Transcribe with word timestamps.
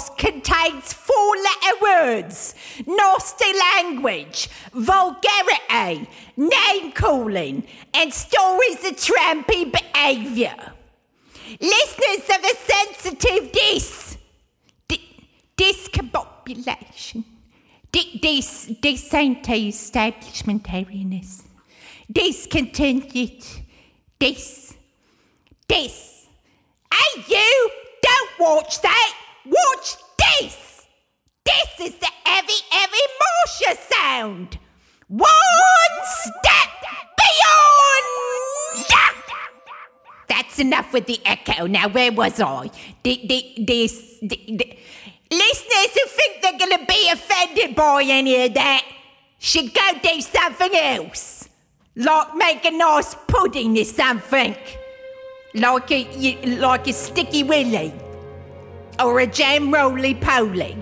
podcast 0.00 0.16
contains 0.16 0.92
four 0.92 1.36
letter 1.36 1.78
words, 1.82 2.54
nasty 2.86 3.52
language, 3.74 4.48
vulgarity, 4.72 6.08
name 6.36 6.92
calling, 6.92 7.66
and 7.94 8.12
stories 8.12 8.84
of 8.84 8.96
trampy 8.96 9.70
behaviour. 9.70 10.54
Listeners 11.60 12.28
of 12.28 12.44
a 12.44 12.54
sensitive 12.54 13.52
dis. 13.52 14.16
di- 14.88 15.26
discombobulation. 15.56 17.24
Di- 17.90 18.18
dis. 18.22 18.66
Dis 18.80 19.14
anti 19.14 19.68
establishmentarianism. 19.68 21.44
Discontented. 22.10 23.44
Dis. 24.18 24.74
Dis. 25.66 26.26
Hey, 26.92 27.24
you! 27.28 27.70
Don't 28.02 28.30
watch 28.40 28.80
that! 28.82 29.19
Watch 29.50 29.96
this! 30.18 30.86
This 31.44 31.88
is 31.88 31.94
the 31.98 32.08
heavy, 32.24 32.60
heavy 32.70 33.06
Marsha 33.20 33.76
sound! 33.92 34.58
One 35.08 35.26
step 36.04 36.70
beyond! 37.18 38.86
That's 40.28 40.58
enough 40.60 40.92
with 40.92 41.06
the 41.06 41.20
echo. 41.26 41.66
Now, 41.66 41.88
where 41.88 42.12
was 42.12 42.40
I? 42.40 42.70
The, 43.02 43.20
the, 43.26 43.64
this, 43.66 44.18
the, 44.22 44.38
the- 44.48 44.78
Listeners 45.32 45.94
who 45.94 46.08
think 46.08 46.42
they're 46.42 46.58
going 46.58 46.76
to 46.80 46.86
be 46.86 47.08
offended 47.08 47.76
by 47.76 48.02
any 48.04 48.44
of 48.46 48.54
that 48.54 48.84
should 49.38 49.72
go 49.72 49.92
do 50.02 50.20
something 50.20 50.74
else. 50.74 51.48
Like 51.94 52.34
make 52.34 52.64
a 52.64 52.72
nice 52.72 53.14
pudding 53.28 53.78
or 53.78 53.84
something. 53.84 54.56
Like 55.54 55.90
a, 55.92 56.36
like 56.58 56.88
a 56.88 56.92
sticky 56.92 57.44
willy. 57.44 57.92
Or 59.02 59.20
a 59.20 59.26
jam 59.26 59.72
roly 59.72 60.14
poly. 60.14 60.76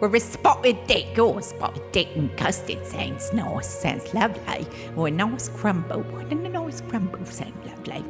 Or 0.00 0.14
a 0.14 0.20
spotted 0.20 0.86
dick. 0.86 1.18
Oh, 1.18 1.38
a 1.38 1.42
spotted 1.42 1.90
dick 1.90 2.08
and 2.14 2.34
custard 2.36 2.86
sounds 2.86 3.32
nice. 3.32 3.66
Sounds 3.66 4.14
lovely. 4.14 4.66
Or 4.94 5.08
a 5.08 5.10
nice 5.10 5.48
crumble. 5.48 6.02
Wouldn't 6.02 6.46
a 6.46 6.48
nice 6.48 6.80
crumble 6.82 7.24
sound 7.24 7.54
lovely? 7.66 8.04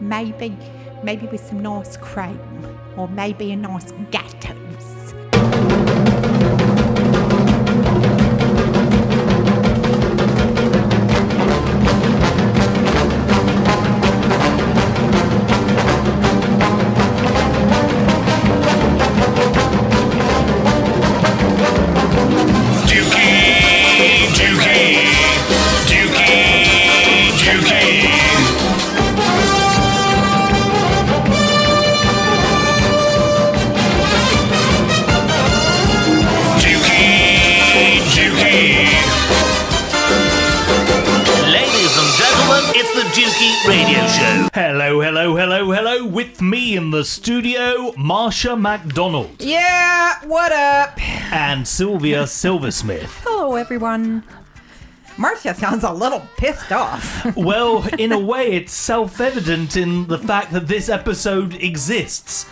Maybe, 0.00 0.54
maybe 1.02 1.26
with 1.26 1.40
some 1.40 1.62
nice 1.62 1.96
cream. 1.96 2.38
Or 2.98 3.08
maybe 3.08 3.52
a 3.52 3.56
nice 3.56 3.92
gateaux. 4.10 4.95
Ladies 42.48 42.72
gentlemen, 42.72 42.76
it's 42.76 42.94
the 42.94 43.20
Dukey 43.20 43.68
Radio 43.68 44.06
Show. 44.06 44.48
Hello, 44.54 45.00
hello, 45.00 45.36
hello, 45.36 45.70
hello. 45.72 46.06
With 46.06 46.40
me 46.40 46.76
in 46.76 46.90
the 46.90 47.04
studio, 47.04 47.92
Marsha 47.92 48.58
MacDonald 48.60 49.36
Yeah, 49.42 50.14
what 50.26 50.52
up? 50.52 50.98
and 51.32 51.66
Sylvia 51.66 52.26
Silversmith. 52.26 53.10
Hello, 53.24 53.56
everyone. 53.56 54.22
Marsha 55.16 55.54
sounds 55.56 55.82
a 55.82 55.92
little 55.92 56.22
pissed 56.36 56.72
off. 56.72 57.24
Well, 57.36 57.86
in 57.98 58.12
a 58.12 58.18
way, 58.18 58.52
it's 58.52 58.72
self 58.72 59.20
evident 59.20 59.76
in 59.76 60.06
the 60.06 60.18
fact 60.18 60.52
that 60.52 60.68
this 60.68 60.88
episode 60.88 61.54
exists. 61.54 62.46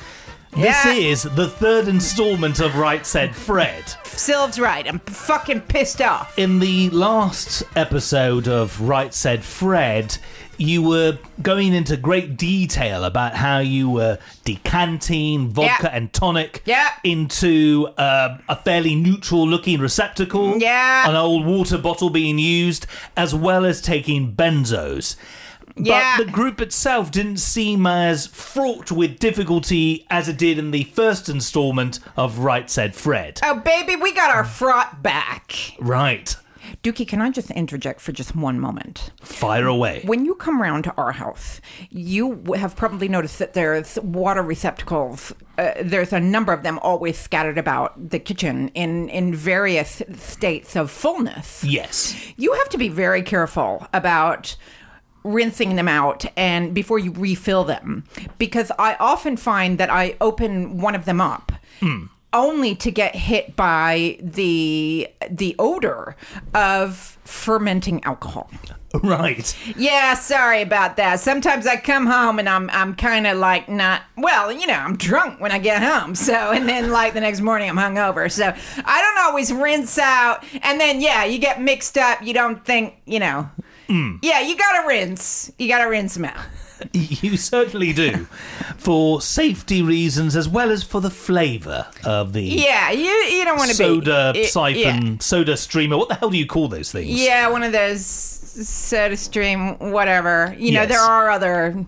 This 0.57 0.85
Yeah. 0.85 0.93
is 0.93 1.23
the 1.25 1.49
third 1.49 1.89
installment 1.89 2.61
of 2.61 2.77
Right 2.77 3.05
Said 3.05 3.35
Fred. 3.35 3.83
Sylv's 4.05 4.59
right. 4.61 4.87
I'm 4.87 5.01
fucking 5.01 5.63
pissed 5.63 6.01
off. 6.01 6.39
In 6.39 6.61
the 6.61 6.91
last 6.91 7.65
episode 7.75 8.47
of 8.47 8.81
Right 8.81 9.13
Said 9.13 9.43
Fred, 9.45 10.17
you 10.57 10.81
were 10.83 11.19
going 11.43 11.75
into 11.75 11.97
great 11.97 12.37
detail 12.37 13.03
about 13.05 13.35
how 13.35 13.59
you 13.59 13.91
were 13.91 14.19
decanting 14.45 15.49
vodka 15.49 15.89
Yeah. 15.91 15.97
and 15.97 16.13
tonic 16.13 16.63
Yeah. 16.65 16.91
into 17.03 17.89
uh, 17.99 18.37
a 18.49 18.55
fairly 18.55 18.95
neutral 18.95 19.49
looking 19.49 19.81
receptacle, 19.81 20.57
Yeah. 20.59 21.09
an 21.11 21.17
old 21.17 21.45
water 21.45 21.79
bottle 21.79 22.11
being 22.11 22.39
used, 22.39 22.87
as 23.17 23.35
well 23.35 23.65
as 23.67 23.81
taking 23.81 24.33
benzos. 24.33 25.17
Yeah. 25.77 26.17
But 26.17 26.27
the 26.27 26.33
group 26.33 26.61
itself 26.61 27.11
didn't 27.11 27.39
seem 27.39 27.87
as 27.87 28.27
fraught 28.27 28.93
with 28.93 29.19
difficulty 29.19 30.07
as 30.11 30.29
it 30.29 30.39
did 30.39 30.59
in 30.59 30.71
the 30.71 30.85
first 30.85 31.29
installment 31.29 31.99
of 32.17 32.39
Right 32.39 32.71
Said 32.71 32.95
Fred. 32.95 33.41
Oh, 33.43 33.61
baby, 33.61 33.97
we 33.97 34.13
got 34.13 34.31
our 34.31 34.45
fraught 34.45 35.03
back. 35.03 35.75
Right. 35.81 36.37
Dukey, 36.83 37.07
can 37.07 37.21
I 37.21 37.31
just 37.31 37.51
interject 37.51 38.01
for 38.01 38.13
just 38.13 38.35
one 38.35 38.59
moment? 38.59 39.11
Fire 39.21 39.67
away. 39.67 40.03
When 40.05 40.25
you 40.25 40.35
come 40.35 40.63
round 40.63 40.85
to 40.85 40.95
our 40.97 41.13
house, 41.13 41.61
you 41.91 42.43
have 42.57 42.75
probably 42.75 43.09
noticed 43.09 43.39
that 43.39 43.53
there's 43.53 43.99
water 44.01 44.43
receptacles. 44.43 45.35
Uh, 45.59 45.73
there's 45.83 46.13
a 46.13 46.21
number 46.21 46.53
of 46.53 46.63
them 46.63 46.79
always 46.79 47.19
scattered 47.19 47.59
about 47.59 48.11
the 48.11 48.19
kitchen 48.19 48.69
in, 48.69 49.09
in 49.11 49.35
various 49.35 50.03
states 50.17 50.75
of 50.75 50.91
fullness. 50.91 51.63
Yes. 51.65 52.17
You 52.37 52.53
have 52.55 52.69
to 52.71 52.79
be 52.79 52.89
very 52.89 53.23
careful 53.23 53.87
about 53.93 54.57
rinsing 55.25 55.77
them 55.77 55.89
out 55.89 56.25
and 56.37 56.75
before 56.75 56.99
you 56.99 57.11
refill 57.13 57.65
them 57.65 58.05
because 58.39 58.71
I 58.79 58.95
often 59.01 59.37
find 59.37 59.79
that 59.79 59.91
I 59.91 60.17
open 60.21 60.79
one 60.79 60.95
of 60.95 61.07
them 61.07 61.21
up 61.21 61.51
only 62.35 62.75
to 62.75 62.91
get 62.91 63.15
hit 63.15 63.57
by 63.57 64.19
the 64.21 65.09
the 65.31 65.55
odor 65.59 66.17
of 66.55 67.17
fermenting 67.25 68.03
alcohol. 68.05 68.51
Right. 69.03 69.57
Yeah, 69.77 70.15
sorry 70.15 70.63
about 70.63 70.97
that. 70.99 71.19
Sometimes 71.19 71.67
I 71.67 71.75
come 71.75 72.07
home 72.07 72.39
and 72.39 72.49
I'm 72.49 72.71
I'm 72.71 72.95
kind 72.95 73.27
of 73.27 73.39
like 73.39 73.69
not 73.69 74.03
well, 74.17 74.53
you 74.53 74.69
know, 74.69 74.75
I'm 74.75 74.97
drunk 74.97 75.41
when 75.41 75.51
I 75.51 75.59
get 75.59 75.83
home. 75.83 76.15
So 76.25 76.33
and 76.53 76.69
then 76.69 76.91
like 76.93 77.13
the 77.13 77.21
next 77.21 77.41
morning 77.41 77.69
I'm 77.69 77.77
hungover. 77.77 78.31
So 78.31 78.55
I 78.85 79.01
don't 79.01 79.27
always 79.27 79.53
rinse 79.53 79.99
out. 79.99 80.45
And 80.63 80.81
then 80.81 81.01
yeah, 81.01 81.25
you 81.25 81.39
get 81.39 81.61
mixed 81.61 81.99
up. 81.99 82.23
You 82.23 82.35
don't 82.35 82.65
think 82.65 82.95
you 83.05 83.19
know. 83.19 83.51
Mm. 83.89 84.19
Yeah, 84.23 84.41
you 84.41 84.57
gotta 84.57 84.87
rinse. 84.89 85.53
You 85.59 85.69
gotta 85.69 85.89
rinse 85.89 86.15
them 86.15 86.25
out. 86.27 86.37
You 86.93 87.37
certainly 87.37 87.93
do. 87.93 88.27
For 88.77 89.21
safety 89.23 89.81
reasons 89.81 90.35
as 90.37 90.49
well 90.49 90.71
as 90.71 90.83
for 90.83 91.01
the 91.01 91.09
flavour 91.11 91.87
of 92.05 92.33
the 92.33 92.43
Yeah, 92.43 92.91
you 92.91 93.09
you 93.09 93.45
don't 93.45 93.57
want 93.57 93.71
to 93.71 93.77
soda 93.77 94.33
be 94.35 94.45
siphon, 94.45 95.21
soda 95.21 95.57
streamer. 95.57 95.97
What 95.97 96.09
the 96.09 96.17
hell 96.17 96.31
do 96.31 96.37
you 96.37 96.47
call 96.47 96.69
those 96.69 96.91
things? 96.91 97.09
Yeah. 97.09 97.47
yeah, 97.47 97.49
one 97.49 97.63
of 97.63 97.73
those 97.73 98.01
SodaStream 98.03 99.93
whatever. 99.93 100.55
You 100.59 100.73
know, 100.73 100.81
Yes. 100.83 100.89
there 100.91 101.01
are 101.01 101.31
other 101.31 101.85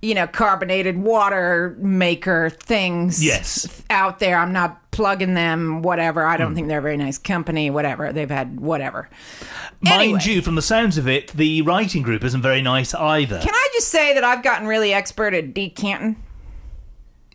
you 0.00 0.14
know 0.14 0.26
carbonated 0.26 0.98
water 0.98 1.76
maker 1.78 2.50
things 2.50 3.24
Yes. 3.24 3.82
out 3.90 4.18
there. 4.18 4.38
I'm 4.38 4.52
not 4.52 4.90
plugging 4.90 5.34
them. 5.34 5.82
Whatever. 5.82 6.24
I 6.24 6.36
don't 6.36 6.50
hmm. 6.50 6.54
think 6.54 6.68
they're 6.68 6.78
a 6.78 6.82
very 6.82 6.96
nice 6.96 7.18
company. 7.18 7.70
Whatever. 7.70 8.12
They've 8.12 8.30
had 8.30 8.60
whatever. 8.60 9.08
Mind 9.80 10.02
Anyway. 10.02 10.20
you, 10.22 10.42
from 10.42 10.54
the 10.54 10.62
sounds 10.62 10.98
of 10.98 11.06
it, 11.08 11.28
the 11.28 11.62
writing 11.62 12.02
group 12.02 12.24
isn't 12.24 12.42
very 12.42 12.62
nice 12.62 12.94
either. 12.94 13.38
Can 13.38 13.54
I 13.54 13.68
just 13.74 13.88
say 13.88 14.14
that 14.14 14.24
I've 14.24 14.42
gotten 14.42 14.66
really 14.66 14.92
expert 14.92 15.34
at 15.34 15.54
decanting? 15.54 16.16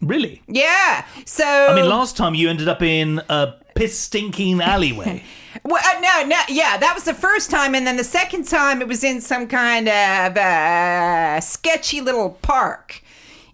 really? 0.02 0.42
Yeah. 0.48 1.06
So 1.26 1.46
I 1.46 1.76
mean, 1.76 1.88
last 1.88 2.18
time 2.18 2.36
you 2.36 2.50
ended 2.50 2.68
up 2.68 2.82
in 2.82 3.22
a 3.30 3.56
piss 3.76 3.98
stinking 3.98 4.62
alleyway. 4.62 5.24
Well, 5.66 5.82
uh, 5.84 6.00
no, 6.02 6.28
no, 6.28 6.40
yeah, 6.50 6.78
that 6.78 6.94
was 6.94 7.06
the 7.06 7.14
first 7.14 7.50
time, 7.50 7.74
and 7.74 7.88
then 7.88 7.96
the 7.98 8.04
second 8.04 8.48
time 8.48 8.82
it 8.82 8.88
was 8.88 9.04
in 9.04 9.22
some 9.22 9.48
kind 9.48 9.88
of 9.88 10.36
uh, 10.38 11.40
sketchy 11.40 12.02
little 12.02 12.32
park. 12.42 13.02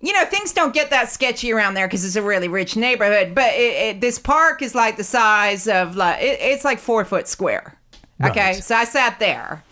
You 0.02 0.14
know, 0.14 0.26
things 0.26 0.52
don't 0.54 0.74
get 0.74 0.90
that 0.90 1.10
sketchy 1.12 1.52
around 1.52 1.74
there 1.76 1.86
because 1.88 2.04
it's 2.06 2.16
a 2.16 2.22
really 2.24 2.48
rich 2.48 2.76
neighborhood. 2.76 3.36
But 3.36 3.54
it, 3.54 3.74
it, 3.98 4.02
this 4.02 4.18
park 4.18 4.62
is 4.62 4.74
like 4.74 4.98
the 4.98 5.04
size 5.04 5.68
of 5.68 5.96
like 5.96 6.22
it, 6.22 6.40
it's 6.42 6.66
like 6.66 6.80
four 6.80 7.06
foot 7.06 7.28
square. 7.28 7.78
Okay, 8.24 8.54
Right. 8.54 8.64
so 8.64 8.76
I 8.76 8.86
sat 8.86 9.20
there, 9.20 9.64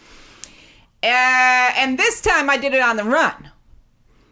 uh, 1.04 1.07
and 1.07 1.98
this 1.98 2.22
time 2.22 2.50
I 2.50 2.57
did 2.57 2.74
it 2.74 2.81
on 2.81 2.98
the 2.98 3.04
run. 3.04 3.51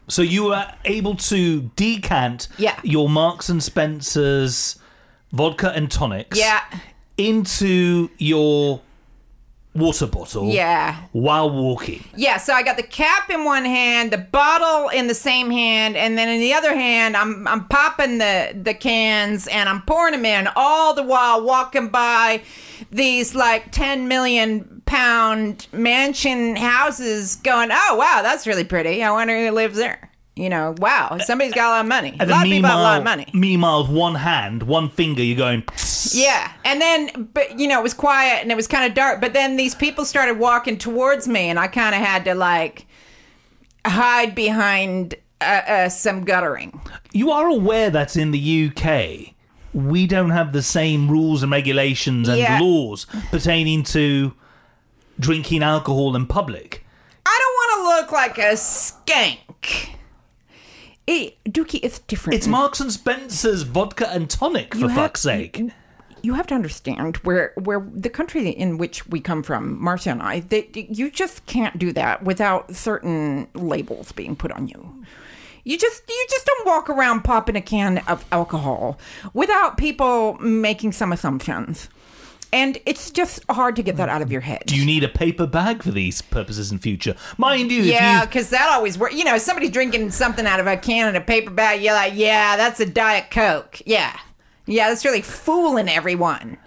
so 0.07 0.21
you 0.21 0.45
were 0.45 0.71
able 0.85 1.15
to 1.15 1.71
decant 1.75 2.47
Yeah. 2.57 2.79
your 2.83 3.09
Marks 3.09 3.49
and 3.49 3.63
Spencer's 3.63 4.77
vodka 5.33 5.71
and 5.75 5.89
tonics 5.89 6.37
Yeah, 6.37 6.61
into 7.17 8.09
your 8.17 8.81
water 9.75 10.07
bottle. 10.07 10.49
Yeah. 10.49 11.03
While 11.11 11.51
walking. 11.51 12.03
Yeah, 12.15 12.37
so 12.37 12.53
I 12.53 12.63
got 12.63 12.77
the 12.77 12.83
cap 12.83 13.29
in 13.29 13.43
one 13.43 13.65
hand, 13.65 14.11
the 14.11 14.17
bottle 14.17 14.89
in 14.89 15.07
the 15.07 15.13
same 15.13 15.51
hand, 15.51 15.97
and 15.97 16.17
then 16.17 16.29
in 16.29 16.39
the 16.39 16.53
other 16.53 16.73
hand, 16.73 17.15
I'm 17.17 17.47
I'm 17.47 17.67
popping 17.67 18.17
the 18.17 18.57
the 18.59 18.73
cans 18.73 19.47
and 19.47 19.67
I'm 19.67 19.81
pouring 19.81 20.13
them 20.13 20.25
in, 20.25 20.47
all 20.55 20.93
the 20.93 21.03
while 21.03 21.43
walking 21.43 21.89
by 21.89 22.41
these 22.91 23.35
like 23.35 23.71
10 23.71 24.07
million 24.07 24.81
pound 24.85 25.67
mansion 25.73 26.55
houses, 26.55 27.35
going, 27.37 27.69
oh 27.71 27.95
wow, 27.97 28.21
that's 28.23 28.47
really 28.47 28.63
pretty. 28.63 29.03
I 29.03 29.11
wonder 29.11 29.37
who 29.37 29.51
lives 29.51 29.77
there. 29.77 30.09
You 30.35 30.49
know, 30.49 30.75
wow, 30.79 31.17
somebody's 31.23 31.53
got 31.53 31.67
a 31.67 31.69
lot 31.69 31.81
of 31.81 31.87
money. 31.87 32.13
A 32.19 32.25
lot 32.25 32.45
of 32.45 32.51
people 32.51 32.69
have 32.69 32.79
a 32.79 32.83
lot 32.83 32.97
of 32.97 33.03
money. 33.05 33.25
Meanwhile, 33.33 33.83
with 33.83 33.91
one 33.91 34.15
hand, 34.15 34.63
one 34.63 34.89
finger, 34.89 35.23
you're 35.23 35.37
going. 35.37 35.63
Yeah, 36.11 36.51
and 36.65 36.81
then, 36.81 37.29
but 37.33 37.57
you 37.57 37.69
know, 37.69 37.79
it 37.79 37.83
was 37.83 37.93
quiet 37.93 38.41
and 38.41 38.51
it 38.51 38.55
was 38.55 38.67
kind 38.67 38.85
of 38.85 38.93
dark. 38.93 39.21
But 39.21 39.31
then 39.31 39.55
these 39.55 39.75
people 39.75 40.03
started 40.03 40.37
walking 40.37 40.77
towards 40.77 41.25
me, 41.27 41.49
and 41.49 41.57
I 41.57 41.67
kind 41.67 41.95
of 41.95 42.01
had 42.01 42.25
to 42.25 42.35
like 42.35 42.85
hide 43.85 44.35
behind 44.35 45.15
uh, 45.39 45.43
uh, 45.67 45.89
some 45.89 46.25
guttering. 46.25 46.81
You 47.13 47.31
are 47.31 47.47
aware 47.47 47.89
that 47.91 48.17
in 48.17 48.31
the 48.31 48.69
UK, 48.75 49.33
we 49.73 50.05
don't 50.05 50.31
have 50.31 50.51
the 50.51 50.61
same 50.61 51.09
rules 51.09 51.43
and 51.43 51.51
regulations 51.51 52.27
and 52.27 52.39
Yeah. 52.39 52.59
laws 52.59 53.05
pertaining 53.31 53.83
to 53.83 54.33
drinking 55.17 55.63
alcohol 55.63 56.13
in 56.15 56.25
public. 56.25 56.85
I 57.25 57.39
don't 57.39 57.53
want 57.53 57.71
to 57.71 58.01
look 58.01 58.11
like 58.11 58.37
a 58.37 58.55
skank. 58.57 59.91
It, 61.07 61.37
Dukey, 61.45 61.79
it's 61.83 61.99
different. 61.99 62.35
It's 62.35 62.47
Marks 62.47 62.79
and 62.79 62.91
Spencer's 62.91 63.61
vodka 63.61 64.09
and 64.09 64.29
tonic, 64.29 64.73
for 64.73 64.87
have- 64.89 64.95
fuck's 64.95 65.21
sake. 65.21 65.61
you 66.23 66.33
have 66.33 66.47
to 66.47 66.55
understand 66.55 67.17
where 67.17 67.53
where 67.55 67.87
the 67.93 68.09
country 68.09 68.49
in 68.49 68.77
which 68.79 69.07
we 69.07 69.19
come 69.19 69.43
from, 69.43 69.79
Marsha 69.79 70.11
and 70.11 70.21
I, 70.23 70.39
that 70.39 70.75
you 70.75 71.11
just 71.11 71.45
can't 71.45 71.77
do 71.77 71.91
that 71.93 72.23
without 72.23 72.75
certain 72.75 73.47
labels 73.53 74.11
being 74.11 74.35
put 74.35 74.51
on 74.51 74.67
you. 74.67 75.05
You 75.63 75.77
just 75.77 76.03
you 76.09 76.25
just 76.29 76.45
don't 76.45 76.65
walk 76.67 76.89
around 76.89 77.21
popping 77.23 77.55
a 77.55 77.61
can 77.61 77.99
of 78.07 78.25
alcohol 78.31 78.99
without 79.33 79.77
people 79.77 80.35
making 80.39 80.91
some 80.91 81.11
assumptions. 81.11 81.89
And 82.53 82.77
it's 82.85 83.11
just 83.11 83.43
hard 83.49 83.75
to 83.75 83.83
get 83.83 83.97
that 83.97 84.09
out 84.09 84.21
of 84.21 84.31
your 84.31 84.41
head. 84.41 84.63
Do 84.65 84.75
you 84.75 84.85
need 84.85 85.03
a 85.03 85.09
paper 85.09 85.47
bag 85.47 85.83
for 85.83 85.91
these 85.91 86.21
purposes 86.21 86.71
in 86.71 86.79
future? 86.79 87.15
Mind 87.37 87.71
you, 87.71 87.81
yeah, 87.81 88.25
because 88.25 88.49
that 88.49 88.69
always 88.69 88.97
works. 88.97 89.15
You 89.15 89.23
know, 89.23 89.37
somebody 89.37 89.69
drinking 89.69 90.11
something 90.11 90.45
out 90.45 90.59
of 90.59 90.67
a 90.67 90.77
can 90.77 91.09
in 91.09 91.15
a 91.15 91.21
paper 91.21 91.51
bag, 91.51 91.81
you're 91.81 91.93
like, 91.93 92.13
yeah, 92.15 92.55
that's 92.57 92.79
a 92.79 92.85
Diet 92.85 93.29
Coke. 93.31 93.81
Yeah. 93.85 94.17
Yeah, 94.65 94.89
that's 94.89 95.05
really 95.05 95.21
fooling 95.21 95.89
everyone. 95.89 96.57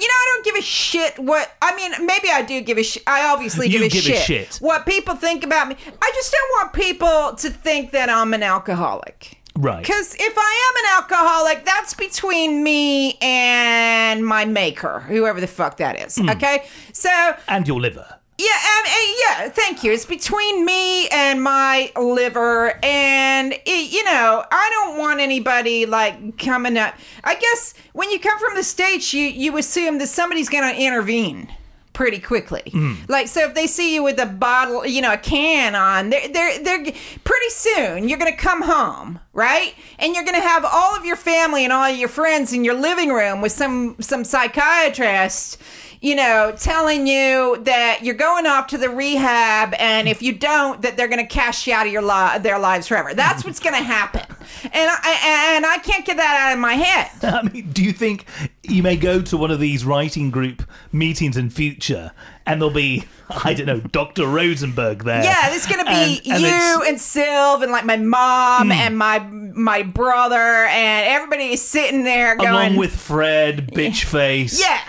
You 0.00 0.06
know, 0.06 0.14
I 0.14 0.32
don't 0.32 0.44
give 0.44 0.54
a 0.54 0.62
shit 0.62 1.18
what. 1.18 1.52
I 1.60 1.74
mean, 1.74 2.06
maybe 2.06 2.28
I 2.30 2.42
do 2.42 2.60
give 2.60 2.78
a 2.78 2.84
shit. 2.84 3.02
I 3.06 3.32
obviously 3.32 3.68
give, 3.68 3.82
a, 3.82 3.88
give 3.88 3.98
a 4.04 4.06
shit 4.06 4.18
shit. 4.18 4.56
what 4.56 4.86
people 4.86 5.16
think 5.16 5.42
about 5.42 5.68
me. 5.68 5.76
I 6.00 6.12
just 6.14 6.32
don't 6.32 6.50
want 6.52 6.72
people 6.72 7.34
to 7.36 7.50
think 7.50 7.90
that 7.90 8.08
I'm 8.08 8.32
an 8.32 8.44
alcoholic. 8.44 9.37
Right. 9.58 9.82
Because 9.82 10.14
if 10.14 10.34
I 10.38 10.70
am 10.70 10.84
an 10.84 11.02
alcoholic, 11.02 11.64
that's 11.64 11.92
between 11.92 12.62
me 12.62 13.18
and 13.20 14.24
my 14.24 14.44
maker, 14.44 15.00
whoever 15.00 15.40
the 15.40 15.48
fuck 15.48 15.78
that 15.78 16.00
is. 16.00 16.16
Hmm. 16.16 16.30
Okay? 16.30 16.68
So. 16.92 17.10
and 17.48 17.66
your 17.66 17.80
liver. 17.80 18.06
Yeah, 18.38 18.46
and, 18.76 18.86
and 18.86 19.16
yeah, 19.18 19.48
thank 19.48 19.82
you. 19.82 19.90
It's 19.90 20.06
between 20.06 20.64
me 20.64 21.08
and 21.08 21.42
my 21.42 21.90
liver, 22.00 22.78
and 22.84 23.52
it, 23.52 23.92
you 23.92 24.04
know, 24.04 24.44
I 24.48 24.70
don't 24.74 24.96
want 24.96 25.18
anybody 25.18 25.86
like 25.86 26.38
coming 26.38 26.78
up. 26.78 26.94
I 27.24 27.34
guess 27.34 27.74
when 27.94 28.12
you 28.12 28.20
come 28.20 28.38
from 28.38 28.54
the 28.54 28.62
states, 28.62 29.12
you 29.12 29.26
you 29.26 29.56
assume 29.56 29.98
that 29.98 30.06
somebody's 30.06 30.48
going 30.48 30.72
to 30.72 30.80
intervene 30.80 31.52
pretty 31.98 32.20
quickly. 32.20 32.62
Mm. 32.66 33.08
Like, 33.08 33.26
so 33.26 33.40
if 33.40 33.54
they 33.54 33.66
see 33.66 33.92
you 33.92 34.04
with 34.04 34.20
a 34.20 34.26
bottle, 34.26 34.86
you 34.86 35.02
know, 35.02 35.12
a 35.12 35.18
can 35.18 35.74
on, 35.74 36.10
they're 36.10 36.28
they're 36.28 36.62
they're 36.62 36.84
pretty 37.24 37.48
soon 37.48 38.08
you're 38.08 38.20
going 38.20 38.30
to 38.30 38.38
come 38.38 38.62
home, 38.62 39.18
right? 39.32 39.74
And 39.98 40.14
you're 40.14 40.22
going 40.22 40.36
to 40.36 40.48
have 40.48 40.64
all 40.64 40.96
of 40.96 41.04
your 41.04 41.16
family 41.16 41.64
and 41.64 41.72
all 41.72 41.90
of 41.90 41.98
your 41.98 42.08
friends 42.08 42.52
in 42.52 42.62
your 42.62 42.74
living 42.74 43.08
room 43.08 43.40
with 43.40 43.50
some 43.50 43.96
some 43.98 44.22
psychiatrist 44.22 45.60
you 46.00 46.14
know, 46.14 46.54
telling 46.58 47.06
you 47.06 47.58
that 47.62 48.00
you're 48.02 48.14
going 48.14 48.46
off 48.46 48.68
to 48.68 48.78
the 48.78 48.88
rehab, 48.90 49.74
and 49.78 50.08
if 50.08 50.22
you 50.22 50.32
don't, 50.32 50.82
that 50.82 50.96
they're 50.96 51.08
going 51.08 51.24
to 51.24 51.26
cash 51.26 51.66
you 51.66 51.74
out 51.74 51.86
of 51.86 51.92
your 51.92 52.02
li- 52.02 52.38
their 52.40 52.58
lives 52.58 52.88
forever. 52.88 53.14
That's 53.14 53.44
what's 53.44 53.60
going 53.60 53.74
to 53.74 53.82
happen, 53.82 54.24
and 54.64 54.90
I 54.90 55.54
and 55.56 55.66
I 55.66 55.78
can't 55.78 56.04
get 56.04 56.16
that 56.16 56.48
out 56.48 56.52
of 56.54 56.58
my 56.58 56.74
head. 56.74 57.10
I 57.22 57.42
mean, 57.42 57.70
do 57.72 57.82
you 57.82 57.92
think 57.92 58.26
you 58.62 58.82
may 58.82 58.96
go 58.96 59.20
to 59.22 59.36
one 59.36 59.50
of 59.50 59.60
these 59.60 59.84
writing 59.84 60.30
group 60.30 60.62
meetings 60.92 61.36
in 61.36 61.50
future 61.50 62.12
and 62.46 62.60
there'll 62.60 62.74
be, 62.74 63.04
I 63.28 63.54
don't 63.54 63.66
know, 63.66 63.80
Dr. 63.80 64.26
Rosenberg 64.26 65.04
there? 65.04 65.22
Yeah, 65.22 65.50
there's 65.50 65.66
going 65.66 65.84
to 65.84 65.84
be 65.84 66.30
And- 66.30 66.38
and 66.38 66.42
you 66.42 66.82
and 66.86 66.96
Sylv 66.98 67.62
and 67.62 67.72
like 67.72 67.84
my 67.84 67.96
mom 67.96 68.66
hmm. 68.66 68.72
and 68.72 68.96
my 68.98 69.18
my 69.18 69.82
brother 69.82 70.36
and 70.36 71.06
everybody 71.06 71.52
is 71.52 71.62
sitting 71.62 72.04
there 72.04 72.36
going 72.36 72.48
Along 72.48 72.76
with 72.76 72.94
Fred, 72.94 73.68
bitch 73.74 74.04
face. 74.04 74.60
Yeah. 74.60 74.80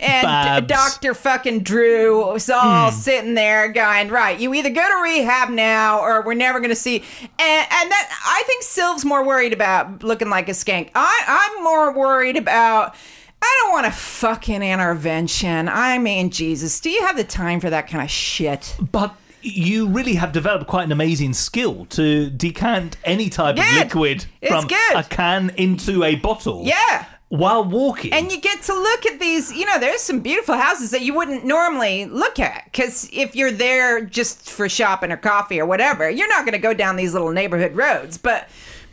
And. 0.00 0.66
Dr. 0.66 1.14
fucking 1.14 1.60
Drew 1.60 2.32
was 2.32 2.48
all 2.48 2.90
hmm. 2.90 2.96
sitting 2.96 3.34
there 3.34 3.68
going, 3.68 4.08
right, 4.08 4.38
you 4.38 4.54
either 4.54 4.70
go 4.70 4.86
to 4.86 5.02
rehab 5.02 5.50
now 5.50 6.00
or 6.00 6.22
we're 6.22 6.34
never 6.34 6.58
going 6.60 6.70
to 6.70 6.76
see. 6.76 6.96
And, 7.20 7.28
and 7.38 7.90
that, 7.90 8.20
I 8.24 8.42
think 8.46 8.62
Sylv's 8.62 9.04
more 9.04 9.24
worried 9.24 9.52
about 9.52 10.02
looking 10.02 10.30
like 10.30 10.48
a 10.48 10.52
skank. 10.52 10.90
I, 10.94 11.22
I'm 11.26 11.64
more 11.64 11.92
worried 11.92 12.36
about, 12.36 12.94
I 13.42 13.60
don't 13.62 13.72
want 13.72 13.86
a 13.86 13.92
fucking 13.92 14.62
intervention. 14.62 15.68
I 15.68 15.98
mean, 15.98 16.30
Jesus, 16.30 16.80
do 16.80 16.90
you 16.90 17.02
have 17.06 17.16
the 17.16 17.24
time 17.24 17.60
for 17.60 17.70
that 17.70 17.88
kind 17.88 18.02
of 18.02 18.10
shit? 18.10 18.76
But 18.92 19.14
you 19.42 19.88
really 19.88 20.14
have 20.14 20.32
developed 20.32 20.66
quite 20.66 20.84
an 20.84 20.92
amazing 20.92 21.32
skill 21.32 21.86
to 21.86 22.30
decant 22.30 22.96
any 23.04 23.30
type 23.30 23.58
of 23.58 23.64
liquid 23.74 24.26
It's 24.40 24.52
from 24.52 24.66
good. 24.66 24.96
a 24.96 25.02
can 25.04 25.50
into 25.56 26.04
a 26.04 26.16
bottle. 26.16 26.64
Yeah. 26.64 27.06
While 27.30 27.64
walking. 27.64 28.12
And 28.12 28.30
you 28.32 28.40
get 28.40 28.62
to 28.62 28.74
look 28.74 29.06
at 29.06 29.20
these, 29.20 29.52
you 29.52 29.64
know, 29.64 29.78
there's 29.78 30.00
some 30.00 30.18
beautiful 30.18 30.56
houses 30.56 30.90
that 30.90 31.02
you 31.02 31.14
wouldn't 31.14 31.44
normally 31.44 32.04
look 32.06 32.40
at. 32.40 32.64
Because 32.64 33.08
if 33.12 33.36
you're 33.36 33.52
there 33.52 34.04
just 34.04 34.50
for 34.50 34.68
shopping 34.68 35.12
or 35.12 35.16
coffee 35.16 35.60
or 35.60 35.64
whatever, 35.64 36.10
you're 36.10 36.28
not 36.28 36.44
going 36.44 36.54
to 36.54 36.58
go 36.58 36.74
down 36.74 36.96
these 36.96 37.12
little 37.12 37.30
neighborhood 37.30 37.76
roads. 37.76 38.18
But 38.18 38.48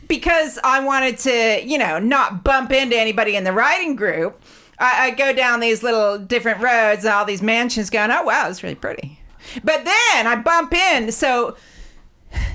because 0.06 0.56
I 0.62 0.78
wanted 0.84 1.18
to, 1.18 1.66
you 1.66 1.78
know, 1.78 1.98
not 1.98 2.44
bump 2.44 2.70
into 2.70 2.96
anybody 2.96 3.34
in 3.34 3.42
the 3.42 3.52
riding 3.52 3.96
group, 3.96 4.40
I, 4.78 5.06
I 5.06 5.10
go 5.10 5.32
down 5.32 5.58
these 5.58 5.82
little 5.82 6.16
different 6.16 6.60
roads 6.60 7.04
and 7.04 7.12
all 7.12 7.24
these 7.24 7.42
mansions 7.42 7.90
going, 7.90 8.12
oh, 8.12 8.22
wow, 8.22 8.48
it's 8.48 8.62
really 8.62 8.76
pretty. 8.76 9.20
But 9.64 9.84
then 9.84 10.26
I 10.28 10.36
bump 10.36 10.72
in. 10.72 11.10
So 11.10 11.56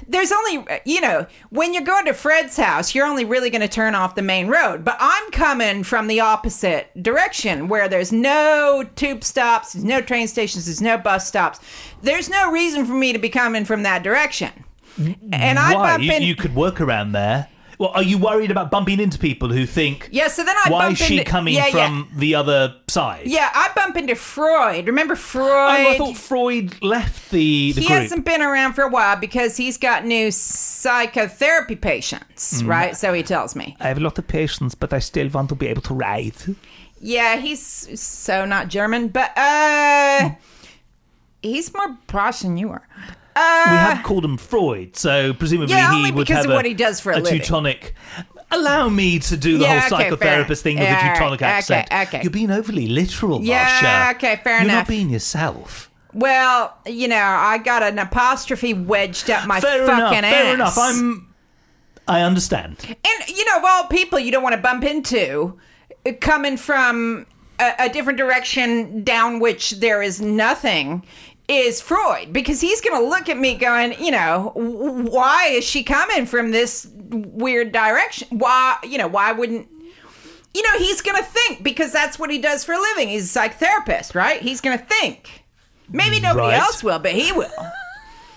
there's 0.07 0.31
only 0.31 0.65
you 0.85 1.01
know 1.01 1.25
when 1.49 1.73
you're 1.73 1.83
going 1.83 2.05
to 2.05 2.13
fred's 2.13 2.57
house 2.57 2.93
you're 2.95 3.05
only 3.05 3.25
really 3.25 3.49
going 3.49 3.61
to 3.61 3.67
turn 3.67 3.95
off 3.95 4.15
the 4.15 4.21
main 4.21 4.47
road 4.47 4.83
but 4.83 4.97
i'm 4.99 5.31
coming 5.31 5.83
from 5.83 6.07
the 6.07 6.19
opposite 6.19 6.89
direction 7.01 7.67
where 7.67 7.87
there's 7.87 8.11
no 8.11 8.83
tube 8.95 9.23
stops 9.23 9.73
there's 9.73 9.83
no 9.85 10.01
train 10.01 10.27
stations 10.27 10.65
there's 10.65 10.81
no 10.81 10.97
bus 10.97 11.27
stops 11.27 11.59
there's 12.01 12.29
no 12.29 12.51
reason 12.51 12.85
for 12.85 12.93
me 12.93 13.13
to 13.13 13.19
be 13.19 13.29
coming 13.29 13.65
from 13.65 13.83
that 13.83 14.03
direction 14.03 14.51
and 14.97 15.57
i 15.59 15.73
Why? 15.73 15.91
bump 15.93 16.03
You, 16.03 16.11
in 16.11 16.21
you 16.23 16.35
could 16.35 16.55
work 16.55 16.79
around 16.79 17.13
there. 17.13 17.47
Well, 17.83 17.91
are 17.95 18.03
you 18.03 18.17
worried 18.17 18.49
about 18.49 18.71
bumping 18.71 18.99
into 19.01 19.19
people 19.19 19.49
who 19.49 19.65
think, 19.65 20.07
yeah 20.11 20.29
so 20.29 20.43
then 20.43 20.55
i 20.65 20.69
why 20.69 20.89
is 20.91 20.97
she 20.97 21.17
into, 21.19 21.29
coming 21.29 21.53
yeah, 21.53 21.67
yeah. 21.67 21.71
from 21.71 22.09
the 22.15 22.35
other 22.35 22.75
side? 22.87 23.23
yeah 23.27 23.49
i 23.53 23.71
bump 23.75 23.97
into 23.97 24.15
freud 24.15 24.87
remember 24.87 25.15
freud 25.15 25.49
Oh, 25.85 25.91
I 25.91 25.97
thought 25.97 26.15
Freud 26.15 26.81
left 26.81 27.29
the, 27.31 27.73
the 27.73 27.81
he 27.81 27.87
group. 27.87 27.99
hasn't 27.99 28.23
been 28.25 28.41
around 28.41 28.71
for 28.73 28.83
a 28.83 28.89
while 28.89 29.17
because 29.17 29.57
he's 29.57 29.77
got 29.77 30.05
new 30.05 30.31
psychotherapy 30.31 31.75
patients 31.75 32.61
Mm. 32.63 32.67
right 32.67 32.95
so 32.95 33.11
he 33.13 33.23
tells 33.23 33.55
me 33.55 33.75
I 33.79 33.87
have 33.89 33.97
a 33.97 34.01
lot 34.01 34.17
of 34.17 34.27
patients, 34.27 34.75
but 34.75 34.93
I 34.93 34.99
still 34.99 35.27
want 35.29 35.49
to 35.49 35.55
be 35.55 35.67
able 35.67 35.81
to 35.83 35.93
write. 35.93 36.39
Yeah, 37.01 37.35
he's 37.37 37.99
so 37.99 38.45
not 38.45 38.69
German, 38.69 39.09
but 39.09 39.31
uh 39.37 40.29
he's 41.41 41.73
more 41.73 41.97
posh 42.07 42.39
than 42.41 42.55
you 42.57 42.69
are. 42.69 42.87
Uh 43.35 43.67
we 43.71 43.77
have 43.77 44.03
called 44.03 44.23
him 44.25 44.37
Freud, 44.37 44.95
so 44.95 45.33
presumably 45.33 45.75
Yeah, 45.75 46.05
he 46.05 46.11
would 46.11 46.27
because 46.27 46.37
have 46.37 46.45
of 46.45 46.51
a, 46.51 46.55
what 46.55 46.65
he 46.65 46.73
does 46.73 46.99
for 46.99 47.11
a 47.11 47.17
living. 47.19 47.39
Teutonic. 47.39 47.93
Allow 48.51 48.89
me 48.89 49.17
to 49.19 49.35
do 49.37 49.57
the 49.57 49.63
Yeah, 49.63 49.79
whole 49.89 49.97
okay, 49.99 50.09
psychotherapist 50.11 50.47
fair. 50.47 50.55
thing 50.55 50.75
with 50.77 50.83
Yeah, 50.87 51.07
the 51.07 51.13
Teutonic 51.19 51.41
okay, 51.41 51.51
accent. 51.51 51.87
okay. 51.91 52.21
You're 52.21 52.29
being 52.31 52.51
overly 52.51 52.85
literal, 52.87 53.41
Yeah, 53.41 53.67
Marsha. 54.11 54.15
okay, 54.15 54.35
fair 54.43 54.53
enough. 54.57 54.61
You're 54.63 54.69
enough. 54.73 54.75
not 54.81 54.87
being 54.87 55.09
yourself. 55.09 55.89
well, 56.13 56.77
you 56.85 57.07
know, 57.07 57.15
I 57.17 57.57
got 57.57 57.81
an 57.81 57.97
apostrophe 57.97 58.75
wedged 58.75 59.31
up 59.31 59.47
my 59.47 59.59
fair 59.59 59.87
fucking 59.87 60.19
enough. 60.19 60.23
ass. 60.23 60.31
Fair 60.43 60.53
enough. 60.53 60.77
I'm. 60.77 61.33
I 62.07 62.21
understand. 62.21 62.77
And 62.87 63.27
you 63.29 63.45
know, 63.45 63.57
of 63.57 63.63
all 63.65 63.87
people 63.87 64.19
you 64.19 64.31
don't 64.31 64.43
want 64.43 64.53
to 64.55 64.61
bump 64.61 64.83
into 64.83 65.57
uh, 66.05 66.11
coming 66.21 66.57
from 66.57 67.25
a, 67.59 67.73
a 67.79 67.89
different 67.89 68.17
direction 68.19 69.03
down 69.03 69.39
which 69.39 69.71
there 69.79 70.01
is 70.03 70.21
nothing 70.21 71.03
is 71.47 71.81
Freud 71.81 72.31
because 72.31 72.61
he's 72.61 72.79
going 72.81 73.01
to 73.01 73.07
look 73.07 73.27
at 73.29 73.37
me 73.37 73.55
going, 73.55 73.93
you 74.03 74.11
know, 74.11 74.51
why 74.55 75.47
is 75.47 75.63
she 75.65 75.83
coming 75.83 76.25
from 76.25 76.51
this 76.51 76.87
weird 77.09 77.71
direction? 77.71 78.27
Why, 78.37 78.77
you 78.83 78.97
know, 78.97 79.07
why 79.07 79.31
wouldn't 79.31 79.67
you 80.55 80.61
know, 80.61 80.77
he's 80.77 81.01
going 81.01 81.17
to 81.17 81.23
think 81.27 81.63
because 81.63 81.91
that's 81.91 82.19
what 82.19 82.29
he 82.29 82.37
does 82.37 82.63
for 82.63 82.73
a 82.73 82.79
living. 82.79 83.07
He's 83.07 83.35
a 83.35 83.39
psychotherapist, 83.39 84.13
right? 84.13 84.39
He's 84.39 84.61
going 84.61 84.77
to 84.77 84.85
think. 84.85 85.43
Maybe 85.89 86.19
nobody 86.19 86.49
Right. 86.49 86.59
else 86.59 86.83
will, 86.83 86.99
but 86.99 87.13
he 87.13 87.31
will. 87.31 87.49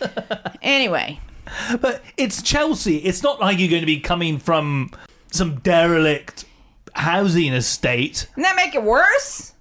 anyway, 0.63 1.21
But 1.81 2.03
it's 2.17 2.41
Chelsea. 2.43 2.99
It's 2.99 3.23
not 3.23 3.39
like 3.41 3.59
you're 3.59 3.69
going 3.69 3.83
to 3.83 3.87
be 3.87 4.01
coming 4.01 4.39
from 4.39 4.91
some 5.31 5.57
derelict 5.61 6.47
housing 6.95 7.53
estate. 7.53 8.27
doesn't 8.31 8.43
that 8.43 8.57
make 8.57 8.75
it 8.75 8.83
worse? 8.83 9.53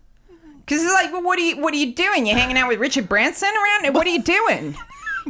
Because 0.66 0.84
it's 0.84 0.94
like, 0.94 1.12
well, 1.14 1.22
what 1.24 1.38
are 1.38 1.44
you 1.44 1.58
what 1.58 1.74
are 1.74 1.78
you 1.78 1.94
doing? 1.94 2.26
You're 2.26 2.38
hanging 2.38 2.58
out 2.58 2.68
with 2.68 2.80
Richard 2.80 3.08
Branson 3.08 3.50
around? 3.50 3.94
What 3.94 4.08
are 4.08 4.10
you 4.10 4.22
doing? 4.22 4.76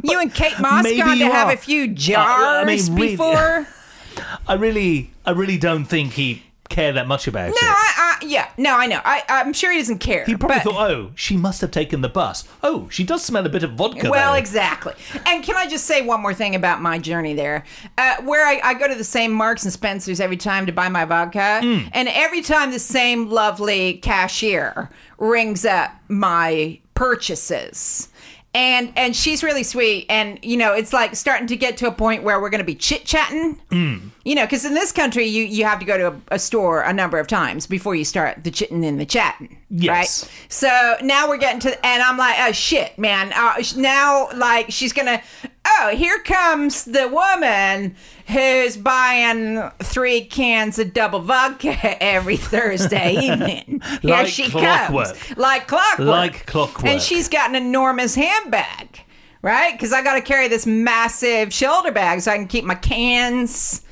You 0.02 0.20
and 0.20 0.32
Kate 0.32 0.58
Moss 0.60 0.84
gone 0.84 1.18
to 1.18 1.26
have 1.26 1.48
a 1.52 1.56
few 1.56 1.84
I 1.84 1.86
jars 1.88 2.88
mean, 2.90 2.98
really- 2.98 3.10
before? 3.16 3.66
I 4.48 4.54
really, 4.54 5.10
I 5.26 5.32
really 5.32 5.58
don't 5.58 5.84
think 5.84 6.14
he 6.14 6.42
cared 6.70 6.96
that 6.96 7.06
much 7.06 7.26
about 7.28 7.48
No, 7.48 7.52
it. 7.54 7.56
I, 7.62 7.92
I, 8.20 8.24
yeah, 8.24 8.48
no, 8.56 8.76
I 8.76 8.86
know. 8.86 9.00
I, 9.04 9.22
I'm 9.28 9.52
sure 9.52 9.70
he 9.72 9.78
doesn't 9.78 9.98
care. 9.98 10.24
He 10.24 10.36
probably 10.36 10.56
but- 10.58 10.64
thought, 10.72 10.90
oh, 10.90 11.12
she 11.14 11.36
must 11.36 11.60
have 11.60 11.70
taken 11.70 12.00
the 12.00 12.08
bus. 12.08 12.44
Oh, 12.62 12.88
she 12.90 13.04
does 13.04 13.24
smell 13.24 13.44
a 13.46 13.48
bit 13.48 13.62
of 13.62 13.72
vodka. 13.72 14.10
Well, 14.10 14.32
though. 14.32 14.38
exactly. 14.38 14.94
And 15.26 15.42
can 15.42 15.56
I 15.56 15.66
just 15.66 15.84
say 15.86 16.02
one 16.02 16.20
more 16.20 16.34
thing 16.34 16.54
about 16.54 16.80
my 16.82 16.98
journey 16.98 17.34
there? 17.34 17.64
Uh, 17.98 18.16
where 18.22 18.46
I, 18.46 18.60
I 18.62 18.74
go 18.74 18.88
to 18.88 18.94
the 18.94 19.04
same 19.04 19.32
Marks 19.32 19.64
and 19.64 19.72
Spencers 19.72 20.20
every 20.20 20.36
time 20.36 20.66
to 20.66 20.72
buy 20.72 20.88
my 20.88 21.04
vodka, 21.04 21.60
Hmm. 21.62 21.88
and 21.92 22.08
every 22.08 22.42
time 22.42 22.70
the 22.70 22.78
same 22.78 23.28
lovely 23.30 23.94
cashier 23.94 24.90
rings 25.18 25.64
up 25.64 25.90
my 26.08 26.80
purchases. 26.94 28.08
And 28.56 28.90
and 28.96 29.14
she's 29.14 29.42
really 29.42 29.62
sweet, 29.62 30.06
and 30.08 30.38
you 30.42 30.56
know 30.56 30.72
it's 30.72 30.94
like 30.94 31.14
starting 31.14 31.46
to 31.48 31.56
get 31.56 31.76
to 31.76 31.88
a 31.88 31.92
point 31.92 32.22
where 32.22 32.40
we're 32.40 32.48
going 32.48 32.60
to 32.60 32.64
be 32.64 32.74
chit 32.74 33.04
chatting. 33.04 33.60
Hmm. 33.70 34.08
You 34.24 34.34
know, 34.34 34.46
because 34.46 34.64
in 34.64 34.72
this 34.72 34.92
country 34.92 35.26
you 35.26 35.44
you 35.44 35.66
have 35.66 35.78
to 35.80 35.84
go 35.84 35.98
to 35.98 36.06
a, 36.08 36.20
a 36.36 36.38
store 36.38 36.80
a 36.80 36.92
number 36.94 37.18
of 37.18 37.26
times 37.26 37.66
before 37.66 37.94
you 37.94 38.04
start 38.04 38.44
the 38.44 38.50
chitting 38.50 38.82
and 38.82 38.98
the 38.98 39.04
chatting. 39.04 39.58
Yes. 39.68 40.22
Right. 40.22 40.32
So 40.48 40.96
now 41.02 41.28
we're 41.28 41.36
getting 41.36 41.60
to, 41.60 41.86
and 41.86 42.02
I'm 42.02 42.16
like, 42.16 42.36
oh 42.38 42.52
shit, 42.52 42.98
man. 42.98 43.32
Uh, 43.34 43.62
now, 43.76 44.28
like, 44.34 44.70
she's 44.70 44.92
gonna, 44.92 45.20
oh, 45.66 45.94
here 45.96 46.18
comes 46.20 46.84
the 46.84 47.08
woman 47.08 47.96
who's 48.28 48.76
buying 48.76 49.62
three 49.80 50.24
cans 50.24 50.78
of 50.78 50.92
double 50.92 51.20
vodka 51.20 51.76
every 52.02 52.36
Thursday 52.36 53.12
evening. 53.16 53.80
Here 54.02 54.10
Like 54.10 54.28
she 54.28 54.48
clockwork. 54.48 55.06
comes. 55.16 55.36
Like 55.36 55.66
clockwork. 55.68 56.08
Like 56.08 56.46
clockwork. 56.46 56.86
And 56.86 57.00
she's 57.00 57.28
got 57.28 57.50
an 57.50 57.56
enormous 57.56 58.14
handbag, 58.14 59.00
right? 59.42 59.72
Because 59.72 59.92
I 59.92 60.02
got 60.02 60.14
to 60.14 60.20
carry 60.22 60.48
this 60.48 60.66
massive 60.66 61.52
shoulder 61.52 61.92
bag 61.92 62.20
so 62.20 62.32
I 62.32 62.36
can 62.36 62.48
keep 62.48 62.64
my 62.64 62.74
cans. 62.74 63.82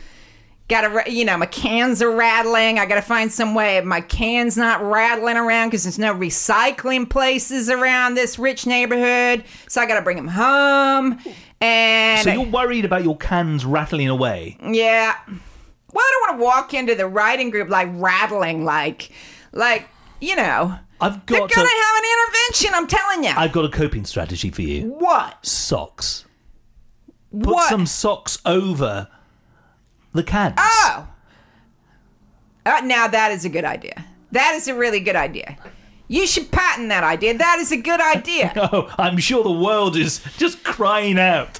Gotta, 0.66 1.10
you 1.12 1.26
know, 1.26 1.36
my 1.36 1.44
cans 1.44 2.00
are 2.00 2.10
rattling. 2.10 2.78
I 2.78 2.86
gotta 2.86 3.02
find 3.02 3.30
some 3.30 3.54
way 3.54 3.78
my 3.82 4.00
cans 4.00 4.56
not 4.56 4.82
rattling 4.82 5.36
around 5.36 5.68
because 5.68 5.82
there's 5.84 5.98
no 5.98 6.14
recycling 6.14 7.08
places 7.08 7.68
around 7.68 8.14
this 8.14 8.38
rich 8.38 8.66
neighborhood. 8.66 9.44
So 9.68 9.82
I 9.82 9.86
gotta 9.86 10.00
bring 10.00 10.16
them 10.16 10.26
home. 10.28 11.18
And 11.64 12.24
so 12.24 12.32
you're 12.32 12.46
worried 12.46 12.84
about 12.84 13.04
your 13.04 13.16
cans 13.16 13.64
rattling 13.64 14.08
away. 14.08 14.58
yeah. 14.62 15.16
Well, 15.26 16.04
I 16.04 16.10
don't 16.12 16.28
want 16.28 16.40
to 16.40 16.44
walk 16.44 16.74
into 16.74 16.94
the 16.96 17.06
writing 17.06 17.50
group 17.50 17.68
like 17.68 17.88
rattling, 17.92 18.64
like, 18.64 19.10
like, 19.52 19.88
you 20.20 20.34
know, 20.34 20.76
I've 21.00 21.24
got. 21.26 21.28
they're 21.28 21.38
gonna 21.40 21.48
to, 21.48 21.58
have 21.58 21.96
an 21.96 22.04
intervention. 22.12 22.70
I'm 22.74 22.86
telling 22.86 23.24
you. 23.24 23.30
I've 23.30 23.52
got 23.52 23.64
a 23.64 23.68
coping 23.68 24.04
strategy 24.04 24.50
for 24.50 24.62
you. 24.62 24.88
what? 24.98 25.44
Socks. 25.46 26.24
Put 27.30 27.54
what? 27.54 27.68
some 27.68 27.86
socks 27.86 28.38
over 28.44 29.08
the 30.12 30.22
cans. 30.22 30.54
Oh. 30.58 31.08
Uh, 32.66 32.80
now 32.84 33.06
that 33.06 33.30
is 33.32 33.44
a 33.44 33.48
good 33.48 33.64
idea. 33.64 34.04
That 34.32 34.54
is 34.54 34.66
a 34.66 34.74
really 34.74 35.00
good 35.00 35.16
idea. 35.16 35.56
You 36.08 36.26
should 36.26 36.50
patent 36.50 36.88
that 36.90 37.04
idea. 37.04 37.36
That 37.36 37.58
is 37.58 37.72
a 37.72 37.76
good 37.76 38.00
idea. 38.00 38.52
Oh, 38.72 38.92
I'm 38.98 39.18
sure 39.18 39.42
the 39.42 39.50
world 39.52 39.96
is 39.96 40.20
just 40.38 40.63
crying 40.74 41.18
out 41.18 41.58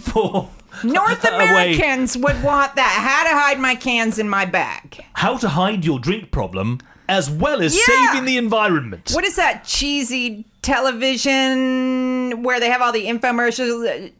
for 0.00 0.50
North 0.82 1.24
Americans 1.24 2.16
would 2.16 2.42
want 2.42 2.74
that. 2.74 2.98
How 3.08 3.22
to 3.30 3.38
hide 3.40 3.60
my 3.60 3.74
cans 3.76 4.18
in 4.18 4.28
my 4.28 4.44
bag. 4.44 5.04
how 5.14 5.36
to 5.38 5.48
hide 5.50 5.84
your 5.84 5.98
drink 6.00 6.30
problem 6.32 6.80
as 7.08 7.28
well 7.30 7.60
as 7.62 7.76
Yeah. 7.76 8.12
saving 8.12 8.24
the 8.24 8.36
environment. 8.36 9.10
What 9.12 9.24
is 9.24 9.36
that 9.36 9.64
cheesy 9.64 10.46
television 10.62 12.42
where 12.42 12.60
they 12.60 12.70
have 12.70 12.82
all 12.82 12.92
the 12.92 13.06
infomercials 13.06 14.12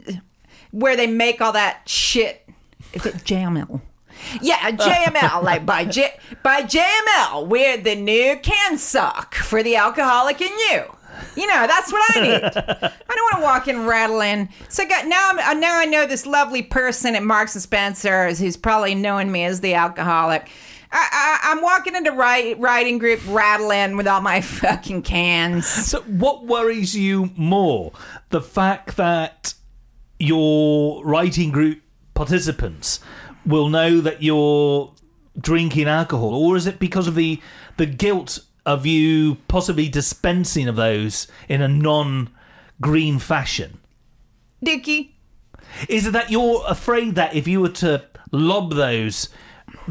where 0.70 0.96
they 0.96 1.06
make 1.06 1.40
all 1.40 1.52
that 1.52 1.88
shit? 1.88 2.48
Is 2.92 3.06
it 3.06 3.14
JML? 3.24 3.80
Yeah, 4.42 4.70
JML, 4.86 5.42
like 5.42 5.64
by 5.64 5.84
J 5.84 6.12
by 6.42 6.62
JML, 6.62 7.46
we're 7.46 7.76
the 7.78 7.94
new 7.96 8.36
can 8.42 8.76
sock 8.78 9.34
for 9.34 9.62
the 9.62 9.76
alcoholic 9.76 10.40
in 10.40 10.52
you. 10.70 10.82
You 11.36 11.46
know, 11.46 11.66
that's 11.66 11.92
what 11.92 12.16
I 12.16 12.20
need. 12.20 12.42
I 12.44 13.14
don't 13.14 13.32
want 13.32 13.36
to 13.36 13.42
walk 13.42 13.68
in 13.68 13.86
rattling. 13.86 14.48
So 14.68 14.86
got 14.86 15.06
now. 15.06 15.30
I'm, 15.30 15.38
uh, 15.38 15.60
now 15.60 15.78
I 15.78 15.86
know 15.86 16.06
this 16.06 16.26
lovely 16.26 16.62
person 16.62 17.14
at 17.14 17.22
Marks 17.22 17.54
and 17.54 17.62
Spencer's 17.62 18.38
who's 18.38 18.56
probably 18.56 18.94
knowing 18.94 19.30
me 19.30 19.44
as 19.44 19.60
the 19.60 19.74
alcoholic. 19.74 20.50
I, 20.92 21.38
I'm 21.44 21.62
walking 21.62 21.94
into 21.94 22.10
writing 22.10 22.98
group 22.98 23.20
rattling 23.28 23.96
with 23.96 24.08
all 24.08 24.20
my 24.20 24.40
fucking 24.40 25.02
cans. 25.02 25.66
So, 25.66 26.00
what 26.02 26.46
worries 26.46 26.96
you 26.96 27.30
more? 27.36 27.92
The 28.30 28.40
fact 28.40 28.96
that 28.96 29.54
your 30.18 31.04
writing 31.04 31.50
group 31.50 31.80
participants 32.14 33.00
will 33.46 33.68
know 33.68 34.00
that 34.00 34.22
you're 34.22 34.92
drinking 35.38 35.86
alcohol, 35.86 36.34
or 36.34 36.56
is 36.56 36.66
it 36.66 36.78
because 36.78 37.06
of 37.06 37.14
the 37.14 37.40
the 37.76 37.86
guilt 37.86 38.40
of 38.66 38.86
you 38.86 39.36
possibly 39.48 39.88
dispensing 39.88 40.68
of 40.68 40.76
those 40.76 41.26
in 41.48 41.62
a 41.62 41.68
non-green 41.68 43.18
fashion? 43.18 43.78
Dicky. 44.62 45.16
Is 45.88 46.06
it 46.06 46.12
that 46.12 46.30
you're 46.30 46.62
afraid 46.68 47.14
that 47.14 47.34
if 47.34 47.46
you 47.48 47.60
were 47.60 47.68
to 47.70 48.04
lob 48.32 48.74
those 48.74 49.28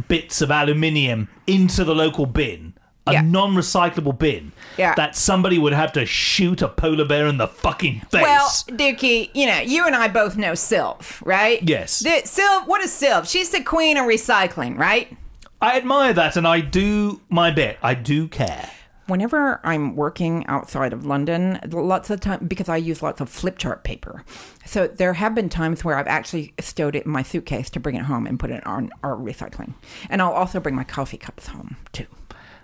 bits 0.07 0.41
of 0.41 0.51
aluminium 0.51 1.27
into 1.47 1.83
the 1.83 1.95
local 1.95 2.25
bin, 2.25 2.73
a 3.07 3.13
Yeah. 3.13 3.21
non-recyclable 3.21 4.19
bin, 4.19 4.51
Yeah. 4.77 4.93
that 4.95 5.15
somebody 5.15 5.57
would 5.57 5.73
have 5.73 5.91
to 5.93 6.05
shoot 6.05 6.61
a 6.61 6.67
polar 6.67 7.05
bear 7.05 7.25
in 7.27 7.37
the 7.37 7.47
fucking 7.47 8.01
face? 8.11 8.21
Well, 8.21 8.49
Dukey, 8.69 9.29
you 9.33 9.47
know, 9.47 9.59
you 9.61 9.85
and 9.87 9.95
I 9.95 10.07
both 10.09 10.37
know 10.37 10.51
Sylv, 10.51 11.25
right? 11.25 11.59
Yes. 11.67 11.99
The, 11.99 12.21
Sylv, 12.25 12.67
what 12.67 12.81
is 12.83 12.91
Sylv? 12.91 13.27
She's 13.29 13.49
the 13.49 13.63
queen 13.63 13.97
of 13.97 14.05
recycling, 14.05 14.77
right? 14.77 15.15
I 15.61 15.77
admire 15.77 16.13
that, 16.13 16.37
and 16.37 16.47
I 16.47 16.61
do 16.61 17.21
my 17.29 17.51
bit. 17.51 17.77
I 17.81 17.93
do 17.93 18.27
care. 18.27 18.69
Whenever 19.07 19.59
I'm 19.63 19.95
working 19.95 20.45
outside 20.47 20.93
of 20.93 21.05
London, 21.05 21.59
lots 21.71 22.09
of 22.11 22.19
time 22.19 22.45
because 22.47 22.69
I 22.69 22.77
use 22.77 23.01
lots 23.01 23.19
of 23.19 23.27
flip 23.27 23.57
chart 23.57 23.83
paper. 23.83 24.23
So 24.65 24.85
there 24.87 25.13
have 25.13 25.33
been 25.33 25.49
times 25.49 25.83
where 25.83 25.97
I've 25.97 26.07
actually 26.07 26.53
stowed 26.59 26.95
it 26.95 27.05
in 27.05 27.11
my 27.11 27.23
suitcase 27.23 27.71
to 27.71 27.79
bring 27.79 27.95
it 27.95 28.03
home 28.03 28.27
and 28.27 28.39
put 28.39 28.51
it 28.51 28.65
on 28.67 28.91
our 29.03 29.15
recycling. 29.15 29.73
And 30.11 30.21
I'll 30.21 30.31
also 30.31 30.59
bring 30.59 30.75
my 30.75 30.83
coffee 30.83 31.17
cups 31.17 31.47
home 31.47 31.75
too. 31.91 32.05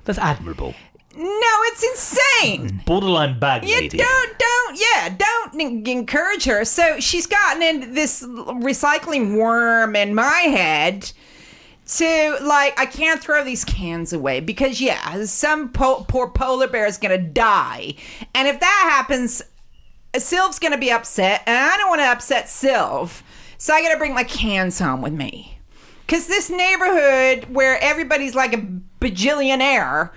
That's 0.04 0.20
admirable. 0.20 0.75
No, 1.18 1.24
it's 1.24 1.84
insane. 1.84 2.82
Borderline 2.86 3.40
bag 3.40 3.64
You 3.68 3.75
lady. 3.75 3.98
don't, 3.98 4.38
don't, 4.38 4.80
yeah, 4.80 5.16
don't 5.18 5.60
en- 5.62 5.88
encourage 5.88 6.44
her. 6.44 6.64
So 6.64 7.00
she's 7.00 7.25
gotten 7.25 7.64
into 7.64 7.88
this 7.88 8.22
recycling 8.22 9.36
worm 9.38 9.96
in 9.96 10.14
my 10.14 10.30
head 10.30 11.12
to 11.88 12.38
like, 12.42 12.80
I 12.80 12.86
can't 12.86 13.22
throw 13.22 13.44
these 13.44 13.63
cans 13.63 14.12
away 14.13 14.39
because, 14.39 14.82
yeah, 14.82 15.24
some 15.25 15.70
po- 15.70 16.06
poor 16.08 16.30
polar 16.30 16.68
bear 16.68 16.86
is 16.86 16.98
gonna 16.98 17.18
die, 17.18 17.96
and 18.34 18.48
if 18.48 18.60
that 18.60 18.92
happens, 18.96 19.44
Sylv's 20.18 20.60
gonna 20.60 20.77
be 20.77 20.92
upset, 20.92 21.44
and 21.46 21.58
I 21.58 21.77
don't 21.77 21.89
want 21.89 22.01
to 22.01 22.08
upset 22.08 22.46
Sylv, 22.46 23.22
so 23.58 23.74
I 23.74 23.82
gotta 23.82 23.98
bring 23.98 24.13
my 24.13 24.24
cans 24.24 24.80
home 24.80 25.01
with 25.01 25.13
me. 25.13 25.60
Cause 26.08 26.27
this 26.27 26.51
neighborhood 26.51 27.46
where 27.54 27.82
everybody's 27.82 28.36
like 28.36 28.54
a 28.54 28.63
bajillionaire, 29.01 30.12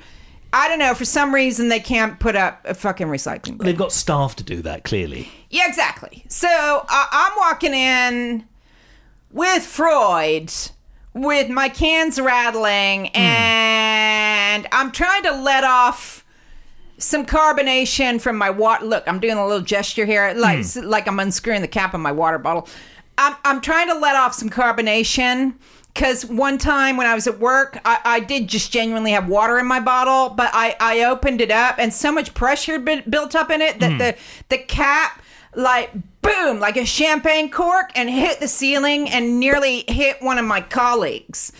I 0.52 0.68
don't 0.68 0.78
know, 0.78 0.94
for 0.94 1.04
some 1.06 1.34
reason 1.34 1.68
they 1.68 1.80
can't 1.80 2.20
put 2.20 2.36
up 2.36 2.60
a 2.66 2.74
fucking 2.74 3.06
recycling 3.06 3.56
bin. 3.58 3.66
They've 3.66 3.76
got 3.76 3.92
staff 3.92 4.36
to 4.36 4.44
do 4.44 4.60
that, 4.62 4.84
clearly. 4.84 5.30
Yeah, 5.50 5.66
exactly. 5.66 6.24
So 6.28 6.48
uh, 6.48 7.06
I'm 7.10 7.32
walking 7.38 7.72
in 7.74 8.46
with 9.30 9.62
Freud, 9.62 10.52
with 11.18 11.48
my 11.48 11.68
cans 11.68 12.20
rattling, 12.20 13.06
hmm. 13.06 13.16
and 13.16 14.66
I'm 14.72 14.92
trying 14.92 15.24
to 15.24 15.32
let 15.32 15.64
off 15.64 16.24
some 16.98 17.26
carbonation 17.26 18.20
from 18.20 18.36
my 18.36 18.50
water. 18.50 18.84
Look, 18.84 19.06
I'm 19.06 19.20
doing 19.20 19.36
a 19.36 19.46
little 19.46 19.64
gesture 19.64 20.04
here, 20.04 20.32
like 20.36 20.64
hmm. 20.64 20.80
like 20.80 21.06
I'm 21.08 21.18
unscrewing 21.20 21.62
the 21.62 21.68
cap 21.68 21.94
of 21.94 22.00
my 22.00 22.12
water 22.12 22.38
bottle. 22.38 22.68
I'm 23.16 23.36
I'm 23.44 23.60
trying 23.60 23.88
to 23.88 23.94
let 23.94 24.16
off 24.16 24.34
some 24.34 24.50
carbonation. 24.50 25.54
Because 25.94 26.24
one 26.26 26.58
time 26.58 26.96
when 26.96 27.08
I 27.08 27.14
was 27.16 27.26
at 27.26 27.40
work, 27.40 27.80
I, 27.84 27.98
I 28.04 28.20
did 28.20 28.46
just 28.46 28.70
genuinely 28.70 29.10
have 29.12 29.26
water 29.26 29.58
in 29.58 29.66
my 29.66 29.80
bottle, 29.80 30.28
but 30.28 30.48
I, 30.52 30.76
I 30.78 31.02
opened 31.02 31.40
it 31.40 31.50
up 31.50 31.76
and 31.78 31.92
so 31.92 32.12
much 32.12 32.34
pressure 32.34 32.72
had 32.72 32.84
been 32.84 33.02
built 33.08 33.34
up 33.34 33.50
in 33.50 33.60
it 33.60 33.80
that 33.80 33.90
hmm. 33.90 33.98
the, 33.98 34.16
the 34.48 34.58
cap, 34.58 35.20
like, 35.54 35.92
boom, 36.22 36.60
like 36.60 36.76
a 36.76 36.84
champagne 36.84 37.50
cork 37.50 37.90
and 37.94 38.10
hit 38.10 38.40
the 38.40 38.48
ceiling 38.48 39.08
and 39.08 39.40
nearly 39.40 39.84
hit 39.88 40.20
one 40.20 40.38
of 40.38 40.44
my 40.44 40.60
colleagues. 40.60 41.52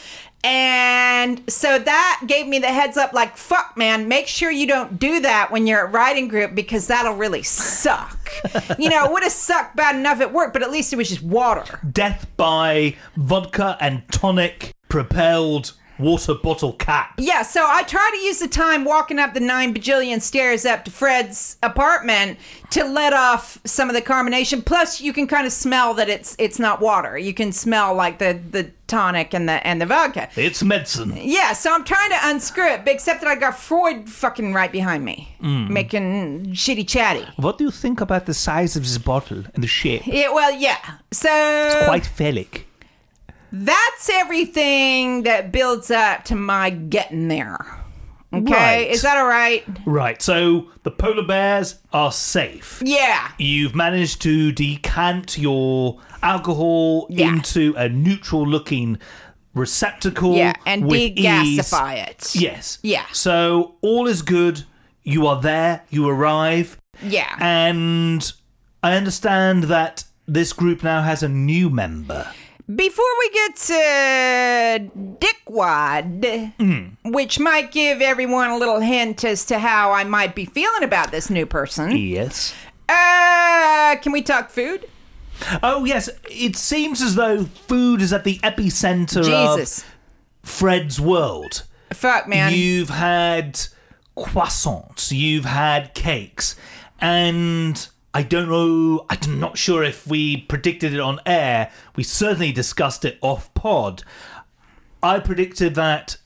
And 0.45 1.43
so 1.51 1.79
that 1.79 2.23
gave 2.27 2.47
me 2.47 2.61
the 2.61 2.69
heads 2.69 2.97
up 2.97 3.13
like, 3.13 3.37
fuck, 3.37 3.77
man, 3.77 4.07
make 4.07 4.29
sure 4.29 4.51
you 4.51 4.69
don't 4.69 4.99
do 4.99 5.21
that 5.21 5.51
when 5.51 5.67
you're 5.67 5.87
at 5.87 5.93
writing 5.93 6.29
group 6.29 6.55
because 6.55 6.87
that'll 6.87 7.15
really 7.15 7.43
suck. 7.43 8.31
you 8.79 8.89
know, 8.89 9.05
it 9.05 9.13
would 9.13 9.25
have 9.25 9.33
sucked 9.33 9.75
bad 9.75 9.97
enough 9.97 10.21
at 10.21 10.33
work, 10.33 10.53
but 10.53 10.63
at 10.63 10.71
least 10.71 10.93
it 10.93 10.97
was 10.97 11.09
just 11.09 11.23
water. 11.23 11.81
Death 11.91 12.27
by 12.37 12.95
vodka 13.17 13.77
and 13.81 14.05
tonic 14.13 14.73
propelled 14.89 15.73
water 15.99 16.35
bottle 16.35 16.73
cap. 16.75 17.15
Yeah, 17.19 17.43
so 17.43 17.65
I 17.67 17.83
try 17.83 18.11
to 18.13 18.19
use 18.19 18.39
the 18.39 18.49
time 18.49 18.85
walking 18.85 19.19
up 19.19 19.35
the 19.35 19.41
nine 19.41 19.75
bajillion 19.75 20.21
stairs 20.21 20.65
up 20.65 20.85
to 20.85 20.91
Fred's 20.91 21.57
apartment 21.63 22.39
to 22.71 22.85
let 22.85 23.13
off 23.13 23.59
some 23.65 23.89
of 23.89 23.95
the 23.95 24.03
carbonation. 24.03 24.65
Plus, 24.65 25.01
you 25.01 25.13
can 25.13 25.27
kind 25.27 25.47
of 25.47 25.53
smell 25.53 25.95
that 25.95 26.09
it's 26.09 26.37
it's 26.39 26.59
not 26.59 26.81
water. 26.81 27.19
You 27.19 27.35
can 27.35 27.53
smell 27.53 27.95
like 27.95 28.19
the 28.19 28.41
the 28.51 28.71
tonic 28.87 29.35
and 29.35 29.49
the 29.49 29.67
and 29.67 29.81
the 29.81 29.87
vodka. 29.87 30.29
It's 30.37 30.63
medicine. 30.63 31.15
Yeah, 31.17 31.53
so 31.53 31.73
I'm 31.73 31.85
trying 31.85 32.11
to 32.11 32.19
unscrew 32.23 32.69
it, 32.73 32.85
but 32.85 32.95
except 32.95 33.21
that 33.21 33.29
I 33.29 33.37
got 33.37 33.59
Freud 33.59 34.09
fucking 34.09 34.53
right 34.55 34.73
behind 34.73 35.05
me, 35.05 35.37
mm. 35.41 35.69
making 35.69 36.53
shitty 36.53 36.89
chatty. 36.89 37.27
What 37.37 37.59
do 37.59 37.65
you 37.65 37.71
think 37.71 38.01
about 38.01 38.27
the 38.27 38.35
size 38.35 38.77
of 38.77 38.83
this 38.83 38.99
bottle 38.99 39.45
and 39.55 39.63
the 39.63 39.69
shape? 39.69 40.07
Yeah, 40.07 40.33
well, 40.33 40.53
yeah. 40.53 40.79
So 41.13 41.29
it's 41.31 41.87
Quite 41.87 42.07
phallic. 42.07 42.68
That's 43.53 44.09
everything 44.11 45.23
that 45.25 45.53
builds 45.53 45.91
up 45.91 46.25
to 46.25 46.35
my 46.35 46.71
getting 46.71 47.29
there. 47.29 47.59
Okay, 48.33 48.53
Right. 48.53 48.91
is 48.91 49.01
that 49.03 49.17
all 49.17 49.27
right? 49.27 49.65
Right, 49.87 50.21
so 50.21 50.67
the 50.83 50.91
polar 50.91 51.23
bears 51.27 51.77
are 51.95 52.13
safe. 52.13 52.83
Yeah. 52.85 53.29
You've 53.39 53.75
managed 53.75 54.21
to 54.23 54.53
decant 54.53 55.39
your 55.39 55.99
alcohol 56.23 57.07
Yeah. 57.09 57.29
into 57.29 57.75
a 57.79 57.89
neutral 57.89 58.47
looking 58.47 58.99
receptacle. 59.55 60.35
Yeah, 60.37 60.53
and 60.67 60.85
with 60.85 61.01
ease. 61.17 61.59
degasify 61.59 62.07
it. 62.07 62.35
Yes. 62.35 62.79
Yeah. 62.83 63.07
So 63.13 63.77
all 63.81 64.07
is 64.07 64.21
good. 64.23 64.65
You 65.03 65.27
are 65.27 65.41
there. 65.41 65.83
You 65.89 66.07
arrive. 66.07 66.77
Yeah. 67.03 67.35
And 67.41 68.31
I 68.83 68.95
understand 68.95 69.65
that 69.65 70.05
this 70.27 70.53
group 70.53 70.83
now 70.85 71.01
has 71.03 71.23
a 71.23 71.29
new 71.31 71.71
member. 71.71 72.27
Before 72.75 73.05
we 73.19 73.31
get 73.31 73.57
to 73.57 74.91
Dickwad, 75.21 76.53
Hmm. 76.59 77.11
which 77.11 77.39
might 77.41 77.73
give 77.73 78.03
everyone 78.03 78.51
a 78.51 78.59
little 78.59 78.81
hint 78.81 79.25
as 79.25 79.47
to 79.47 79.59
how 79.59 79.93
I 79.93 80.05
might 80.05 80.35
be 80.35 80.45
feeling 80.45 80.83
about 80.85 81.11
this 81.11 81.31
new 81.31 81.47
person, 81.47 81.97
Yes. 81.97 82.53
uh, 82.89 83.97
can 84.03 84.13
we 84.13 84.21
talk 84.21 84.51
food? 84.51 84.87
Oh, 85.63 85.87
yes. 85.87 86.11
It 86.31 86.57
seems 86.57 87.01
as 87.01 87.15
though 87.15 87.45
food 87.69 88.03
is 88.03 88.13
at 88.13 88.25
the 88.25 88.39
epicenter 88.41 89.25
Jesus. 89.25 89.79
of 89.79 89.85
Fred's 90.43 91.01
world. 91.01 91.63
Fuck, 91.95 92.29
man. 92.29 92.53
You've 92.53 92.91
had 92.91 93.59
croissants, 94.17 95.11
you've 95.11 95.45
had 95.47 95.95
cakes, 95.95 96.55
and 97.01 97.89
I 98.15 98.23
don't 98.23 98.49
know, 98.49 99.07
I'm 99.11 99.39
not 99.39 99.59
sure 99.59 99.85
if 99.85 100.07
we 100.07 100.39
predicted 100.39 100.95
it 100.95 101.01
on 101.01 101.21
air. 101.27 101.71
We 101.95 102.03
certainly 102.03 102.53
discussed 102.53 103.05
it 103.05 103.19
off 103.21 103.53
pod. 103.55 104.03
I 105.03 105.21
predicted 105.21 105.75
that 105.75 106.17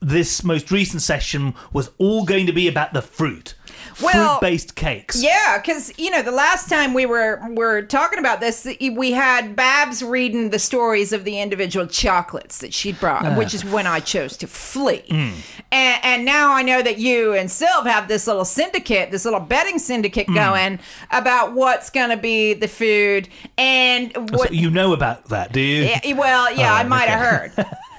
this 0.00 0.42
most 0.42 0.70
recent 0.70 1.02
session 1.02 1.54
was 1.72 1.90
all 1.98 2.24
going 2.24 2.46
to 2.46 2.52
be 2.52 2.66
about 2.66 2.92
the 2.92 3.02
fruit. 3.02 3.54
Well, 4.02 4.38
Fruit-based 4.38 4.74
cakes. 4.74 5.22
Yeah, 5.22 5.58
because 5.58 5.92
you 5.98 6.10
know 6.10 6.22
the 6.22 6.32
last 6.32 6.68
time 6.68 6.94
we 6.94 7.06
were 7.06 7.40
were 7.50 7.82
talking 7.82 8.18
about 8.18 8.40
this, 8.40 8.66
we 8.80 9.12
had 9.12 9.56
Babs 9.56 10.02
reading 10.02 10.50
the 10.50 10.58
stories 10.58 11.12
of 11.12 11.24
the 11.24 11.40
individual 11.40 11.86
chocolates 11.86 12.58
that 12.58 12.74
she'd 12.74 12.98
brought, 13.00 13.24
ah. 13.24 13.36
which 13.36 13.54
is 13.54 13.64
when 13.64 13.86
I 13.86 14.00
chose 14.00 14.36
to 14.38 14.46
flee. 14.46 15.04
Hmm. 15.08 15.30
And, 15.72 16.04
and 16.04 16.24
now 16.24 16.52
I 16.52 16.62
know 16.62 16.82
that 16.82 16.98
you 16.98 17.32
and 17.34 17.48
Sylv 17.48 17.86
have 17.86 18.08
this 18.08 18.26
little 18.26 18.44
syndicate, 18.44 19.10
this 19.10 19.24
little 19.24 19.40
betting 19.40 19.78
syndicate 19.78 20.26
hmm. 20.26 20.34
going 20.34 20.80
about 21.10 21.52
what's 21.52 21.90
going 21.90 22.10
to 22.10 22.16
be 22.16 22.54
the 22.54 22.68
food 22.68 23.28
and 23.56 24.12
what. 24.30 24.48
So 24.48 24.54
you 24.54 24.70
know 24.70 24.92
about 24.92 25.26
that, 25.26 25.52
do 25.52 25.60
you? 25.60 25.84
Yeah, 25.84 26.14
well, 26.14 26.52
yeah, 26.52 26.72
oh, 26.72 26.76
I 26.76 26.84
Oh, 26.84 26.88
might 26.88 27.04
okay. 27.04 27.12
have 27.12 27.20
heard. 27.20 27.66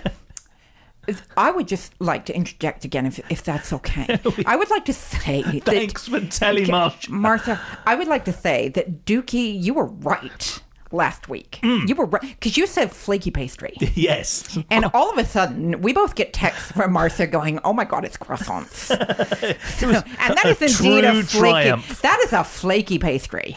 I 1.38 1.52
would 1.52 1.68
just 1.68 1.94
like 2.00 2.26
to 2.26 2.36
interject 2.36 2.86
again, 2.86 3.06
if, 3.06 3.20
if 3.32 3.44
that's 3.44 3.72
okay. 3.74 4.20
I 4.46 4.56
would 4.56 4.70
like 4.70 4.86
to 4.86 4.94
say 4.94 5.42
that 5.66 5.66
Thanks 5.66 6.08
for 6.08 6.20
telling 6.22 6.68
Marsh. 6.70 7.10
Martha, 7.10 7.60
I 7.86 7.96
would 7.96 8.08
like 8.08 8.26
to 8.26 8.34
say 8.34 8.70
that 8.70 9.06
Dukey, 9.06 9.62
you 9.62 9.74
were 9.74 9.86
right 9.86 10.62
last 10.92 11.30
week. 11.30 11.60
Hmm. 11.64 11.86
You 11.88 11.96
were 11.96 12.06
right 12.06 12.22
because 12.22 12.58
you 12.58 12.68
said 12.68 12.92
flaky 12.92 13.32
pastry, 13.32 13.76
Yes. 13.96 14.58
and 14.70 14.86
all 14.94 15.10
of 15.10 15.18
a 15.18 15.26
sudden 15.26 15.82
we 15.82 15.94
both 15.94 16.16
get 16.16 16.34
texts 16.34 16.72
from 16.74 16.92
Martha 16.92 17.26
going, 17.28 17.60
"Oh 17.64 17.72
my 17.74 17.86
god, 17.86 18.04
it's 18.04 18.18
croissants," 18.18 18.92
and 18.92 20.38
that 20.38 20.46
is 20.62 20.80
indeed 20.80 21.06
a 21.06 21.24
flaky. 21.24 21.40
triumph. 21.40 22.02
That 22.02 22.20
is 22.26 22.34
a 22.34 22.44
flaky 22.44 23.00
pastry. 23.00 23.56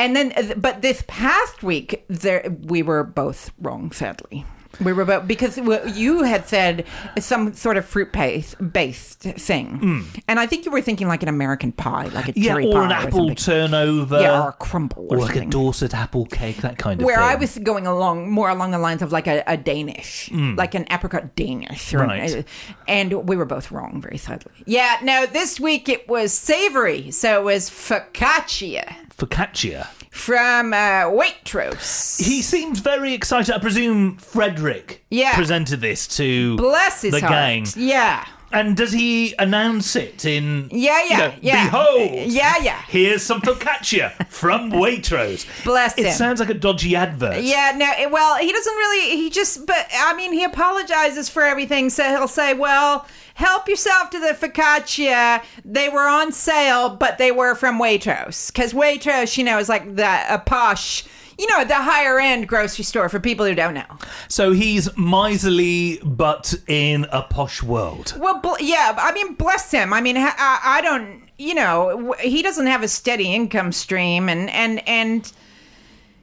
And 0.00 0.14
then, 0.14 0.32
uh, 0.36 0.54
but 0.56 0.80
this 0.82 1.02
past 1.08 1.62
week, 1.64 2.04
there 2.08 2.54
we 2.62 2.82
were 2.82 3.02
both 3.02 3.50
wrong. 3.58 3.90
Sadly, 3.90 4.44
we 4.80 4.92
were 4.92 5.04
both 5.04 5.26
because 5.26 5.56
you 5.96 6.22
had 6.22 6.46
said 6.48 6.86
some 7.18 7.52
sort 7.54 7.76
of 7.76 7.84
fruit 7.84 8.12
paste 8.12 8.56
based 8.72 9.20
thing, 9.20 10.06
and 10.28 10.38
I 10.40 10.46
think 10.46 10.64
you 10.64 10.70
were 10.70 10.80
thinking 10.82 11.08
like 11.08 11.22
an 11.22 11.28
American 11.28 11.72
pie, 11.72 12.06
like 12.08 12.28
a. 12.28 12.32
Yeah, 12.38 12.52
cherry 12.52 12.66
or 12.72 12.84
an 12.84 12.92
apple 12.92 13.34
turnover. 13.34 14.20
Yeah, 14.20 14.42
or 14.44 14.48
a 14.50 14.52
crumble 14.52 15.06
or 15.10 15.16
Or 15.16 15.20
like 15.20 15.36
a. 15.36 15.46
Dorset 15.46 15.94
apple 15.94 16.26
cake, 16.26 16.58
that 16.58 16.78
kind 16.78 16.94
of 16.94 16.98
thing. 16.98 17.06
Where 17.06 17.16
thing. 17.16 17.24
I 17.24 17.34
was 17.36 17.58
going 17.58 17.86
along 17.86 18.30
more 18.30 18.48
along 18.50 18.70
the 18.70 18.78
lines 18.78 19.02
of 19.02 19.12
like 19.12 19.26
a, 19.26 19.42
a 19.46 19.56
Danish, 19.56 20.30
like 20.32 20.74
an 20.74 20.86
apricot 20.90 21.34
Danish, 21.34 21.92
or- 21.94 22.04
Hmm. 22.04 22.08
Right. 22.10 22.44
and 22.86 23.12
we 23.28 23.36
were 23.36 23.44
both 23.44 23.70
wrong 23.70 24.00
very 24.00 24.18
sadly. 24.18 24.52
Yeah, 24.66 24.98
no, 25.02 25.26
this 25.26 25.58
week 25.58 25.88
it 25.88 26.08
was 26.08 26.32
savory, 26.32 27.10
so 27.10 27.40
it 27.40 27.44
was 27.44 27.68
focaccia 27.70 28.94
Focaccia. 29.16 29.88
From 30.18 30.72
uh, 30.72 31.06
Waitrose. 31.10 32.20
He 32.24 32.42
seems 32.42 32.80
very 32.80 33.14
excited. 33.14 33.54
I 33.54 33.58
presume 33.58 34.16
Frederick 34.16 35.04
Yeah. 35.10 35.34
presented 35.34 35.80
this 35.80 36.06
to 36.16 36.56
Bless 36.56 37.02
his 37.02 37.12
the 37.12 37.20
heart. 37.20 37.30
gang. 37.32 37.66
Yeah. 37.76 38.24
And 38.50 38.78
does 38.78 38.92
he 38.92 39.34
announce 39.38 39.94
it 39.94 40.24
in? 40.24 40.70
Yeah, 40.72 41.02
you 41.02 41.08
yeah, 41.10 41.16
know, 41.18 41.34
yeah. 41.42 41.64
Behold, 41.66 42.32
Yeah, 42.32 42.54
yeah. 42.62 42.80
Here's 42.88 43.22
some 43.22 43.42
focaccia 43.42 44.26
from 44.28 44.72
Waitrose. 44.82 45.44
Bless 45.64 45.98
it 45.98 46.06
him. 46.06 46.12
sounds 46.14 46.40
like 46.40 46.48
a 46.48 46.54
dodgy 46.54 46.96
advert. 46.96 47.42
Yeah, 47.42 47.74
no, 47.76 47.90
it- 48.00 48.10
well, 48.10 48.36
he 48.38 48.50
doesn't 48.50 48.74
really, 48.74 49.16
he 49.16 49.28
just, 49.28 49.66
but 49.66 49.86
I 49.94 50.14
mean, 50.16 50.32
he 50.32 50.44
apologizes 50.44 51.28
for 51.28 51.42
everything. 51.42 51.90
So 51.90 52.04
he'll 52.04 52.26
say, 52.26 52.54
well, 52.54 53.06
help 53.38 53.68
yourself 53.68 54.10
to 54.10 54.18
the 54.18 54.34
focaccia. 54.34 55.42
They 55.64 55.88
were 55.88 56.08
on 56.08 56.32
sale, 56.32 56.90
but 56.90 57.18
they 57.18 57.30
were 57.30 57.54
from 57.54 57.78
Waitrose. 57.78 58.52
Because 58.52 58.72
Waitrose, 58.72 59.38
you 59.38 59.44
know, 59.44 59.58
is 59.58 59.68
like 59.68 59.94
the 59.94 60.34
a 60.34 60.40
posh, 60.40 61.04
you 61.38 61.46
know, 61.46 61.64
the 61.64 61.76
higher 61.76 62.18
end 62.18 62.48
grocery 62.48 62.84
store 62.84 63.08
for 63.08 63.20
people 63.20 63.46
who 63.46 63.54
don't 63.54 63.74
know. 63.74 63.86
So 64.26 64.50
he's 64.50 64.94
miserly, 64.96 66.00
but 66.04 66.52
in 66.66 67.06
a 67.12 67.22
posh 67.22 67.62
world. 67.62 68.12
Well, 68.18 68.40
bl- 68.40 68.56
yeah, 68.60 68.96
I 68.98 69.12
mean, 69.12 69.34
bless 69.34 69.70
him. 69.70 69.92
I 69.92 70.00
mean, 70.00 70.16
I, 70.16 70.34
I 70.36 70.80
don't, 70.80 71.22
you 71.38 71.54
know, 71.54 72.14
he 72.20 72.42
doesn't 72.42 72.66
have 72.66 72.82
a 72.82 72.88
steady 72.88 73.32
income 73.32 73.70
stream, 73.70 74.28
and 74.28 74.50
and 74.50 74.86
and. 74.88 75.32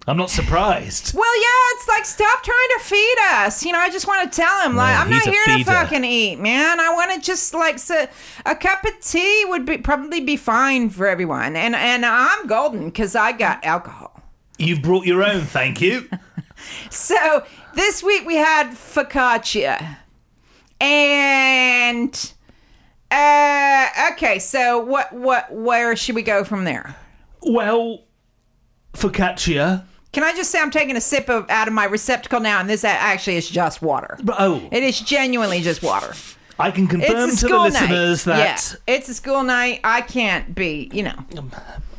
I'm 0.08 0.18
not 0.18 0.30
surprised. 0.30 1.16
Well, 1.26 1.42
yeah, 1.42 1.76
it's 1.76 1.88
like 1.88 2.06
stop 2.06 2.44
trying 2.44 2.68
to 2.78 2.84
feed 2.84 3.16
us. 3.32 3.66
You 3.66 3.72
know, 3.72 3.80
I 3.80 3.90
just 3.90 4.08
want 4.08 4.32
to 4.32 4.36
tell 4.36 4.62
him 4.62 4.76
like 4.76 4.94
Yeah, 4.94 5.02
I'm 5.02 5.10
not 5.10 5.24
here 5.24 5.44
to 5.58 5.64
fucking 5.64 6.04
eat, 6.04 6.38
man. 6.40 6.80
I 6.80 6.94
want 6.94 7.14
to 7.14 7.20
just 7.22 7.54
like 7.54 7.80
so, 7.80 8.08
a 8.46 8.56
cup 8.56 8.84
of 8.86 9.00
tea 9.02 9.46
would 9.48 9.66
be 9.66 9.78
probably 9.78 10.22
be 10.22 10.36
fine 10.38 10.90
for 10.90 11.08
everyone, 11.08 11.56
and 11.56 11.76
and 11.76 12.06
I'm 12.06 12.48
golden 12.48 12.86
because 12.86 13.16
I 13.16 13.32
got 13.32 13.64
alcohol. 13.66 14.22
You've 14.58 14.82
brought 14.82 15.06
your 15.06 15.24
own, 15.24 15.42
thank 15.42 15.82
you. 15.82 16.10
So 16.90 17.44
this 17.76 18.02
week 18.02 18.26
we 18.26 18.36
had 18.38 18.72
focaccia, 18.72 19.98
and 20.80 22.34
uh, 23.12 23.88
okay. 24.14 24.40
So 24.40 24.80
what 24.80 25.12
what 25.14 25.54
where 25.54 25.96
should 25.96 26.16
we 26.16 26.24
go 26.24 26.44
from 26.44 26.64
there? 26.64 26.96
well, 27.42 28.04
focaccia. 28.94 29.84
Can 30.16 30.24
I 30.24 30.34
just 30.34 30.50
say 30.50 30.62
I'm 30.62 30.72
taking 30.72 30.96
a 30.96 31.02
sip 31.02 31.28
of 31.30 31.46
out 31.50 31.68
of 31.68 31.74
my 31.74 31.84
receptacle 31.84 32.40
now, 32.40 32.62
and 32.62 32.70
this 32.70 32.86
actually 32.86 33.36
is 33.36 33.50
just 33.50 33.82
water. 33.82 34.18
Oh, 34.30 34.66
It 34.72 34.82
is 34.82 35.02
genuinely 35.02 35.60
just 35.60 35.84
water. 35.84 36.14
I 36.58 36.72
can 36.72 36.88
confirm 36.88 37.36
to 37.36 37.46
the 37.46 37.60
listeners 37.60 38.26
night. 38.26 38.38
that, 38.38 38.78
yeah, 38.88 38.96
it's 38.96 39.10
a 39.10 39.14
school 39.14 39.44
night. 39.44 39.82
I 39.84 40.00
can't 40.00 40.56
be, 40.56 40.90
you 40.94 41.04
know. 41.04 41.16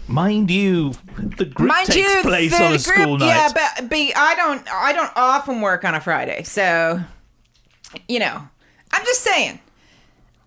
mind 0.09 0.51
you, 0.51 0.95
the 1.19 1.45
group 1.45 1.69
Mind 1.69 1.89
takes 1.89 2.11
you, 2.11 2.23
place 2.23 2.57
the 2.57 2.65
on 2.65 2.65
a 2.65 2.69
group, 2.71 2.81
school 2.81 3.19
night. 3.19 3.27
Yeah, 3.27 3.53
but 3.77 3.91
be 3.91 4.15
I 4.17 4.35
don't 4.35 4.67
I 4.73 4.95
don't 4.95 5.13
often 5.15 5.61
work 5.61 5.85
on 5.85 5.95
a 5.95 6.01
Friday, 6.01 6.43
so 6.45 6.99
you 8.09 8.19
know. 8.19 8.49
I'm 8.93 9.05
just 9.05 9.21
saying. 9.21 9.61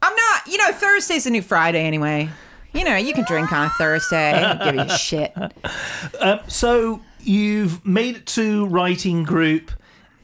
I'm 0.01 0.15
not. 0.15 0.47
You 0.47 0.57
know, 0.57 0.71
Thursday's 0.71 1.27
a 1.27 1.29
new 1.29 1.43
Friday 1.43 1.83
anyway. 1.83 2.29
You 2.73 2.83
know, 2.83 2.95
you 2.95 3.13
can 3.13 3.25
drink 3.25 3.51
on 3.53 3.67
a 3.67 3.69
Thursday. 3.77 4.33
I 4.33 4.53
don't 4.55 4.75
give 4.75 4.89
you 4.89 4.97
shit. 4.97 5.33
Um, 6.19 6.39
so 6.47 7.01
you've 7.29 7.85
made 7.85 8.15
it 8.17 8.25
to 8.25 8.65
writing 8.67 9.23
group, 9.23 9.71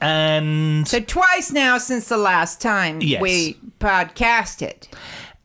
and 0.01 0.87
So 0.87 0.99
twice 0.99 1.51
now 1.51 1.77
since 1.77 2.07
the 2.09 2.17
last 2.17 2.59
time 2.61 3.01
Yes. 3.01 3.21
we 3.21 3.57
podcasted. 3.79 4.87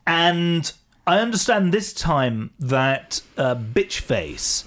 and 0.06 0.72
I 1.06 1.18
understand 1.18 1.72
this 1.72 1.92
time 1.92 2.50
that 2.60 3.20
uh, 3.36 3.54
Bitchface, 3.56 4.64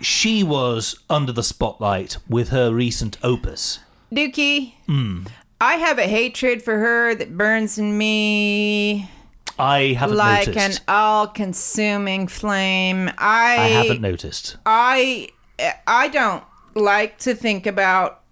she 0.00 0.42
was 0.42 0.98
under 1.08 1.30
the 1.32 1.42
spotlight 1.42 2.16
with 2.28 2.48
her 2.50 2.72
recent 2.72 3.16
opus. 3.22 3.78
Dukey, 4.12 4.74
Hmm. 4.86 5.24
I 5.60 5.74
have 5.74 5.98
a 5.98 6.06
hatred 6.06 6.62
for 6.62 6.78
her 6.78 7.14
that 7.16 7.36
burns 7.36 7.78
in 7.78 7.98
me 7.98 9.10
I 9.58 9.96
haven't 9.98 10.16
like 10.16 10.46
noticed. 10.48 10.78
an 10.78 10.84
all-consuming 10.88 12.28
flame. 12.28 13.08
I 13.18 13.56
I 13.58 13.68
haven't 13.68 14.00
noticed. 14.00 14.56
I 14.64 15.28
I 15.86 16.08
don't 16.08 16.44
like 16.74 17.18
to 17.18 17.34
think 17.34 17.66
about 17.66 18.22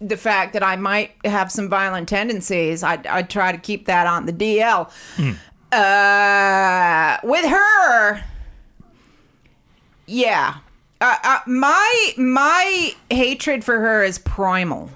the 0.00 0.16
fact 0.16 0.52
that 0.54 0.62
I 0.62 0.76
might 0.76 1.12
have 1.24 1.52
some 1.52 1.68
violent 1.68 2.08
tendencies. 2.08 2.82
I 2.82 2.98
I 3.08 3.22
try 3.22 3.52
to 3.52 3.58
keep 3.58 3.86
that 3.86 4.06
on 4.06 4.26
the 4.26 4.32
DL. 4.32 4.90
Uh, 5.70 7.18
with 7.22 7.44
her, 7.44 8.24
yeah. 10.06 10.56
Uh, 11.00 11.16
uh, 11.22 11.38
my 11.46 12.12
my 12.16 12.92
hatred 13.10 13.64
for 13.64 13.78
her 13.78 14.02
is 14.02 14.18
primal. 14.18 14.90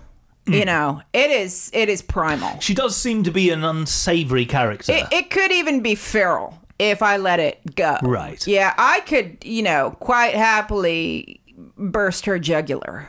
You 0.44 0.64
know, 0.64 1.00
it 1.12 1.30
is 1.30 1.70
it 1.72 1.88
is 1.88 2.02
primal. 2.02 2.58
She 2.58 2.74
does 2.74 2.96
seem 2.96 3.22
to 3.22 3.30
be 3.30 3.50
an 3.50 3.62
unsavory 3.62 4.44
character. 4.44 4.92
It, 4.92 5.06
it 5.12 5.30
could 5.30 5.52
even 5.52 5.80
be 5.82 5.94
feral 5.94 6.58
if 6.90 7.02
I 7.02 7.16
let 7.16 7.40
it 7.40 7.74
go. 7.74 7.98
Right. 8.02 8.44
Yeah, 8.46 8.74
I 8.76 9.00
could, 9.00 9.38
you 9.44 9.62
know, 9.62 9.96
quite 10.00 10.34
happily 10.34 11.40
burst 11.76 12.26
her 12.26 12.38
jugular. 12.38 13.08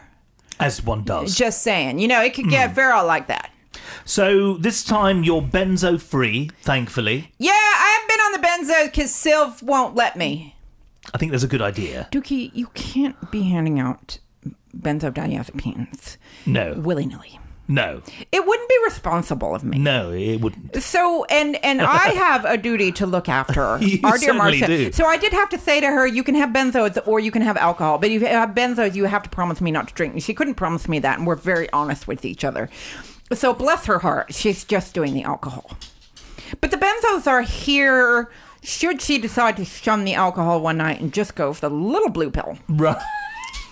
as 0.60 0.84
one 0.84 1.04
does. 1.04 1.36
Just 1.36 1.62
saying. 1.62 2.00
You 2.00 2.08
know, 2.08 2.22
it 2.22 2.34
could 2.34 2.50
get 2.50 2.70
hmm. 2.70 2.76
feral 2.76 3.06
like 3.06 3.28
that. 3.28 3.52
So 4.06 4.58
this 4.58 4.84
time 4.84 5.24
you're 5.24 5.42
benzo 5.42 6.00
free, 6.00 6.50
thankfully. 6.62 7.32
Yeah, 7.38 7.52
I 7.52 8.00
haven't 8.00 8.10
been 8.10 8.20
on 8.20 8.68
the 8.68 8.74
benzo 8.74 8.86
because 8.86 9.12
Sylv 9.12 9.64
won't 9.64 9.96
let 9.96 10.16
me. 10.16 10.56
I 11.14 11.18
think 11.18 11.32
that's 11.32 11.44
a 11.44 11.48
good 11.48 11.62
idea. 11.62 12.08
Dukey, 12.12 12.52
you 12.54 12.68
can't 12.74 13.32
be 13.32 13.44
handing 13.44 13.80
out 13.80 14.20
benzodiazepines 14.76 16.18
No, 16.46 16.74
willy 16.74 17.06
nilly. 17.06 17.40
No, 17.68 18.02
It 18.32 18.46
wouldn't 18.46 18.68
be 18.70 18.76
responsible 18.84 19.56
of 19.56 19.64
me. 19.64 19.78
no, 19.80 20.12
it 20.12 20.42
wouldn't. 20.42 20.76
So 20.84 21.24
and 21.26 21.56
and 21.64 21.82
I 22.04 22.10
have 22.10 22.44
a 22.44 22.58
duty 22.58 22.92
to 22.94 23.06
look 23.06 23.30
after 23.30 23.78
You 23.82 24.00
our 24.04 24.18
dear 24.18 24.34
Marsha. 24.34 24.68
do. 24.68 24.92
So 24.92 25.06
I 25.06 25.16
did 25.18 25.32
have 25.32 25.50
to 25.50 25.58
say 25.58 25.80
to 25.80 25.88
her, 25.88 26.06
"You 26.06 26.24
can 26.24 26.36
have 26.36 26.50
benzos 26.50 26.98
or 27.08 27.22
you 27.22 27.32
can 27.32 27.42
have 27.42 27.56
alcohol, 27.56 27.98
but 28.00 28.10
if 28.12 28.22
you 28.22 28.28
have 28.28 28.50
benzos, 28.50 28.96
you 28.96 29.06
have 29.06 29.24
to 29.24 29.30
promise 29.30 29.62
me 29.62 29.72
not 29.72 29.88
to 29.88 29.94
drink." 29.94 30.22
She 30.22 30.34
couldn't 30.34 30.56
promise 30.56 30.90
me 30.90 31.00
that, 31.00 31.20
and 31.20 31.26
we're 31.26 31.36
very 31.38 31.72
honest 31.72 32.08
with 32.08 32.26
each 32.26 32.44
other. 32.44 32.70
So 33.32 33.54
bless 33.54 33.86
her 33.86 34.00
heart, 34.00 34.34
she's 34.34 34.64
just 34.66 34.94
doing 34.94 35.14
the 35.14 35.24
alcohol. 35.24 35.72
But 36.60 36.72
the 36.72 36.78
benzos 36.78 37.26
are 37.28 37.42
here. 37.44 38.30
Should 38.62 39.02
she 39.02 39.18
decide 39.18 39.58
to 39.58 39.66
shun 39.66 40.04
the 40.06 40.14
alcohol 40.14 40.62
one 40.62 40.78
night 40.78 41.02
and 41.02 41.14
just 41.14 41.36
go 41.36 41.52
for 41.54 41.62
the 41.68 41.74
little 41.76 42.10
blue 42.10 42.30
pill? 42.30 42.58
Right. 42.68 42.98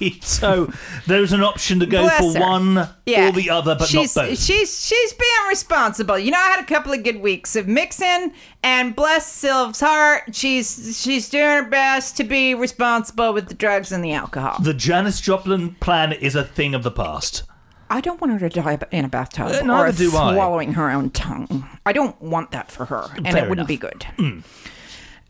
So 0.21 0.71
there's 1.07 1.33
an 1.33 1.41
option 1.43 1.79
to 1.79 1.85
go 1.85 2.01
Bless 2.03 2.19
for 2.33 2.39
her. 2.39 2.45
one 2.45 2.77
or 2.77 3.31
the 3.31 3.49
other, 3.49 3.75
but 3.75 3.87
she's, 3.87 4.15
not 4.15 4.27
both. 4.29 4.39
She's 4.39 4.85
she's 4.85 5.13
being 5.13 5.47
responsible. 5.49 6.17
You 6.17 6.31
know, 6.31 6.37
I 6.39 6.51
had 6.51 6.59
a 6.59 6.65
couple 6.65 6.91
of 6.93 7.03
good 7.03 7.21
weeks 7.21 7.55
of 7.55 7.67
mixing, 7.67 8.33
and 8.63 8.95
bless 8.95 9.25
Sylv's 9.27 9.79
heart, 9.79 10.33
she's 10.35 10.99
she's 11.01 11.29
doing 11.29 11.45
her 11.63 11.69
best 11.69 12.17
to 12.17 12.23
be 12.23 12.53
responsible 12.55 13.33
with 13.33 13.47
the 13.47 13.53
drugs 13.55 13.91
and 13.91 14.03
the 14.03 14.13
alcohol. 14.13 14.57
the 14.61 14.73
Janis 14.73 15.21
Joplin 15.21 15.75
plan 15.75 16.11
is 16.13 16.35
a 16.35 16.43
thing 16.43 16.73
of 16.73 16.83
the 16.83 16.91
past. 16.91 17.43
I 17.89 17.99
don't 17.99 18.21
want 18.21 18.31
her 18.39 18.47
to 18.47 18.61
die 18.61 18.79
in 18.91 19.03
a 19.03 19.09
bathtub 19.09 19.51
Uh, 19.51 19.59
or 19.59 19.63
neither 19.65 19.97
do 19.97 20.15
I. 20.15 20.33
swallowing 20.33 20.73
her 20.73 20.89
own 20.89 21.09
tongue. 21.09 21.67
I 21.85 21.91
don't 21.91 22.19
want 22.21 22.51
that 22.51 22.71
for 22.71 22.85
her, 22.85 23.09
and 23.17 23.27
Fair 23.27 23.43
it 23.45 23.49
wouldn't 23.49 23.69
enough. 23.69 24.05
Be 24.17 24.23
good. 24.23 24.41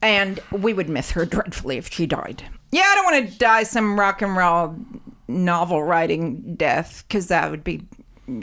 And 0.01 0.39
we 0.51 0.73
would 0.73 0.89
miss 0.89 1.11
her 1.11 1.25
dreadfully 1.25 1.77
if 1.77 1.91
she 1.91 2.05
died. 2.05 2.43
Yeah, 2.71 2.83
I 2.85 2.95
don't 2.95 3.05
want 3.05 3.29
to 3.29 3.37
die 3.37 3.63
some 3.63 3.99
rock 3.99 4.21
and 4.21 4.35
roll 4.35 4.75
novel 5.27 5.83
writing 5.83 6.55
death 6.55 7.03
because 7.07 7.27
that 7.27 7.51
would 7.51 7.63
be 7.63 7.83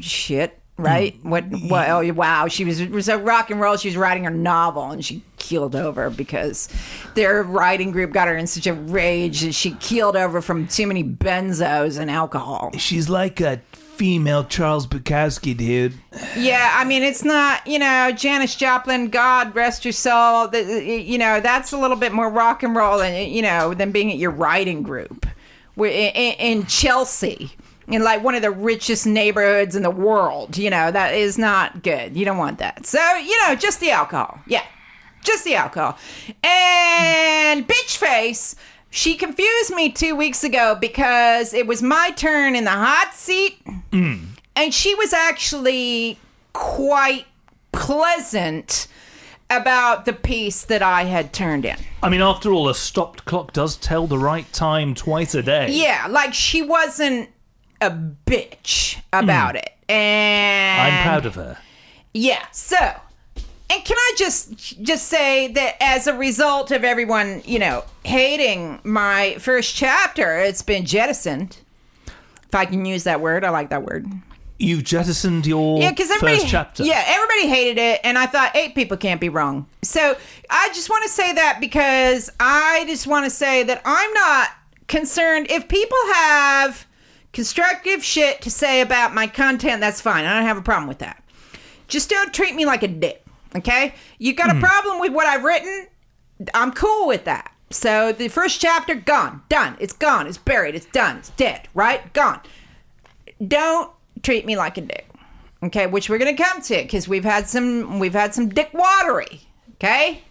shit, 0.00 0.58
right? 0.76 1.14
Hmm. 1.16 1.30
What? 1.30 1.44
What? 1.68 1.88
Oh, 1.88 2.12
wow! 2.12 2.48
She 2.48 2.64
was 2.64 2.82
was 2.86 3.08
a 3.08 3.18
rock 3.18 3.50
and 3.50 3.60
roll. 3.60 3.76
She 3.76 3.88
was 3.88 3.96
writing 3.96 4.24
her 4.24 4.30
novel 4.30 4.90
and 4.90 5.04
she 5.04 5.22
keeled 5.38 5.74
over 5.74 6.10
because 6.10 6.68
their 7.14 7.42
writing 7.42 7.90
group 7.90 8.12
got 8.12 8.28
her 8.28 8.36
in 8.36 8.46
such 8.46 8.66
a 8.66 8.74
rage 8.74 9.40
that 9.40 9.54
she 9.54 9.72
keeled 9.74 10.16
over 10.16 10.42
from 10.42 10.66
too 10.68 10.86
many 10.86 11.02
benzos 11.02 11.98
and 11.98 12.10
alcohol. 12.10 12.70
She's 12.76 13.08
like 13.08 13.40
a 13.40 13.60
female 13.98 14.44
Charles 14.44 14.86
Bukowski, 14.86 15.56
dude. 15.56 15.92
Yeah, 16.36 16.72
I 16.74 16.84
mean, 16.84 17.02
it's 17.02 17.24
not, 17.24 17.66
you 17.66 17.80
know, 17.80 18.12
Janis 18.12 18.54
Joplin, 18.54 19.08
God 19.08 19.54
rest 19.56 19.84
your 19.84 19.92
soul. 19.92 20.48
You 20.54 21.18
know, 21.18 21.40
that's 21.40 21.72
a 21.72 21.76
little 21.76 21.96
bit 21.96 22.12
more 22.12 22.30
rock 22.30 22.62
and 22.62 22.76
roll 22.76 22.98
than, 22.98 23.28
you 23.28 23.42
know, 23.42 23.74
than 23.74 23.90
being 23.90 24.12
at 24.12 24.16
your 24.18 24.30
writing 24.30 24.84
group 24.84 25.26
We're 25.78 25.92
in 25.92 26.66
Chelsea, 26.66 27.52
in 27.86 28.02
like 28.02 28.24
one 28.24 28.34
of 28.34 28.42
the 28.42 28.50
richest 28.50 29.06
neighborhoods 29.06 29.76
in 29.76 29.84
the 29.84 29.90
world. 29.90 30.56
You 30.56 30.70
know, 30.70 30.90
that 30.90 31.14
is 31.14 31.38
not 31.38 31.84
good. 31.84 32.16
You 32.16 32.24
don't 32.24 32.36
want 32.36 32.58
that. 32.58 32.84
So, 32.84 32.98
you 33.14 33.36
know, 33.46 33.54
just 33.54 33.78
the 33.78 33.92
alcohol. 33.92 34.40
Yeah, 34.48 34.64
just 35.22 35.44
the 35.44 35.54
alcohol. 35.54 35.96
And 36.42 37.66
bitch 37.68 37.96
face. 37.96 38.56
She 38.90 39.16
confused 39.16 39.74
me 39.74 39.90
two 39.90 40.16
weeks 40.16 40.44
ago 40.44 40.76
because 40.80 41.52
it 41.52 41.66
was 41.66 41.82
my 41.82 42.10
turn 42.10 42.56
in 42.56 42.64
the 42.64 42.70
hot 42.70 43.14
seat 43.14 43.62
mm. 43.92 44.26
and 44.56 44.72
she 44.72 44.94
was 44.94 45.12
actually 45.12 46.18
quite 46.52 47.26
pleasant 47.72 48.88
about 49.50 50.04
the 50.04 50.12
piece 50.12 50.64
that 50.64 50.82
I 50.82 51.04
had 51.04 51.32
turned 51.32 51.64
in. 51.64 51.76
I 52.02 52.08
mean, 52.08 52.20
after 52.20 52.52
all, 52.52 52.68
a 52.68 52.74
stopped 52.74 53.24
clock 53.24 53.52
does 53.52 53.76
tell 53.76 54.06
the 54.06 54.18
right 54.18 54.50
time 54.52 54.94
twice 54.94 55.34
a 55.34 55.42
day. 55.42 55.70
Yeah, 55.70 56.06
like 56.08 56.34
she 56.34 56.62
wasn't 56.62 57.30
a 57.80 57.90
bitch 57.90 59.00
about 59.12 59.54
mm. 59.54 59.58
it. 59.58 59.72
And 59.88 60.82
I'm 60.82 61.02
proud 61.02 61.26
of 61.26 61.34
her. 61.36 61.58
Yeah. 62.12 62.44
So, 62.52 62.94
and 63.70 63.84
can 63.84 63.96
I 63.98 64.14
just 64.16 64.82
just 64.82 65.08
say 65.08 65.48
that 65.48 65.76
as 65.80 66.06
a 66.06 66.14
result 66.14 66.70
of 66.70 66.84
everyone, 66.84 67.42
you 67.44 67.58
know, 67.58 67.84
hating 68.04 68.80
my 68.84 69.36
first 69.38 69.74
chapter, 69.74 70.38
it's 70.38 70.62
been 70.62 70.84
jettisoned. 70.84 71.58
If 72.06 72.54
I 72.54 72.64
can 72.64 72.84
use 72.86 73.04
that 73.04 73.20
word, 73.20 73.44
I 73.44 73.50
like 73.50 73.70
that 73.70 73.82
word. 73.84 74.06
You've 74.58 74.82
jettisoned 74.82 75.46
your 75.46 75.78
Yeah, 75.80 75.90
because 75.90 76.10
everybody, 76.10 76.38
first 76.40 76.48
chapter. 76.50 76.82
yeah, 76.82 77.04
everybody 77.06 77.46
hated 77.48 77.78
it, 77.78 78.00
and 78.02 78.18
I 78.18 78.26
thought 78.26 78.56
eight 78.56 78.74
people 78.74 78.96
can't 78.96 79.20
be 79.20 79.28
wrong. 79.28 79.66
So 79.82 80.16
I 80.50 80.68
just 80.70 80.90
want 80.90 81.04
to 81.04 81.10
say 81.10 81.32
that 81.34 81.58
because 81.60 82.28
I 82.40 82.84
just 82.88 83.06
want 83.06 83.24
to 83.24 83.30
say 83.30 83.62
that 83.62 83.82
I'm 83.84 84.12
not 84.14 84.48
concerned 84.88 85.46
if 85.50 85.68
people 85.68 85.98
have 86.14 86.86
constructive 87.32 88.02
shit 88.02 88.40
to 88.40 88.50
say 88.50 88.80
about 88.80 89.14
my 89.14 89.26
content. 89.28 89.80
That's 89.80 90.00
fine. 90.00 90.24
I 90.24 90.34
don't 90.34 90.46
have 90.46 90.56
a 90.56 90.62
problem 90.62 90.88
with 90.88 90.98
that. 90.98 91.22
Just 91.86 92.10
don't 92.10 92.34
treat 92.34 92.54
me 92.56 92.66
like 92.66 92.82
a 92.82 92.88
dick. 92.88 93.24
Okay, 93.56 93.94
you 94.18 94.34
got 94.34 94.50
Hmm. 94.50 94.58
a 94.58 94.60
problem 94.60 95.00
with 95.00 95.12
what 95.12 95.26
I've 95.26 95.44
written? 95.44 95.86
I'm 96.54 96.72
cool 96.72 97.06
with 97.08 97.24
that. 97.24 97.52
So 97.70 98.12
the 98.12 98.28
first 98.28 98.60
chapter 98.60 98.94
gone, 98.94 99.42
done. 99.48 99.76
It's 99.80 99.92
gone. 99.92 100.26
It's 100.26 100.38
buried. 100.38 100.74
It's 100.74 100.86
done. 100.86 101.18
It's 101.18 101.30
dead. 101.30 101.68
Right? 101.74 102.12
Gone 102.12 102.40
don't 103.46 103.92
treat 104.24 104.44
me 104.46 104.56
like 104.56 104.76
a 104.76 104.80
dick 104.80 105.08
okay 105.62 105.86
which 105.86 106.10
we're 106.10 106.18
gonna 106.18 106.36
come 106.36 106.60
to 106.60 106.74
because 106.82 107.06
we've 107.06 107.22
had 107.24 107.48
some 107.48 108.00
we've 108.00 108.14
had 108.14 108.34
some 108.34 108.48
dick 108.48 108.68
watery 108.74 109.42
okay 109.74 110.22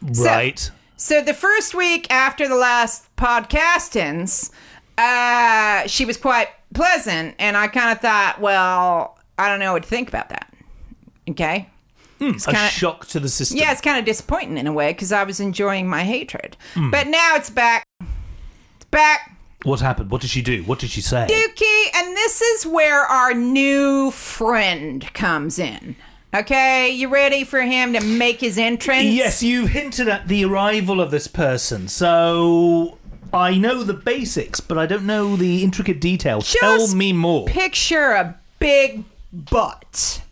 Right. 0.00 0.70
so 0.96 1.20
the 1.20 1.34
first 1.34 1.74
week 1.74 2.10
after 2.10 2.48
the 2.48 2.54
last 2.56 3.14
podcastings 3.16 4.50
uh 4.96 5.86
she 5.86 6.06
was 6.06 6.16
quite 6.16 6.48
pleasant 6.72 7.34
and 7.38 7.58
i 7.58 7.66
kind 7.68 7.92
of 7.92 8.00
thought 8.00 8.40
well 8.40 9.18
i 9.38 9.46
don't 9.48 9.58
know 9.60 9.74
what 9.74 9.82
to 9.82 9.88
think 9.88 10.08
about 10.08 10.30
that 10.30 10.50
okay 11.28 11.68
It's 12.20 12.46
a 12.46 12.52
kinda- 12.52 12.68
shock 12.70 13.06
to 13.08 13.20
the 13.20 13.28
system. 13.28 13.56
yeah 13.58 13.72
it's 13.72 13.80
kind 13.80 13.98
of 13.98 14.04
disappointing 14.04 14.58
in 14.58 14.66
a 14.66 14.72
way 14.72 14.92
because 14.92 15.10
i 15.12 15.22
was 15.24 15.40
enjoying 15.40 15.88
my 15.88 16.04
hatred 16.04 16.56
Hmm. 16.74 16.90
but 16.90 17.06
now 17.08 17.34
it's 17.36 17.50
back 17.50 17.82
it's 18.00 18.84
back 18.90 19.36
What 19.64 19.80
happened? 19.80 20.10
What 20.10 20.20
did 20.22 20.30
she 20.30 20.40
do? 20.40 20.62
What 20.64 20.78
did 20.78 20.88
she 20.90 21.02
say? 21.02 21.26
Dukey, 21.28 21.84
and 21.94 22.16
this 22.16 22.40
is 22.40 22.64
where 22.66 23.00
our 23.04 23.34
new 23.34 24.10
friend 24.10 25.06
comes 25.12 25.58
in. 25.58 25.96
Okay, 26.34 26.88
you 26.88 27.08
ready 27.08 27.44
for 27.44 27.60
him 27.60 27.92
to 27.92 28.00
make 28.02 28.40
his 28.40 28.56
entrance? 28.56 29.04
Yes, 29.04 29.42
you 29.42 29.66
hinted 29.66 30.08
at 30.08 30.28
the 30.28 30.46
arrival 30.46 30.98
of 30.98 31.10
this 31.10 31.26
person, 31.26 31.88
so 31.88 32.96
I 33.34 33.58
know 33.58 33.82
the 33.82 33.92
basics, 33.92 34.60
but 34.60 34.78
I 34.78 34.86
don't 34.86 35.04
know 35.04 35.36
the 35.36 35.62
intricate 35.62 36.00
details. 36.00 36.50
Tell 36.58 36.94
me 36.94 37.12
more. 37.12 37.44
Picture 37.46 38.12
a 38.12 38.36
big 38.60 39.04
butt. 39.32 40.22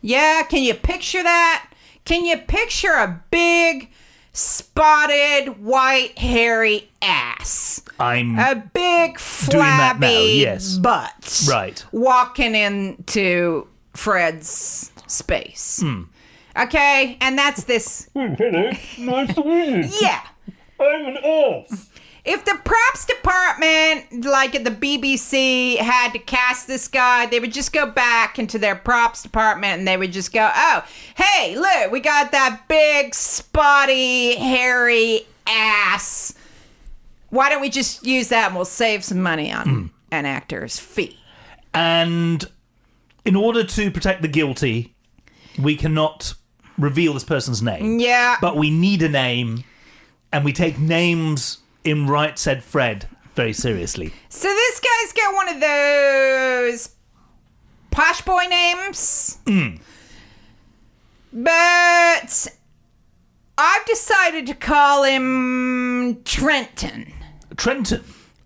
Yeah, 0.00 0.42
can 0.42 0.62
you 0.62 0.74
picture 0.74 1.22
that? 1.22 1.70
Can 2.04 2.24
you 2.24 2.38
picture 2.38 2.92
a 2.92 3.22
big, 3.30 3.90
spotted 4.32 5.62
white 5.62 6.18
hairy 6.18 6.88
ass. 7.02 7.82
I'm 7.98 8.38
A 8.38 8.54
big 8.54 9.18
Doing 9.48 9.62
that 9.62 9.98
now, 10.00 10.08
flabby 10.08 10.40
yes. 10.40 10.78
butt. 10.78 11.44
Right. 11.48 11.84
Walking 11.92 12.54
into 12.54 13.66
Fred's 13.94 14.90
space. 15.06 15.80
Hmm. 15.82 16.02
Okay, 16.56 17.16
and 17.20 17.38
that's 17.38 17.64
this. 17.64 18.08
Hello, 18.14 18.70
nice 18.98 19.34
to 19.34 19.44
meet 19.44 19.84
you. 19.84 19.90
Yeah. 20.00 20.22
I'm 20.80 21.06
an 21.06 21.18
elf. 21.22 21.89
If 22.30 22.44
the 22.44 22.56
props 22.64 23.06
department, 23.06 24.24
like 24.24 24.54
at 24.54 24.64
the 24.64 24.70
BBC, 24.70 25.78
had 25.78 26.12
to 26.12 26.18
cast 26.20 26.68
this 26.68 26.86
guy, 26.86 27.26
they 27.26 27.40
would 27.40 27.52
just 27.52 27.72
go 27.72 27.90
back 27.90 28.38
into 28.38 28.56
their 28.56 28.76
props 28.76 29.22
department 29.22 29.80
and 29.80 29.88
they 29.88 29.96
would 29.96 30.12
just 30.12 30.32
go, 30.32 30.48
oh, 30.54 30.84
hey, 31.16 31.56
look, 31.56 31.90
we 31.90 31.98
got 31.98 32.30
that 32.30 32.62
big, 32.68 33.14
spotty, 33.14 34.36
hairy 34.36 35.22
ass. 35.46 36.32
Why 37.30 37.48
don't 37.48 37.60
we 37.60 37.68
just 37.68 38.06
use 38.06 38.28
that 38.28 38.46
and 38.46 38.54
we'll 38.54 38.64
save 38.64 39.02
some 39.02 39.20
money 39.20 39.50
on 39.50 39.68
hmm. 39.68 39.86
an 40.12 40.24
actor's 40.24 40.78
fee? 40.78 41.20
and 41.74 42.48
in 43.24 43.36
order 43.36 43.64
to 43.64 43.90
protect 43.90 44.22
the 44.22 44.28
guilty, 44.28 44.94
we 45.58 45.76
cannot 45.76 46.34
reveal 46.78 47.14
this 47.14 47.24
person's 47.24 47.62
name. 47.62 48.00
Yeah. 48.00 48.36
But 48.40 48.56
we 48.56 48.70
need 48.70 49.02
a 49.02 49.08
name, 49.08 49.64
and 50.32 50.44
we 50.44 50.52
take 50.52 50.78
names 50.78 51.58
in 51.84 52.06
Right 52.06 52.38
Said 52.38 52.62
Fred 52.62 53.06
very 53.34 53.52
seriously. 53.52 54.12
So 54.28 54.48
this 54.48 54.80
guy's 54.80 55.12
got 55.12 55.34
one 55.34 55.48
of 55.48 55.60
those 55.60 56.90
posh 57.90 58.22
boy 58.22 58.44
names. 58.48 59.38
Mm. 59.46 59.80
But 61.32 62.48
I've 63.56 63.84
decided 63.86 64.46
to 64.46 64.54
call 64.54 65.04
him 65.04 66.22
Trenton. 66.24 67.12
Trenton. 67.56 68.04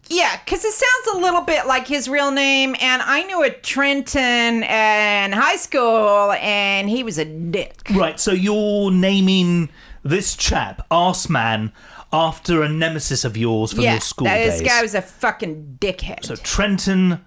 Yeah, 0.09 0.39
because 0.45 0.65
it 0.65 0.73
sounds 0.73 1.17
a 1.17 1.21
little 1.21 1.41
bit 1.41 1.67
like 1.67 1.89
his 1.89 2.09
real 2.09 2.31
name, 2.31 2.77
and 2.79 3.01
I 3.01 3.23
knew 3.23 3.43
a 3.43 3.49
Trenton 3.51 4.63
in 4.63 5.33
high 5.33 5.57
school, 5.57 6.33
and 6.33 6.91
he 6.91 7.03
was 7.03 7.17
a 7.17 7.25
dick. 7.25 7.81
Right, 7.95 8.21
so 8.21 8.33
you're 8.33 8.91
naming 8.91 9.71
this 10.05 10.37
chap, 10.37 10.87
Arseman, 10.91 11.73
after 12.13 12.63
a 12.63 12.69
nemesis 12.69 13.25
of 13.25 13.37
yours 13.37 13.73
from 13.73 13.83
your 13.83 14.01
school 14.01 14.27
days. 14.27 14.61
this 14.61 14.69
guy 14.69 14.83
was 14.83 14.95
a 14.95 15.03
fucking 15.03 15.79
dickhead. 15.81 16.25
so 16.25 16.37
Trenton 16.37 17.25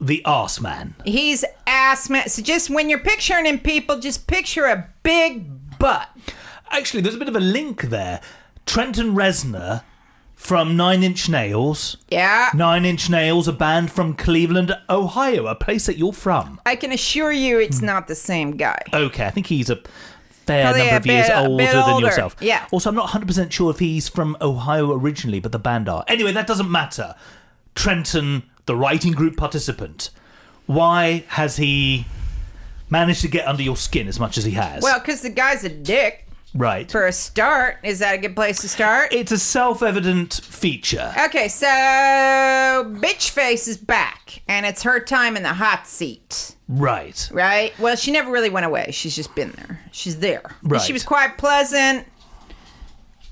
the 0.00 0.22
Arseman. 0.24 0.94
He's 1.04 1.44
ass 1.66 2.08
man. 2.08 2.28
So 2.28 2.42
just 2.42 2.70
when 2.70 2.88
you're 2.88 3.00
picturing 3.00 3.46
him, 3.46 3.58
people 3.58 3.98
just 3.98 4.26
picture 4.26 4.66
a 4.66 4.88
big 5.02 5.78
butt. 5.78 6.08
Actually, 6.70 7.00
there's 7.00 7.14
a 7.14 7.18
bit 7.18 7.28
of 7.28 7.36
a 7.36 7.40
link 7.40 7.82
there. 7.82 8.20
Trenton 8.66 9.14
Reznor 9.14 9.82
from 10.34 10.76
Nine 10.76 11.02
Inch 11.02 11.28
Nails. 11.28 11.96
Yeah. 12.10 12.50
Nine 12.54 12.84
Inch 12.84 13.10
Nails, 13.10 13.48
a 13.48 13.52
band 13.52 13.90
from 13.90 14.14
Cleveland, 14.14 14.76
Ohio, 14.88 15.46
a 15.46 15.54
place 15.56 15.86
that 15.86 15.98
you're 15.98 16.12
from. 16.12 16.60
I 16.64 16.76
can 16.76 16.92
assure 16.92 17.32
you 17.32 17.58
it's 17.58 17.82
not 17.82 18.06
the 18.06 18.14
same 18.14 18.52
guy. 18.52 18.80
Okay, 18.92 19.26
I 19.26 19.30
think 19.30 19.46
he's 19.46 19.68
a 19.68 19.80
fair 20.48 20.64
Probably 20.64 20.80
number 20.80 20.94
a 20.94 20.96
of 20.98 21.06
years 21.06 21.26
bit- 21.28 21.36
a 21.36 21.40
older 21.40 21.64
bit 21.64 21.72
than 21.72 21.82
older, 21.94 22.06
yourself. 22.06 22.36
yeah. 22.40 22.66
Also, 22.72 22.88
I'm 22.90 22.96
not 22.96 23.08
100% 23.10 23.52
sure 23.52 23.70
if 23.70 23.78
he's 23.78 24.08
from 24.08 24.36
Ohio 24.40 24.92
originally, 24.92 25.38
but 25.40 25.52
the 25.52 25.58
band 25.58 25.88
are. 25.88 26.04
Anyway, 26.08 26.32
that 26.32 26.46
doesn't 26.46 26.70
matter. 26.70 27.14
Trenton, 27.74 28.42
the 28.66 28.74
writing 28.74 29.12
group 29.12 29.36
participant, 29.36 30.10
why 30.66 31.24
has 31.28 31.56
he 31.56 32.06
managed 32.90 33.20
to 33.22 33.28
get 33.28 33.46
under 33.46 33.62
your 33.62 33.76
skin 33.76 34.08
as 34.08 34.18
much 34.18 34.36
as 34.36 34.44
he 34.44 34.52
has? 34.52 34.82
Well, 34.82 34.98
because 34.98 35.20
the 35.22 35.30
guy's 35.30 35.62
a 35.64 35.68
dick. 35.68 36.26
right. 36.54 36.90
For 36.90 37.06
a 37.06 37.12
start, 37.12 37.76
is 37.84 37.98
that 38.00 38.14
a 38.14 38.18
good 38.18 38.34
place 38.34 38.60
to 38.62 38.68
start? 38.68 39.12
It's 39.12 39.30
a 39.32 39.38
self 39.38 39.82
evident 39.82 40.34
feature. 40.42 41.12
Okay, 41.26 41.48
so 41.48 41.66
bitch 41.66 43.30
face 43.30 43.68
is 43.68 43.76
back, 43.76 44.42
and 44.48 44.64
it's 44.66 44.82
her 44.82 44.98
time 45.00 45.36
in 45.36 45.42
the 45.42 45.54
hot 45.54 45.86
seat, 45.86 46.56
Right. 46.68 47.28
right? 47.32 47.78
Well, 47.78 47.96
she 47.96 48.10
never 48.10 48.30
really 48.30 48.50
went 48.50 48.66
away. 48.66 48.90
She's 48.90 49.16
just 49.16 49.34
been 49.34 49.52
there. 49.52 49.80
She's 49.90 50.18
there. 50.18 50.42
Right. 50.62 50.80
She 50.80 50.92
was 50.92 51.02
quite 51.02 51.38
pleasant, 51.38 52.06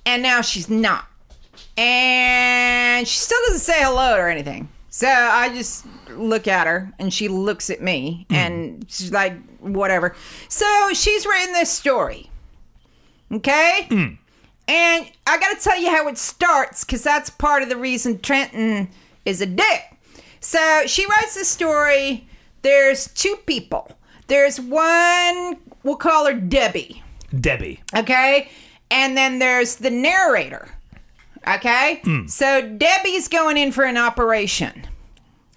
and 0.07 0.23
now 0.23 0.41
she's 0.41 0.71
not. 0.71 1.07
And 1.77 3.07
she 3.07 3.19
still 3.19 3.39
doesn't 3.47 3.61
say 3.61 3.83
hello 3.83 4.17
or 4.17 4.29
anything. 4.29 4.71
So 4.89 5.07
I 5.07 5.51
just 5.51 5.85
look 6.09 6.49
at 6.49 6.67
her, 6.67 6.91
and 6.99 7.13
she 7.13 7.29
looks 7.29 7.69
at 7.69 7.83
me, 7.83 8.27
hmm. 8.31 8.35
and 8.35 8.87
she's 8.89 9.13
like, 9.13 9.35
whatever. 9.61 10.17
So 10.49 10.91
she's 10.95 11.27
written 11.27 11.53
this 11.53 11.71
story. 11.71 12.31
Okay? 13.31 13.87
Hmm. 13.91 14.15
And 14.69 15.11
I 15.27 15.39
gotta 15.39 15.61
tell 15.61 15.79
you 15.79 15.91
how 15.91 16.09
it 16.09 16.17
starts, 16.17 16.85
because 16.85 17.03
that's 17.03 17.29
part 17.29 17.63
of 17.63 17.69
the 17.69 17.77
reason 17.77 18.19
Trenton 18.21 18.89
is 19.27 19.43
a 19.43 19.47
dick. 19.47 19.83
So 20.41 20.83
she 20.87 21.05
writes 21.07 21.35
this 21.35 21.49
story. 21.49 22.27
There's 22.67 23.07
two 23.15 23.37
people. 23.47 23.93
There's 24.27 24.61
one, 24.61 25.57
we'll 25.85 25.95
call 25.95 26.27
her 26.27 26.35
Debbie, 26.35 27.01
Debbie. 27.41 27.81
okay? 27.97 28.49
And 28.91 29.17
then 29.17 29.39
there's 29.39 29.77
the 29.77 29.89
narrator, 29.91 30.69
okay? 31.47 32.01
Hmm. 32.03 32.27
So 32.27 32.69
Debbie's 32.69 33.29
going 33.29 33.57
in 33.57 33.71
for 33.71 33.85
an 33.85 33.97
operation. 33.97 34.89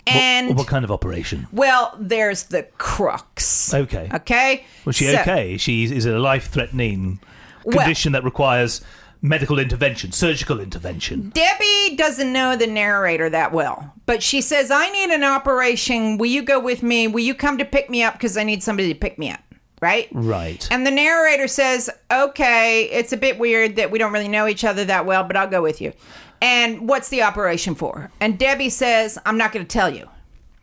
And, 0.06 0.56
what 0.56 0.68
kind 0.68 0.86
of 0.86 0.92
operation? 0.92 1.48
well, 1.52 1.96
there's 2.00 2.44
the 2.44 2.64
crux. 2.78 3.74
Okay. 3.74 4.08
Okay? 4.14 4.66
Was 4.86 4.96
she 4.96 5.06
So- 5.12 5.20
okay? 5.22 5.58
She 5.58 5.86
is 5.86 6.06
it 6.06 6.14
a 6.14 6.20
life 6.20 6.50
threatening 6.52 7.20
Well- 7.66 7.78
condition 7.80 8.12
that 8.14 8.24
requires 8.24 8.82
medical 9.22 9.60
intervention, 9.60 10.12
surgical 10.12 10.60
intervention. 10.60 11.30
Debbie 11.30 11.96
doesn't 11.96 12.32
know 12.32 12.56
the 12.56 12.68
narrator 12.68 13.30
that 13.30 13.52
well, 13.52 13.94
but 14.06 14.24
she 14.24 14.42
says, 14.42 14.72
I 14.72 14.90
need 14.90 15.10
an 15.10 15.24
operation. 15.24 16.18
Will 16.18 16.28
you 16.28 16.42
go 16.42 16.60
with 16.60 16.84
me? 16.84 17.08
Will 17.08 17.24
you 17.24 17.36
come 17.36 17.58
to 17.58 17.66
pick 17.66 17.90
me 17.90 18.04
up? 18.04 18.14
Because 18.14 18.38
I 18.38 18.44
need 18.44 18.64
somebody 18.64 18.92
to 18.94 19.00
pick 19.00 19.18
me 19.18 19.32
up. 19.32 19.42
Right? 19.82 20.10
Right. 20.12 20.68
And 20.72 20.86
the 20.86 20.92
narrator 20.92 21.48
says, 21.48 21.90
Okay, 22.12 22.84
it's 22.92 23.14
a 23.14 23.18
bit 23.18 23.40
weird 23.40 23.78
that 23.78 23.92
we 23.92 23.98
don't 23.98 24.12
really 24.12 24.28
know 24.28 24.46
each 24.46 24.66
other 24.66 24.84
that 24.86 25.06
well, 25.06 25.24
but 25.24 25.38
I'll 25.38 25.48
go 25.48 25.62
with 25.62 25.80
you. 25.80 25.94
And 26.42 26.88
what's 26.88 27.10
the 27.10 27.22
operation 27.22 27.76
for? 27.76 28.12
And 28.20 28.38
Debbie 28.38 28.70
says, 28.70 29.18
I'm 29.26 29.38
not 29.38 29.54
going 29.54 29.66
to 29.66 29.70
tell 29.70 29.90
you. 29.90 30.10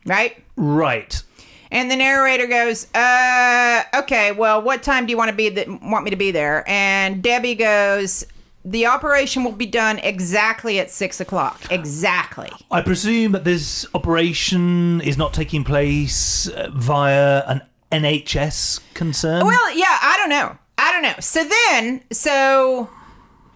Right? 0.05 0.45
right. 0.57 1.23
And 1.71 1.90
the 1.90 1.97
narrator 1.97 2.47
goes, 2.47 2.92
uh, 2.95 3.83
okay, 3.95 4.33
well, 4.33 4.62
what 4.62 4.83
time 4.83 5.07
do 5.07 5.11
you 5.11 5.16
want 5.16 5.31
to 5.31 5.37
be 5.37 5.51
th- 5.51 5.69
want 5.83 6.05
me 6.05 6.11
to 6.11 6.16
be 6.16 6.31
there? 6.31 6.62
And 6.69 7.23
Debbie 7.23 7.57
goes, 7.57 8.25
the 8.66 8.85
operation 8.85 9.44
will 9.44 9.52
be 9.52 9.66
done 9.66 10.00
exactly 10.00 10.81
at 10.81 10.90
six 10.90 11.20
o'clock. 11.20 11.62
Exactly. 11.70 12.50
I 12.70 12.83
presume 12.83 13.33
that 13.33 13.44
this 13.44 13.87
operation 13.94 15.00
is 15.02 15.16
not 15.16 15.33
taking 15.33 15.62
place 15.62 16.48
uh, 16.48 16.70
via 16.74 17.44
an 17.46 17.62
NHS 17.92 18.81
concern. 18.92 19.46
Well, 19.46 19.76
yeah, 19.76 19.98
I 20.02 20.16
don't 20.18 20.31
know. 20.31 20.59
I 20.79 20.92
don't 20.92 21.02
know. 21.02 21.14
So 21.20 21.44
then, 21.44 22.02
so 22.11 22.90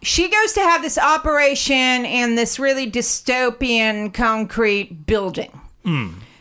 she 0.00 0.30
goes 0.30 0.52
to 0.52 0.60
have 0.60 0.80
this 0.80 0.96
operation 0.96 2.06
in 2.06 2.36
this 2.36 2.60
really 2.60 2.88
dystopian 2.88 4.14
concrete 4.14 5.06
building. 5.06 5.60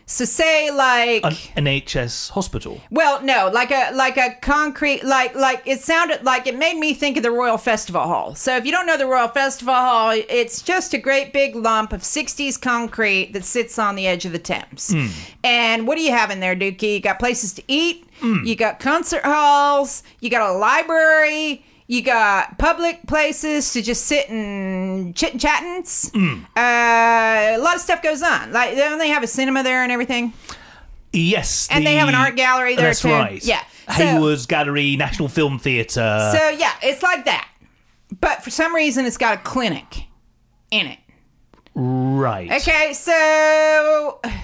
So 0.09 0.25
say 0.25 0.71
like 0.71 1.23
an 1.23 1.65
NHS 1.65 2.31
hospital. 2.31 2.81
Well, 2.89 3.21
no, 3.21 3.51
like 3.53 3.69
a 3.69 3.91
like 3.93 4.17
a 4.17 4.33
concrete 4.41 5.03
like 5.03 5.35
like 5.35 5.61
it 5.67 5.81
sounded 5.81 6.23
like 6.23 6.47
it 6.47 6.57
made 6.57 6.77
me 6.77 6.95
think 6.95 7.15
of 7.15 7.21
the 7.21 7.29
Royal 7.29 7.59
Festival 7.59 8.01
Hall. 8.01 8.33
So 8.33 8.57
if 8.57 8.65
you 8.65 8.71
don't 8.71 8.87
know 8.87 8.97
the 8.97 9.05
Royal 9.05 9.27
Festival 9.27 9.75
Hall, 9.75 10.09
it's 10.11 10.63
just 10.63 10.95
a 10.95 10.97
great 10.97 11.31
big 11.31 11.55
lump 11.55 11.93
of 11.93 12.01
60s 12.01 12.59
concrete 12.59 13.33
that 13.33 13.45
sits 13.45 13.77
on 13.77 13.95
the 13.95 14.07
edge 14.07 14.25
of 14.25 14.31
the 14.31 14.39
Thames. 14.39 14.91
Hmm. 14.91 15.07
And 15.43 15.87
what 15.87 15.95
do 15.95 16.01
you 16.01 16.11
have 16.11 16.31
in 16.31 16.39
there, 16.39 16.55
Dukey? 16.55 16.95
You 16.95 17.01
got 17.01 17.19
places 17.19 17.53
to 17.53 17.63
eat, 17.67 18.07
hmm. 18.19 18.43
you 18.43 18.55
got 18.55 18.79
concert 18.79 19.23
halls, 19.23 20.01
you 20.21 20.31
got 20.31 20.49
a 20.49 20.53
library, 20.57 21.63
you 21.91 22.03
got 22.03 22.59
public 22.59 23.07
places 23.07 23.73
to 23.73 23.81
just 23.81 24.05
sit 24.05 24.29
and 24.29 25.15
chit 25.15 25.31
and 25.31 25.41
chattings. 25.41 26.11
Uh, 26.15 26.19
a 26.55 27.57
lot 27.57 27.73
of 27.75 27.81
stuff 27.81 28.03
goes 28.03 28.21
on. 28.21 28.51
Like 28.53 28.75
don't 28.77 28.99
they 28.99 29.09
have 29.09 29.23
a 29.23 29.27
cinema 29.27 29.63
there 29.63 29.81
and 29.81 29.91
everything? 29.91 30.31
Yes. 31.11 31.67
And 31.71 31.83
they 31.87 31.95
have 31.95 32.07
an 32.07 32.13
art 32.13 32.35
gallery 32.35 32.75
there, 32.75 32.85
That's 32.85 33.01
too. 33.01 33.09
right. 33.09 33.43
Yeah. 33.43 33.63
So- 33.87 33.93
Hayward's 34.05 34.45
Gallery, 34.45 34.95
National 34.97 35.27
Film 35.29 35.57
Theatre. 35.57 36.31
So 36.31 36.49
yeah, 36.49 36.73
it's 36.83 37.01
like 37.01 37.25
that. 37.25 37.49
But 38.21 38.43
for 38.43 38.51
some 38.51 38.75
reason, 38.75 39.05
it's 39.05 39.17
got 39.17 39.33
a 39.33 39.41
clinic 39.41 40.03
in 40.69 40.85
it. 40.85 40.99
right. 41.73 42.51
Okay, 42.51 42.93
so 42.93 44.19
then 44.23 44.37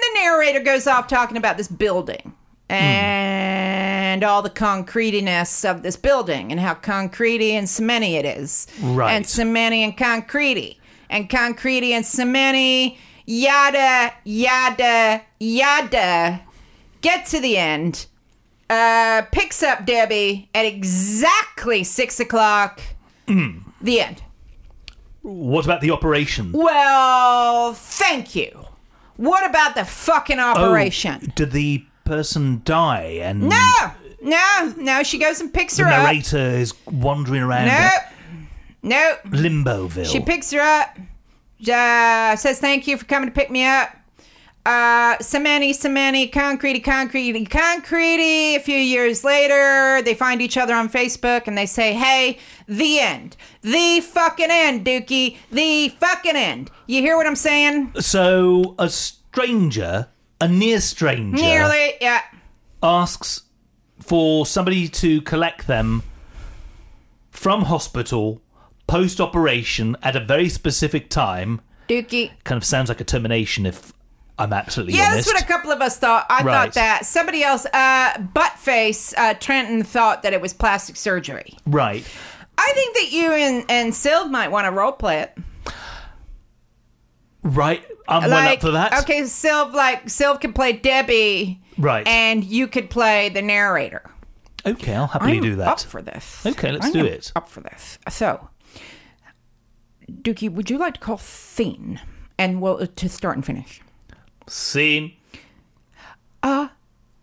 the 0.00 0.10
narrator 0.20 0.60
goes 0.60 0.88
off 0.88 1.06
talking 1.06 1.36
about 1.36 1.56
this 1.56 1.68
building 1.68 2.34
and 2.68 4.24
all 4.24 4.42
the 4.42 4.50
concretiness 4.50 5.64
of 5.64 5.82
this 5.82 5.96
building 5.96 6.50
and 6.50 6.60
how 6.60 6.74
concretey 6.74 7.52
and 7.52 7.66
cementy 7.66 8.14
it 8.14 8.24
is. 8.24 8.66
Right. 8.82 9.12
And 9.12 9.24
cementy 9.24 9.78
and 9.78 9.96
concretey. 9.96 10.78
And 11.08 11.30
concretey 11.30 11.90
and 11.90 12.04
cementy, 12.04 12.96
yada, 13.24 14.12
yada, 14.24 15.22
yada. 15.38 16.40
Get 17.00 17.26
to 17.26 17.40
the 17.40 17.56
end. 17.56 18.06
uh, 18.68 19.22
picks 19.32 19.62
up 19.62 19.86
Debbie 19.86 20.48
at 20.54 20.64
exactly 20.64 21.84
six 21.84 22.18
o'clock. 22.20 22.80
The 23.26 24.00
end. 24.00 24.22
What 25.22 25.64
about 25.64 25.80
the 25.80 25.90
operation? 25.90 26.52
Well, 26.52 27.74
thank 27.74 28.34
you. 28.36 28.66
What 29.16 29.48
about 29.48 29.74
the 29.74 29.84
fucking 29.84 30.38
operation? 30.38 31.18
Oh, 31.22 31.32
did 31.34 31.50
the 31.52 31.84
person 32.06 32.62
die 32.64 33.18
and 33.22 33.48
No, 33.48 33.72
no, 34.22 34.74
no. 34.78 35.02
She 35.02 35.18
goes 35.18 35.40
and 35.40 35.52
picks 35.52 35.76
the 35.76 35.84
her 35.84 35.90
up. 35.90 36.02
narrator 36.04 36.38
is 36.38 36.72
wandering 36.86 37.42
around 37.42 37.66
No, 37.66 37.88
no. 38.82 39.14
Limboville? 39.26 40.06
She 40.10 40.20
picks 40.20 40.50
her 40.52 40.60
up. 40.60 40.96
Uh, 41.60 42.36
says 42.36 42.58
thank 42.60 42.86
you 42.86 42.96
for 42.96 43.04
coming 43.04 43.28
to 43.28 43.34
pick 43.34 43.50
me 43.50 43.64
up. 43.64 43.90
Uh, 44.66 45.16
cementi, 45.18 45.70
cementi, 45.70 46.28
concretey, 46.30 46.82
concretey, 46.82 47.48
concretey. 47.48 48.56
A 48.56 48.58
few 48.58 48.76
years 48.76 49.22
later, 49.22 50.02
they 50.02 50.12
find 50.12 50.42
each 50.42 50.56
other 50.56 50.74
on 50.74 50.88
Facebook 50.88 51.46
and 51.46 51.56
they 51.56 51.66
say, 51.66 51.94
"Hey, 51.94 52.38
the 52.66 52.98
end, 52.98 53.36
the 53.62 54.00
fucking 54.00 54.48
end, 54.50 54.84
Dukey, 54.84 55.36
the 55.52 55.90
fucking 56.00 56.34
end." 56.34 56.72
You 56.88 57.00
hear 57.00 57.16
what 57.16 57.28
I'm 57.28 57.36
saying? 57.36 57.92
so 58.00 58.74
a 58.76 58.88
stranger, 58.90 60.08
a 60.40 60.48
near 60.48 60.80
stranger, 60.80 61.42
Nearly, 61.42 61.94
yeah. 62.00 62.22
asks 62.82 63.42
for 64.00 64.44
somebody 64.46 64.88
to 64.88 65.20
collect 65.22 65.66
them 65.66 66.02
from 67.30 67.62
hospital 67.62 68.40
post 68.86 69.20
operation 69.20 69.96
at 70.02 70.14
a 70.16 70.20
very 70.20 70.48
specific 70.48 71.08
time. 71.10 71.60
Dukey. 71.88 72.32
Kind 72.44 72.56
of 72.56 72.64
sounds 72.64 72.88
like 72.88 73.00
a 73.00 73.04
termination 73.04 73.64
if 73.66 73.92
I'm 74.38 74.52
absolutely 74.52 74.92
honest. 74.94 75.02
Yeah, 75.06 75.12
honest. 75.12 75.28
that's 75.28 75.40
what 75.40 75.42
a 75.42 75.46
couple 75.52 75.70
of 75.72 75.80
us 75.80 75.98
thought. 75.98 76.26
I 76.28 76.42
Right. 76.42 76.52
thought 76.66 76.74
that. 76.74 77.06
Somebody 77.06 77.42
else, 77.42 77.64
uh, 77.72 78.14
Buttface, 78.34 79.14
uh, 79.16 79.34
Trenton 79.34 79.82
thought 79.82 80.22
that 80.22 80.32
it 80.34 80.40
was 80.40 80.52
plastic 80.52 80.96
surgery. 80.96 81.56
right. 81.66 82.04
I 82.58 82.72
think 82.74 82.94
that 82.96 83.12
you 83.12 83.32
and, 83.32 83.64
and 83.68 83.92
Sylv 83.92 84.30
might 84.30 84.50
want 84.50 84.64
to 84.66 84.70
role 84.70 84.92
play 84.92 85.20
it. 85.20 85.36
Right. 87.42 87.84
I'm 88.08 88.30
well 88.30 88.52
up 88.52 88.60
for 88.60 88.70
that. 88.72 89.02
Okay, 89.02 89.22
Sylv, 89.22 89.72
like, 89.72 90.06
Sylv 90.06 90.40
can 90.40 90.52
play 90.52 90.72
Debbie. 90.72 91.60
Right. 91.78 92.06
And 92.06 92.44
you 92.44 92.68
could 92.68 92.90
play 92.90 93.28
the 93.28 93.42
narrator. 93.42 94.02
Okay, 94.64 94.94
I'll 94.94 95.06
happily 95.06 95.36
I'm 95.36 95.42
do 95.42 95.56
that. 95.56 95.68
up 95.68 95.80
for 95.80 96.02
this. 96.02 96.44
Okay, 96.44 96.72
let's 96.72 96.86
I'm 96.86 96.92
do 96.92 97.04
it. 97.04 97.32
Up 97.36 97.48
for 97.48 97.60
this. 97.60 97.98
So, 98.08 98.48
Dukey, 100.10 100.50
would 100.50 100.70
you 100.70 100.78
like 100.78 100.94
to 100.94 101.00
call 101.00 101.18
scene? 101.18 102.00
And 102.38 102.60
we'll, 102.60 102.82
uh, 102.82 102.86
to 102.96 103.08
start 103.08 103.36
and 103.36 103.44
finish. 103.46 103.80
Scene. 104.48 105.12
Uh, 106.42 106.68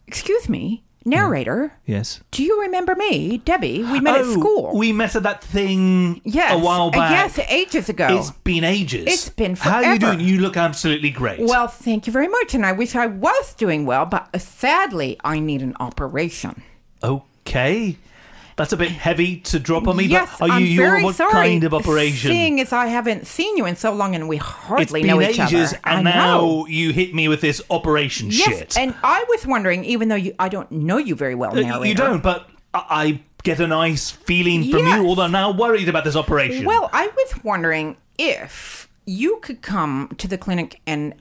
excuse 0.07 0.47
me, 0.49 0.83
narrator. 1.05 1.73
Yes. 1.85 2.21
Do 2.31 2.43
you 2.43 2.61
remember 2.61 2.95
me, 2.95 3.39
Debbie? 3.39 3.83
We 3.83 3.99
met 3.99 4.15
at 4.15 4.21
Oh, 4.25 4.33
school. 4.33 4.77
We 4.77 4.91
met 4.93 5.15
at 5.15 5.23
that 5.23 5.43
thing 5.43 6.21
Yes. 6.23 6.53
a 6.53 6.57
while 6.57 6.87
uh, 6.87 6.91
back. 6.91 7.11
Yes, 7.35 7.45
ages 7.49 7.89
ago. 7.89 8.07
It's 8.17 8.31
been 8.31 8.63
ages. 8.63 9.05
It's 9.07 9.29
been 9.29 9.55
How 9.55 9.75
are 9.77 9.83
you 9.93 9.99
forever. 9.99 10.15
doing? 10.17 10.27
You 10.27 10.39
look 10.39 10.57
absolutely 10.57 11.09
great. 11.11 11.39
well, 11.41 11.67
thank 11.67 12.07
you 12.07 12.13
very 12.13 12.27
much, 12.27 12.53
and 12.53 12.65
I 12.65 12.71
wish 12.71 12.95
I 12.95 13.07
was 13.07 13.53
doing 13.55 13.85
well, 13.85 14.05
but 14.05 14.39
sadly, 14.41 15.17
I 15.23 15.39
need 15.39 15.61
an 15.61 15.75
operation. 15.79 16.63
okay. 17.03 17.97
That's 18.55 18.71
a 18.73 18.77
bit 18.77 18.91
heavy 18.91 19.37
to 19.37 19.59
drop 19.59 19.87
on 19.87 19.97
me, 19.97 20.05
yes, 20.05 20.29
but 20.39 20.49
are 20.49 20.53
I'm 20.53 20.61
you 20.61 20.67
you're 20.67 20.85
very 20.89 21.03
what 21.03 21.15
sorry. 21.15 21.31
kind 21.31 21.63
of 21.63 21.73
operation? 21.73 22.29
Seeing 22.31 22.59
as 22.59 22.71
I 22.71 22.85
haven't 22.87 23.25
seen 23.25 23.57
you 23.57 23.65
in 23.65 23.75
so 23.75 23.91
long, 23.93 24.13
and 24.15 24.29
we 24.29 24.35
it's 24.37 24.45
hardly 24.45 25.01
been 25.01 25.07
know 25.07 25.21
each 25.21 25.39
ages, 25.39 25.73
other. 25.73 25.79
and 25.85 26.03
now 26.03 26.65
you 26.65 26.91
hit 26.91 27.15
me 27.15 27.27
with 27.27 27.41
this 27.41 27.61
operation 27.69 28.27
Yes, 28.29 28.45
shit. 28.59 28.77
and 28.77 28.93
I 29.03 29.23
was 29.29 29.47
wondering, 29.47 29.83
even 29.85 30.07
though 30.09 30.15
you, 30.15 30.35
I 30.37 30.49
don't 30.49 30.71
know 30.71 30.97
you 30.97 31.15
very 31.15 31.35
well, 31.35 31.51
Uh, 31.57 31.61
narrator. 31.61 31.85
you 31.87 31.95
don't, 31.95 32.21
but 32.21 32.47
I, 32.73 32.83
I 32.89 33.19
get 33.43 33.59
a 33.59 33.67
nice 33.67 34.11
feeling 34.11 34.69
from 34.69 34.79
Yes. 34.85 34.97
you, 34.99 35.07
although 35.07 35.23
I'm 35.23 35.31
now 35.31 35.51
worried 35.51 35.89
about 35.89 36.03
this 36.03 36.15
operation. 36.15 36.65
Well, 36.65 36.89
I 36.93 37.07
was 37.07 37.43
wondering 37.43 37.97
if 38.19 38.87
you 39.05 39.37
could 39.41 39.61
come 39.61 40.09
to 40.19 40.27
the 40.27 40.37
clinic 40.37 40.79
and 40.85 41.13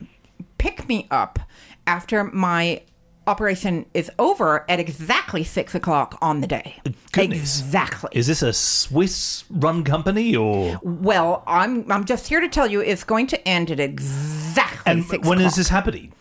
pick 0.59 0.87
me 0.87 1.07
up 1.11 1.39
after 1.87 2.23
my 2.25 2.83
operation 3.27 3.87
is 3.95 4.11
over 4.19 4.65
at 4.69 4.81
exactly 4.81 5.45
six 5.45 5.75
o'clock 5.75 6.19
on 6.21 6.41
the 6.41 6.47
day. 6.47 6.77
Goodness. 7.13 7.39
Exactly. 7.61 8.11
Is 8.13 8.27
this 8.27 8.43
a 8.43 8.53
Swiss 8.53 9.45
run 9.51 9.85
company 9.85 10.35
or. 10.37 10.81
well, 10.83 11.43
I'm 11.47 11.91
I'm 11.91 12.05
just 12.05 12.29
here 12.29 12.41
to 12.41 12.49
tell 12.49 12.67
you 12.71 12.81
it's 12.81 13.05
going 13.05 13.27
to 13.29 13.49
end 13.49 13.71
at 13.71 13.81
exactly 13.81 14.91
And 14.93 15.05
six 15.05 15.27
when 15.29 15.39
o'clock. 15.39 15.51
is 15.53 15.57
this 15.57 15.69
happening? 15.69 16.13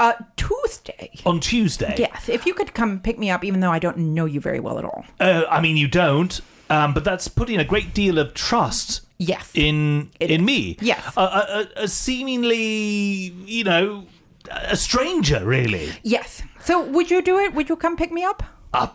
Uh, 0.00 0.14
Tuesday. 0.36 1.10
On 1.26 1.40
Tuesday? 1.40 1.94
Yes, 1.98 2.28
if 2.28 2.46
you 2.46 2.54
could 2.54 2.72
come 2.74 3.00
pick 3.00 3.18
me 3.18 3.30
up, 3.30 3.44
even 3.44 3.60
though 3.60 3.70
I 3.70 3.78
don't 3.78 3.98
know 3.98 4.24
you 4.24 4.40
very 4.40 4.60
well 4.60 4.78
at 4.78 4.84
all. 4.84 5.04
Uh, 5.20 5.44
I 5.50 5.60
mean, 5.60 5.76
you 5.76 5.86
don't, 5.88 6.40
um, 6.70 6.94
but 6.94 7.04
that's 7.04 7.28
putting 7.28 7.58
a 7.58 7.64
great 7.64 7.92
deal 7.94 8.18
of 8.18 8.32
trust 8.34 9.02
Yes. 9.18 9.50
in 9.54 10.10
in 10.20 10.44
me. 10.44 10.76
Yes. 10.80 11.02
a, 11.16 11.20
a, 11.20 11.68
a 11.84 11.88
seemingly, 11.88 13.32
you 13.46 13.64
know, 13.64 14.06
a 14.50 14.76
stranger, 14.76 15.44
really. 15.44 15.90
yes. 16.02 16.42
So 16.60 16.84
would 16.84 17.10
you 17.10 17.22
do 17.22 17.38
it? 17.38 17.54
Would 17.54 17.68
you 17.68 17.76
come 17.76 17.96
pick 17.96 18.12
me 18.12 18.24
up? 18.24 18.42
Uh, 18.72 18.88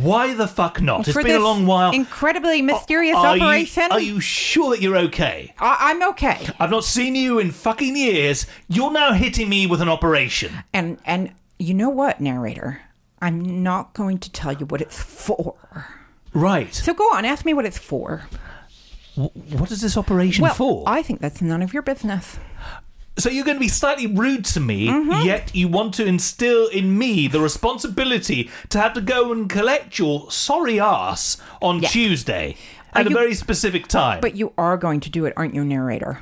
why 0.00 0.34
the 0.34 0.46
fuck 0.48 0.80
not? 0.80 1.00
It's 1.00 1.12
For 1.12 1.22
been 1.22 1.32
a 1.32 1.34
this 1.34 1.42
long 1.42 1.66
while. 1.66 1.92
Incredibly 1.92 2.62
mysterious 2.62 3.16
Are 3.16 3.36
you- 3.36 3.42
operation. 3.42 3.88
are 3.90 4.00
you 4.00 4.20
sure 4.20 4.70
that 4.70 4.80
you're 4.82 4.96
okay? 4.98 5.54
I- 5.58 5.76
I'm 5.90 6.02
okay. 6.10 6.46
I've 6.58 6.70
not 6.70 6.84
seen 6.84 7.14
you 7.14 7.38
in 7.38 7.50
fucking 7.50 7.96
years. 7.96 8.46
You're 8.68 8.90
now 8.92 9.12
hitting 9.12 9.48
me 9.48 9.66
with 9.66 9.80
an 9.80 9.88
operation. 9.88 10.62
And 10.72 10.98
and 11.04 11.32
you 11.58 11.74
know 11.74 11.88
what, 11.90 12.20
narrator? 12.20 12.82
I'm 13.20 13.62
not 13.62 13.94
going 13.94 14.18
to 14.18 14.30
tell 14.32 14.52
you 14.52 14.66
what 14.66 14.80
it's 14.80 15.00
for. 15.00 15.54
Right. 16.34 16.74
So 16.74 16.92
go 16.94 17.04
on, 17.14 17.24
ask 17.24 17.44
me 17.44 17.54
what 17.54 17.64
it's 17.66 17.78
for. 17.78 18.22
What 19.14 19.70
is 19.70 19.82
this 19.82 19.96
operation 19.96 20.42
Well, 20.42 20.54
for? 20.54 20.84
I 20.86 21.02
think 21.02 21.20
that's 21.20 21.42
none 21.42 21.60
of 21.62 21.72
your 21.74 21.82
business. 21.82 22.38
So 23.22 23.30
you're 23.30 23.44
going 23.44 23.56
to 23.56 23.60
be 23.60 23.68
slightly 23.68 24.08
rude 24.08 24.44
to 24.46 24.58
me, 24.58 24.88
Mm-hmm. 24.88 25.24
yet 25.24 25.54
you 25.54 25.68
want 25.68 25.94
to 25.94 26.04
instill 26.04 26.66
in 26.66 26.98
me 26.98 27.28
the 27.28 27.38
responsibility 27.40 28.50
to 28.70 28.80
have 28.80 28.94
to 28.94 29.00
go 29.00 29.30
and 29.30 29.48
collect 29.48 29.96
your 29.96 30.28
sorry 30.32 30.80
ass 30.80 31.36
on. 31.60 31.80
Tuesday 31.82 32.56
at 32.92 33.06
a 33.06 33.10
very 33.10 33.34
specific 33.34 33.86
time. 33.86 34.20
But 34.20 34.34
you 34.34 34.52
are 34.58 34.76
going 34.76 34.98
to 35.00 35.08
do 35.10 35.24
it, 35.24 35.34
aren't 35.36 35.54
you, 35.54 35.64
narrator? 35.64 36.18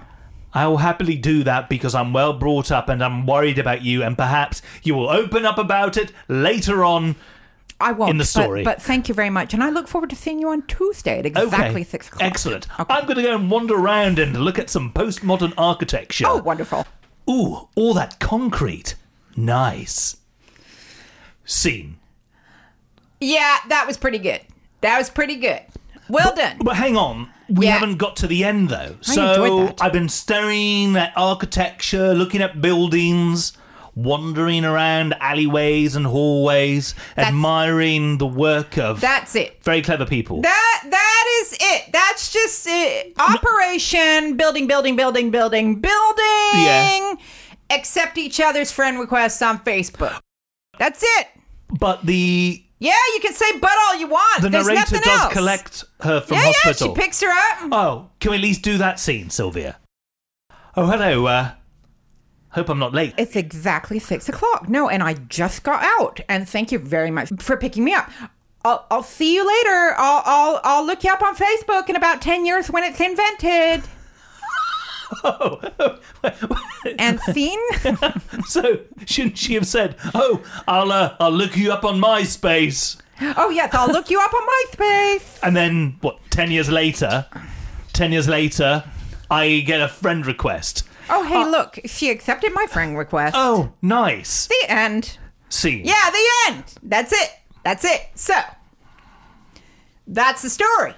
I 0.53 0.67
will 0.67 0.77
happily 0.79 1.17
do 1.17 1.43
that 1.45 1.71
because 1.71 1.95
I'm 1.95 2.13
well 2.13 2.35
brought 2.35 2.71
up 2.71 2.91
and 2.91 3.03
I'm 3.03 3.25
worried 3.27 3.59
about 3.59 3.81
you, 3.83 4.03
and 4.03 4.19
perhaps 4.19 4.61
you 4.83 4.95
will 4.95 5.09
open 5.09 5.47
up 5.47 5.57
about 5.57 5.97
it 5.97 6.13
later 6.29 6.85
on. 6.85 7.17
I 7.81 7.93
won't. 7.93 8.11
In 8.11 8.17
the 8.19 8.23
but- 8.23 8.29
story. 8.29 8.63
But, 8.65 8.83
thank 8.83 9.09
you 9.09 9.15
very 9.15 9.31
much. 9.31 9.55
And 9.55 9.63
I 9.63 9.71
look 9.71 9.89
forward 9.89 10.11
to 10.11 10.17
seeing 10.17 10.39
you 10.39 10.49
on 10.51 10.63
Tuesday 10.67 11.19
at 11.19 11.27
exactly 11.27 11.81
okay, 11.81 11.85
6 11.85 12.09
o'clock. 12.09 12.23
excellent. 12.23 12.67
Okay. 12.79 12.95
I'm 12.95 13.05
going 13.05 13.17
to 13.17 13.23
go 13.23 13.35
and 13.35 13.51
wander 13.51 13.75
around 13.75 14.19
and 14.19 14.37
look 14.45 14.59
at 14.59 14.69
some 14.71 14.93
postmodern 14.93 15.55
architecture. 15.57 16.25
Oh, 16.27 16.37
wonderful. 16.39 16.87
Ooh, 17.29 17.69
all 17.75 17.95
that 17.95 18.19
concrete. 18.21 18.95
Nice. 19.37 20.17
Scene. 21.45 21.97
Yeah, 23.21 23.59
that 23.69 23.87
was 23.87 23.97
pretty 23.97 24.19
good. 24.19 24.41
That 24.81 24.99
was 24.99 25.11
pretty 25.11 25.37
good. 25.37 25.61
Well 26.09 26.35
done. 26.35 26.57
But 26.63 26.77
hang 26.77 26.97
on, 26.97 27.29
we 27.49 27.67
Yeah. 27.67 27.73
haven't 27.79 27.97
got 27.99 28.17
to 28.17 28.27
the 28.27 28.43
end 28.45 28.69
though. 28.69 28.97
I 29.09 29.15
so. 29.15 29.75
I've 29.81 29.93
been 29.93 30.09
staring 30.09 30.97
at 30.97 31.13
architecture, 31.17 32.15
looking 32.15 32.43
at 32.43 32.61
buildings, 32.61 33.53
wandering 34.03 34.65
around 34.65 35.15
alleyways 35.21 35.97
and 35.97 36.07
hallways, 36.07 36.95
admiring 37.17 38.19
the 38.19 38.27
work 38.27 38.79
of 38.79 39.01
That's 39.01 39.35
it. 39.35 39.63
very 39.63 39.83
clever 39.83 40.07
people. 40.07 40.43
That 40.43 40.83
that 40.91 41.25
is 41.43 41.57
it. 41.61 41.93
That's 41.93 42.33
just 42.33 42.67
it. 42.69 43.15
Operation 43.19 44.37
building, 44.37 44.67
building, 44.67 44.97
building, 44.97 45.31
building, 45.31 45.81
building. 45.81 46.25
Yeah. 46.55 47.15
Accept 47.71 48.19
each 48.19 48.41
other's 48.41 48.73
friend 48.73 48.99
requests 48.99 49.41
on 49.43 49.61
Facebook. 49.61 50.19
That's 50.79 51.03
it. 51.19 51.29
but 51.79 52.05
the 52.05 52.65
Yeah, 52.79 52.93
you 53.15 53.21
can 53.21 53.33
say 53.35 53.59
but 53.59 53.71
all 53.87 53.97
you 53.97 54.09
want. 54.09 54.43
the 54.43 54.49
There's 54.49 54.67
narrator 54.67 54.81
nothing 54.97 55.01
does 55.05 55.21
else. 55.21 55.33
collect 55.33 55.85
her 56.01 56.21
from 56.21 56.37
Yeah, 56.39 56.45
hospital. 56.47 56.89
yeah. 56.89 56.95
She 56.95 57.01
picks 57.01 57.21
her 57.21 57.29
up. 57.31 57.69
Oh, 57.73 58.11
can 58.19 58.31
we 58.33 58.37
at 58.39 58.43
least 58.43 58.63
do 58.63 58.79
that 58.79 58.99
scene, 58.99 59.31
Sylvia? 59.31 59.79
Oh, 60.77 60.87
hello. 60.87 61.27
Uh, 61.27 61.51
hope 62.51 62.69
I'm 62.69 62.79
not 62.79 62.93
late. 62.93 63.15
It's 63.17 63.37
exactly 63.37 63.99
six 63.99 64.29
o'clock. 64.29 64.69
No, 64.69 64.89
and 64.89 65.03
I 65.03 65.15
just 65.15 65.63
got 65.63 65.83
out. 65.83 66.21
And 66.29 66.49
thank 66.49 66.73
you 66.73 66.79
very 66.79 67.11
much 67.11 67.31
for 67.39 67.57
picking 67.57 67.85
me 67.85 67.95
up. 67.95 68.11
I'll, 68.65 68.87
I'll 68.91 69.03
see 69.03 69.35
you 69.35 69.47
later. 69.47 69.95
I'll, 69.97 70.23
I'll 70.27 70.61
I'll 70.65 70.87
look 70.87 71.03
you 71.05 71.11
up 71.13 71.23
on 71.23 71.35
Facebook 71.35 71.89
in 71.89 71.97
about 71.97 72.21
ten 72.21 72.45
years 72.45 72.71
when 72.71 72.85
it's 72.85 73.01
invented. 73.01 73.89
Oh. 75.25 75.61
and 76.99 77.19
scene. 77.21 77.59
So 78.47 78.81
shouldn't 79.07 79.39
she 79.39 79.55
have 79.55 79.67
said, 79.67 79.97
"Oh, 80.15 80.43
I'll 80.67 80.91
uh, 80.93 81.17
I'll 81.21 81.31
look 81.33 81.57
you 81.57 81.73
up 81.73 81.85
on 81.85 82.01
MySpace," 82.01 82.97
oh 83.21 83.51
yes, 83.51 83.73
I'll 83.75 83.89
look 83.89 84.11
you 84.11 84.21
up 84.21 84.33
on 84.33 84.43
MySpace. 84.43 85.39
and 85.43 85.57
then 85.57 85.97
what? 86.01 86.19
Ten 86.31 86.51
years 86.51 86.69
later, 86.71 87.27
ten 87.93 88.13
years 88.13 88.29
later, 88.29 88.85
I 89.31 89.61
get 89.67 89.81
a 89.81 89.89
friend 89.89 90.27
request. 90.27 90.85
Oh 91.11 91.25
hey, 91.25 91.45
look, 91.45 91.79
she 91.87 92.11
accepted 92.11 92.53
my 92.53 92.67
friend 92.67 92.97
request. 92.97 93.35
Oh, 93.37 93.73
nice. 93.83 94.47
the 94.47 94.65
end. 94.69 95.19
Scene. 95.49 95.85
Yeah, 95.85 96.11
the 96.11 96.29
end. 96.49 96.65
That's 96.83 97.13
it. 97.13 97.31
That's 97.65 97.85
it. 97.85 98.09
So 98.15 98.35
that's 100.07 100.43
the 100.43 100.51
story. 100.51 100.95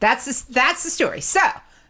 That's 0.00 0.24
the, 0.24 0.52
that's 0.52 0.84
the 0.84 0.90
story. 0.90 1.20
So 1.20 1.40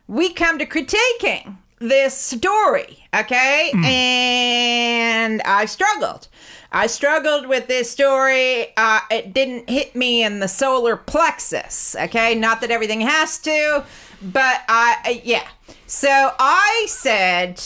we 0.07 0.33
come 0.33 0.59
to 0.59 0.67
critiquing 0.67 1.57
this 1.79 2.17
story, 2.17 3.05
okay? 3.15 3.73
And 3.85 5.43
I 5.43 5.65
struggled. 5.67 6.29
I 6.73 6.87
struggled 6.87 7.47
with 7.47 7.67
this 7.69 7.91
story. 7.91 8.69
Uh, 8.77 9.01
it 9.11 9.33
didn't 9.33 9.69
hit 9.71 9.95
me 9.95 10.23
in 10.23 10.41
the 10.41 10.49
solar 10.49 10.97
plexus, 10.97 11.95
okay? 11.99 12.35
Not 12.35 12.61
that 12.61 12.71
everything 12.71 13.01
has 13.01 13.39
to, 13.39 13.85
but 14.23 14.63
I, 14.69 14.97
uh, 15.07 15.21
yeah. 15.25 15.47
So 15.87 16.09
I 16.39 16.87
said, 16.89 17.63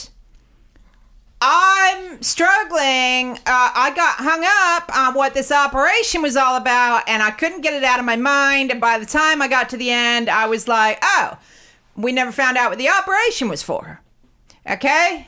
I'm 1.41 2.21
struggling. 2.21 3.37
Uh, 3.37 3.71
I 3.75 3.93
got 3.95 4.15
hung 4.15 4.43
up 4.43 4.95
on 4.95 5.13
what 5.13 5.33
this 5.33 5.51
operation 5.51 6.21
was 6.21 6.35
all 6.35 6.57
about, 6.57 7.07
and 7.07 7.23
I 7.23 7.31
couldn't 7.31 7.61
get 7.61 7.73
it 7.73 7.83
out 7.83 7.99
of 7.99 8.05
my 8.05 8.17
mind. 8.17 8.71
And 8.71 8.81
by 8.81 8.99
the 8.99 9.05
time 9.05 9.41
I 9.41 9.47
got 9.47 9.69
to 9.69 9.77
the 9.77 9.89
end, 9.89 10.29
I 10.29 10.47
was 10.47 10.67
like, 10.67 10.99
oh, 11.01 11.37
we 11.95 12.11
never 12.11 12.31
found 12.31 12.57
out 12.57 12.69
what 12.69 12.77
the 12.77 12.89
operation 12.89 13.47
was 13.47 13.63
for. 13.63 14.01
Okay? 14.69 15.27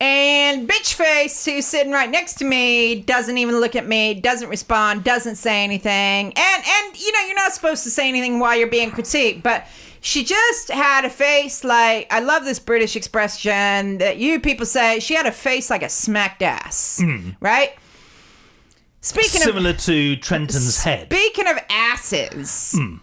And 0.00 0.68
bitch 0.68 0.94
face, 0.94 1.44
who's 1.44 1.66
sitting 1.66 1.92
right 1.92 2.08
next 2.08 2.34
to 2.34 2.44
me, 2.44 3.02
doesn't 3.02 3.36
even 3.36 3.60
look 3.60 3.74
at 3.74 3.86
me, 3.86 4.14
doesn't 4.14 4.48
respond, 4.48 5.02
doesn't 5.04 5.36
say 5.36 5.64
anything. 5.64 6.32
And 6.36 6.64
and 6.64 7.00
you 7.00 7.12
know, 7.12 7.20
you're 7.26 7.34
not 7.34 7.52
supposed 7.52 7.82
to 7.82 7.90
say 7.90 8.08
anything 8.08 8.38
while 8.38 8.56
you're 8.56 8.68
being 8.68 8.92
critiqued, 8.92 9.42
but 9.42 9.66
she 10.00 10.24
just 10.24 10.68
had 10.70 11.04
a 11.04 11.10
face 11.10 11.64
like 11.64 12.06
I 12.10 12.20
love 12.20 12.44
this 12.44 12.58
British 12.58 12.96
expression 12.96 13.98
that 13.98 14.18
you 14.18 14.40
people 14.40 14.66
say. 14.66 15.00
She 15.00 15.14
had 15.14 15.26
a 15.26 15.32
face 15.32 15.70
like 15.70 15.82
a 15.82 15.88
smacked 15.88 16.42
ass, 16.42 17.00
hmm. 17.02 17.30
right? 17.40 17.72
Speaking 19.00 19.42
of 19.42 19.46
Similar 19.46 19.72
to 19.74 20.16
Trenton's 20.16 20.82
head. 20.82 21.06
Speaking 21.06 21.46
of 21.46 21.58
asses, 21.70 22.74
hmm. 22.76 22.96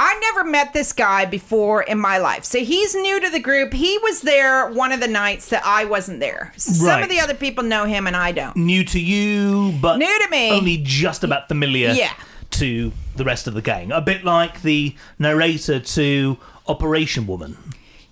I 0.00 0.18
never 0.20 0.48
met 0.48 0.72
this 0.72 0.92
guy 0.92 1.24
before 1.24 1.82
in 1.82 1.98
my 1.98 2.18
life. 2.18 2.44
So 2.44 2.60
he's 2.60 2.94
new 2.94 3.20
to 3.20 3.30
the 3.30 3.40
group. 3.40 3.72
He 3.72 3.98
was 3.98 4.20
there 4.20 4.70
one 4.70 4.92
of 4.92 5.00
the 5.00 5.08
nights 5.08 5.48
that 5.48 5.62
I 5.64 5.86
wasn't 5.86 6.20
there. 6.20 6.52
Some 6.56 6.86
Right. 6.86 7.02
of 7.02 7.08
the 7.08 7.18
other 7.20 7.34
people 7.34 7.64
know 7.64 7.84
him 7.84 8.06
and 8.06 8.16
I 8.16 8.30
don't. 8.30 8.56
New 8.56 8.84
to 8.84 9.00
you, 9.00 9.74
but 9.80 9.98
New 9.98 10.06
to 10.06 10.30
me. 10.30 10.52
only 10.52 10.78
just 10.78 11.24
about 11.24 11.48
familiar 11.48 11.92
Yeah. 11.92 12.12
To 12.58 12.92
the 13.14 13.24
rest 13.24 13.46
of 13.46 13.54
the 13.54 13.62
gang. 13.62 13.92
A 13.92 14.00
bit 14.00 14.24
like 14.24 14.62
the 14.62 14.96
narrator 15.16 15.78
to 15.78 16.38
Operation 16.66 17.26
Woman. 17.26 17.56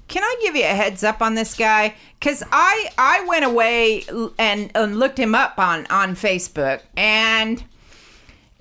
Can 0.07 0.23
I 0.23 0.37
give 0.41 0.55
you 0.55 0.63
a 0.63 0.67
heads 0.69 1.03
up 1.03 1.21
on 1.21 1.35
this 1.35 1.57
guy? 1.57 1.97
Because 2.21 2.45
I 2.53 2.89
I 2.97 3.25
went 3.27 3.45
away 3.45 4.05
and, 4.39 4.71
and 4.75 4.99
looked 5.01 5.19
him 5.19 5.35
up 5.35 5.59
on 5.59 5.87
on 5.87 6.15
Facebook 6.15 6.83
and 6.97 7.65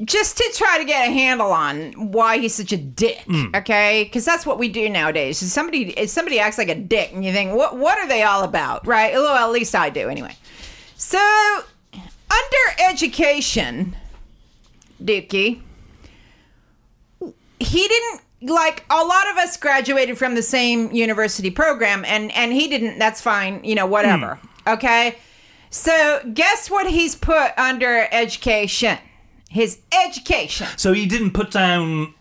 just 0.04 0.38
to 0.38 0.52
try 0.56 0.78
to 0.80 0.86
get 0.86 1.08
a 1.08 1.12
handle 1.12 1.52
on 1.52 2.12
why 2.12 2.40
he's 2.40 2.56
such 2.56 2.72
a 2.72 2.78
dick. 2.78 3.22
Hmm. 3.28 3.56
Okay, 3.56 4.06
because 4.06 4.26
that's 4.26 4.46
what 4.46 4.58
we 4.58 4.70
do 4.70 4.90
nowadays. 4.90 5.44
If 5.44 5.50
somebody 5.50 5.92
if 5.92 6.10
somebody 6.10 6.40
acts 6.40 6.58
like 6.58 6.70
a 6.70 6.76
dick, 6.76 7.12
and 7.14 7.24
you 7.24 7.32
think, 7.32 7.56
what 7.56 7.78
what 7.78 8.00
are 8.00 8.08
they 8.08 8.24
all 8.24 8.44
about? 8.44 8.88
Right? 8.88 9.14
Well, 9.14 9.36
at 9.36 9.52
least 9.52 9.76
I 9.76 9.92
do 9.92 10.10
anyway. 10.10 10.36
So 10.96 11.20
under 11.94 12.82
education, 12.90 13.96
Dukey, 15.02 15.62
he 17.60 17.88
didn't 17.88 18.22
like 18.41 18.86
a 18.89 19.03
lot 19.03 19.28
of 19.32 19.38
us 19.38 19.58
graduated 19.58 20.18
from 20.18 20.36
the 20.36 20.43
same 20.43 20.91
university 20.91 21.49
program 21.49 22.03
and 22.06 22.32
and 22.34 22.51
he 22.53 22.68
didn't 22.68 22.99
that's 22.99 23.22
fine 23.22 23.64
you 23.64 23.74
know 23.76 23.86
whatever 23.86 24.39
okay? 24.68 25.16
So 25.70 26.22
guess 26.34 26.70
what 26.70 26.88
he's 26.89 27.16
put 27.16 27.51
under 27.58 28.08
education? 28.12 28.97
His 29.49 29.80
education. 30.06 30.68
So 30.78 30.93
he 30.93 31.06
didn't 31.06 31.32
put 31.32 31.51
down 31.51 32.14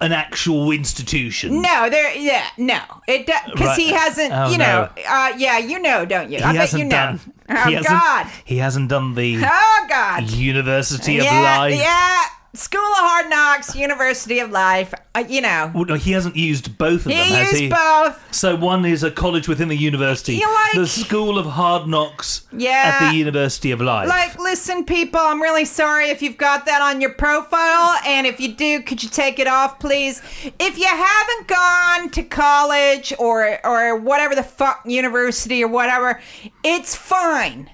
an 0.00 0.12
actual 0.12 0.70
institution. 0.72 1.62
no 1.62 1.88
there 1.90 2.14
yeah 2.16 2.46
no. 2.58 2.80
It 3.06 3.26
because 3.26 3.76
he 3.76 3.92
hasn't 3.92 4.32
Oh, 4.32 4.50
you 4.50 4.58
know 4.58 4.88
no. 4.96 5.02
uh 5.08 5.32
yeah 5.36 5.58
you 5.58 5.78
know 5.78 6.04
don't 6.04 6.30
you? 6.30 6.38
He 6.38 6.44
i 6.44 6.52
bet 6.54 6.72
you 6.72 6.84
know. 6.84 6.90
done. 6.90 7.20
oh 7.50 7.54
he 7.68 7.74
hasn't, 7.74 7.86
god. 7.86 8.26
He 8.44 8.56
hasn't 8.58 8.88
done 8.88 9.14
the 9.14 9.36
oh 9.44 9.86
god. 9.88 10.30
University 10.30 11.18
of 11.18 11.24
yeah 11.24 11.58
Life. 11.58 11.78
yeah 11.78 12.24
school 12.54 12.80
of 12.80 12.96
hard 12.98 13.30
knocks 13.30 13.74
university 13.74 14.38
of 14.38 14.50
life 14.50 14.92
uh, 15.14 15.24
you 15.28 15.40
know 15.40 15.70
Well, 15.74 15.84
no, 15.86 15.94
he 15.94 16.12
hasn't 16.12 16.36
used 16.36 16.76
both 16.76 17.06
of 17.06 17.12
he 17.12 17.18
them, 17.18 17.26
has 17.28 17.50
used 17.52 17.62
he? 17.62 17.68
both 17.68 18.34
So 18.34 18.56
one 18.56 18.84
is 18.84 19.02
a 19.02 19.10
college 19.10 19.48
within 19.48 19.68
the 19.68 19.76
university. 19.76 20.34
You 20.36 20.52
like- 20.52 20.72
the 20.74 20.86
School 20.86 21.38
of 21.38 21.46
Hard 21.46 21.86
Knocks 21.86 22.46
Yeah. 22.52 22.98
at 23.00 23.10
the 23.10 23.16
University 23.16 23.70
of 23.72 23.80
Life. 23.80 24.08
Like, 24.08 24.38
listen, 24.38 24.84
people, 24.84 25.20
I'm 25.20 25.40
really 25.40 25.64
sorry 25.66 26.08
if 26.08 26.22
you've 26.22 26.36
got 26.38 26.64
that 26.66 26.80
on 26.82 27.00
your 27.00 27.10
profile. 27.12 27.98
And 28.06 28.26
if 28.26 28.40
you 28.40 28.54
do, 28.54 28.80
could 28.82 29.02
you 29.02 29.08
take 29.10 29.38
it 29.38 29.46
off, 29.46 29.78
please? 29.78 30.20
If 30.58 30.78
you 30.78 30.86
haven't 30.86 31.46
gone 31.48 32.10
to 32.10 32.22
college 32.22 33.12
or, 33.18 33.64
or 33.66 33.96
whatever 33.96 34.34
the 34.34 34.42
fuck, 34.42 34.80
university 34.86 35.62
or 35.62 35.68
whatever, 35.68 36.20
it's 36.64 36.94
fine. 36.96 37.70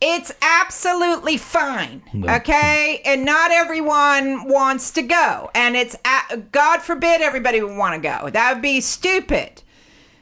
It's 0.00 0.32
absolutely 0.40 1.36
fine. 1.36 2.02
Okay? 2.26 3.02
And 3.04 3.24
not 3.24 3.50
everyone 3.50 4.48
wants 4.48 4.90
to 4.92 5.02
go. 5.02 5.50
And 5.54 5.76
it's, 5.76 5.94
God 6.52 6.78
forbid 6.80 7.20
everybody 7.20 7.60
would 7.62 7.76
want 7.76 7.94
to 7.94 8.00
go. 8.00 8.30
That 8.30 8.54
would 8.54 8.62
be 8.62 8.80
stupid. 8.80 9.62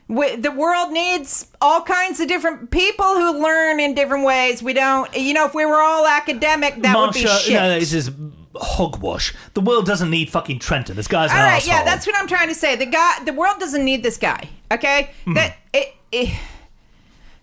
We, 0.08 0.36
the 0.36 0.50
world 0.50 0.90
needs 0.90 1.46
all 1.60 1.82
kinds 1.82 2.18
of 2.18 2.28
different 2.28 2.70
people 2.70 3.04
who 3.04 3.40
learn 3.42 3.78
in 3.78 3.94
different 3.94 4.24
ways. 4.24 4.62
We 4.62 4.72
don't, 4.72 5.14
you 5.14 5.34
know, 5.34 5.44
if 5.44 5.54
we 5.54 5.64
were 5.66 5.80
all 5.82 6.06
academic, 6.06 6.80
that 6.82 6.96
would 6.98 7.12
be 7.12 7.20
shit. 7.26 7.52
no, 7.52 7.68
no, 7.68 7.78
this 7.78 7.92
is 7.92 8.10
hogwash. 8.56 9.34
The 9.54 9.60
world 9.60 9.86
doesn't 9.86 10.10
need 10.10 10.30
fucking 10.30 10.58
Trenton. 10.60 10.96
This 10.96 11.06
guy's 11.08 11.30
an 11.30 11.36
all 11.36 11.42
right, 11.44 11.56
asshole. 11.58 11.72
yeah, 11.74 11.84
that's 11.84 12.06
what 12.06 12.16
I'm 12.16 12.26
trying 12.26 12.48
to 12.48 12.54
say. 12.54 12.74
The 12.74 12.86
guy, 12.86 13.22
the 13.24 13.34
world 13.34 13.60
doesn't 13.60 13.84
need 13.84 14.02
this 14.02 14.16
guy. 14.16 14.48
Okay, 14.72 15.10
Hmm. 15.24 15.34
that 15.34 15.56
it, 15.74 15.94
it. 16.10 16.34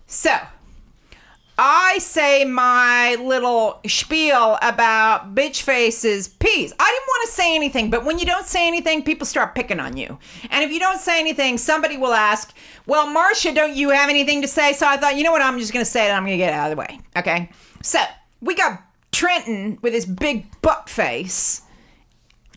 So, 0.08 0.36
I 1.58 1.98
say 1.98 2.44
my 2.44 3.14
little 3.14 3.80
spiel 3.86 4.58
about 4.60 5.34
bitch 5.34 5.62
faces 5.62 6.28
peas. 6.28 6.74
I 6.78 6.84
didn't 6.90 7.06
want 7.06 7.26
to 7.28 7.32
say 7.32 7.54
anything, 7.54 7.88
but 7.90 8.04
when 8.04 8.18
you 8.18 8.26
don't 8.26 8.46
say 8.46 8.66
anything, 8.66 9.02
people 9.02 9.26
start 9.26 9.54
picking 9.54 9.80
on 9.80 9.96
you. 9.96 10.18
And 10.50 10.62
if 10.64 10.70
you 10.70 10.78
don't 10.78 11.00
say 11.00 11.18
anything, 11.18 11.56
somebody 11.56 11.96
will 11.96 12.12
ask, 12.12 12.54
Well, 12.86 13.06
Marsha, 13.06 13.54
don't 13.54 13.74
you 13.74 13.90
have 13.90 14.10
anything 14.10 14.42
to 14.42 14.48
say? 14.48 14.74
So 14.74 14.86
I 14.86 14.96
thought, 14.98 15.16
you 15.16 15.24
know 15.24 15.32
what, 15.32 15.40
I'm 15.42 15.58
just 15.58 15.72
going 15.72 15.84
to 15.84 15.90
say 15.90 16.04
it 16.04 16.08
and 16.08 16.16
I'm 16.16 16.24
going 16.24 16.38
to 16.38 16.44
get 16.44 16.52
it 16.52 16.56
out 16.56 16.70
of 16.70 16.76
the 16.76 16.80
way. 16.80 17.00
Okay? 17.16 17.50
So 17.82 18.00
we 18.42 18.54
got 18.54 18.82
Trenton 19.12 19.78
with 19.80 19.94
his 19.94 20.04
big 20.04 20.46
butt 20.60 20.90
face 20.90 21.62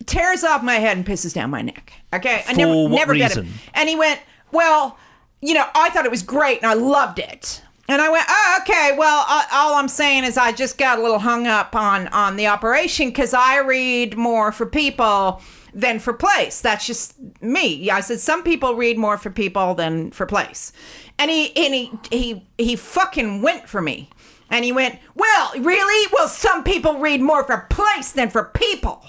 tears 0.06 0.44
off 0.44 0.64
my 0.64 0.76
head 0.76 0.98
and 0.98 1.06
pisses 1.06 1.34
down 1.34 1.50
my 1.50 1.62
neck. 1.62 1.94
Okay, 2.14 2.44
I 2.48 2.54
For 2.54 2.58
never 2.58 2.74
what 2.74 2.92
never 2.92 3.16
get 3.16 3.32
it. 3.32 3.42
reason? 3.42 3.54
And 3.74 3.88
he 3.88 3.96
went, 3.96 4.20
"Well, 4.52 4.98
you 5.42 5.54
know, 5.54 5.66
I 5.76 5.90
thought 5.90 6.06
it 6.06 6.12
was 6.12 6.24
great 6.24 6.58
and 6.62 6.66
I 6.70 6.74
loved 6.74 7.20
it." 7.20 7.62
And 7.90 8.02
I 8.02 8.10
went, 8.10 8.26
"Oh, 8.30 8.58
okay. 8.62 8.96
Well, 8.96 9.26
uh, 9.28 9.44
all 9.52 9.74
I'm 9.74 9.88
saying 9.88 10.24
is 10.24 10.38
I 10.38 10.52
just 10.52 10.78
got 10.78 11.00
a 11.00 11.02
little 11.02 11.20
hung 11.20 11.48
up 11.48 11.76
on 11.76 12.08
on 12.10 12.38
the 12.38 12.48
operation 12.48 13.10
because 13.10 13.34
I 13.34 13.60
read 13.60 14.18
more 14.18 14.52
for 14.52 14.66
people." 14.66 15.42
Than 15.72 16.00
for 16.00 16.14
place. 16.14 16.62
That's 16.62 16.88
just 16.88 17.14
me. 17.44 17.92
I 17.92 18.00
said 18.00 18.20
some 18.20 18.42
people 18.42 18.74
read 18.74 18.98
more 18.98 19.20
for 19.20 19.30
people 19.30 19.76
than 19.76 20.10
for 20.10 20.26
place. 20.26 20.74
And 21.20 21.30
he 21.30 21.56
and 21.56 21.76
he 21.76 21.92
he 22.10 22.48
he 22.58 22.76
fucking 22.76 23.44
went 23.44 23.70
for 23.70 23.80
me. 23.80 24.10
And 24.50 24.66
he 24.66 24.72
went, 24.72 24.98
Well, 25.16 25.52
really? 25.60 26.12
Well, 26.12 26.28
some 26.28 26.64
people 26.64 26.98
read 26.98 27.22
more 27.22 27.44
for 27.44 27.68
place 27.70 28.12
than 28.12 28.30
for 28.30 28.46
people. 28.46 29.06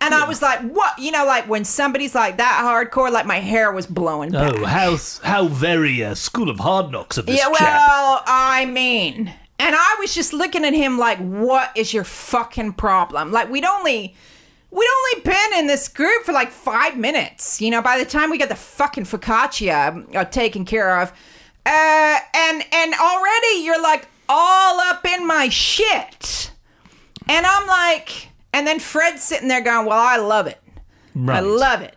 And 0.00 0.14
I 0.14 0.28
was 0.28 0.40
like, 0.40 0.60
what? 0.60 0.98
You 0.98 1.10
know, 1.10 1.26
like 1.26 1.48
when 1.48 1.64
somebody's 1.64 2.14
like 2.14 2.36
that 2.36 2.62
hardcore, 2.64 3.10
like 3.10 3.26
my 3.26 3.40
hair 3.40 3.72
was 3.72 3.86
blowing 3.86 4.30
back. 4.30 4.54
Oh, 4.56 4.64
how 4.64 4.96
how 5.22 5.48
very 5.48 6.04
uh, 6.04 6.14
School 6.14 6.50
of 6.50 6.60
Hard 6.60 6.92
Knocks 6.92 7.18
of 7.18 7.26
this 7.26 7.36
yeah, 7.36 7.46
chap. 7.46 7.58
well, 7.60 8.22
I 8.26 8.66
mean. 8.66 9.32
And 9.60 9.74
I 9.74 9.96
was 9.98 10.14
just 10.14 10.32
looking 10.32 10.64
at 10.64 10.72
him 10.72 10.98
like, 10.98 11.18
what 11.18 11.76
is 11.76 11.92
your 11.92 12.04
fucking 12.04 12.74
problem? 12.74 13.32
Like, 13.32 13.50
we'd 13.50 13.64
only. 13.64 14.14
We'd 14.70 14.86
only 14.86 15.22
been 15.22 15.58
in 15.60 15.66
this 15.66 15.88
group 15.88 16.24
for 16.24 16.32
like 16.32 16.50
five 16.50 16.94
minutes. 16.98 17.58
You 17.58 17.70
know, 17.70 17.80
by 17.80 17.98
the 17.98 18.04
time 18.04 18.28
we 18.28 18.36
got 18.36 18.50
the 18.50 18.54
fucking 18.54 19.04
focaccia 19.04 20.14
uh, 20.14 20.24
taken 20.26 20.66
care 20.66 21.00
of, 21.00 21.10
uh, 21.64 22.18
and 22.34 22.62
and 22.70 22.94
already 22.94 23.62
you're 23.64 23.80
like 23.80 24.06
all 24.28 24.78
up 24.78 25.06
in 25.06 25.26
my 25.26 25.48
shit, 25.48 26.50
and 27.26 27.46
I'm 27.46 27.66
like, 27.66 28.27
and 28.52 28.66
then 28.66 28.78
Fred's 28.78 29.22
sitting 29.22 29.48
there 29.48 29.62
going, 29.62 29.86
"Well, 29.86 29.98
I 29.98 30.16
love 30.16 30.46
it. 30.46 30.60
I 31.28 31.40
love 31.40 31.82
it." 31.82 31.94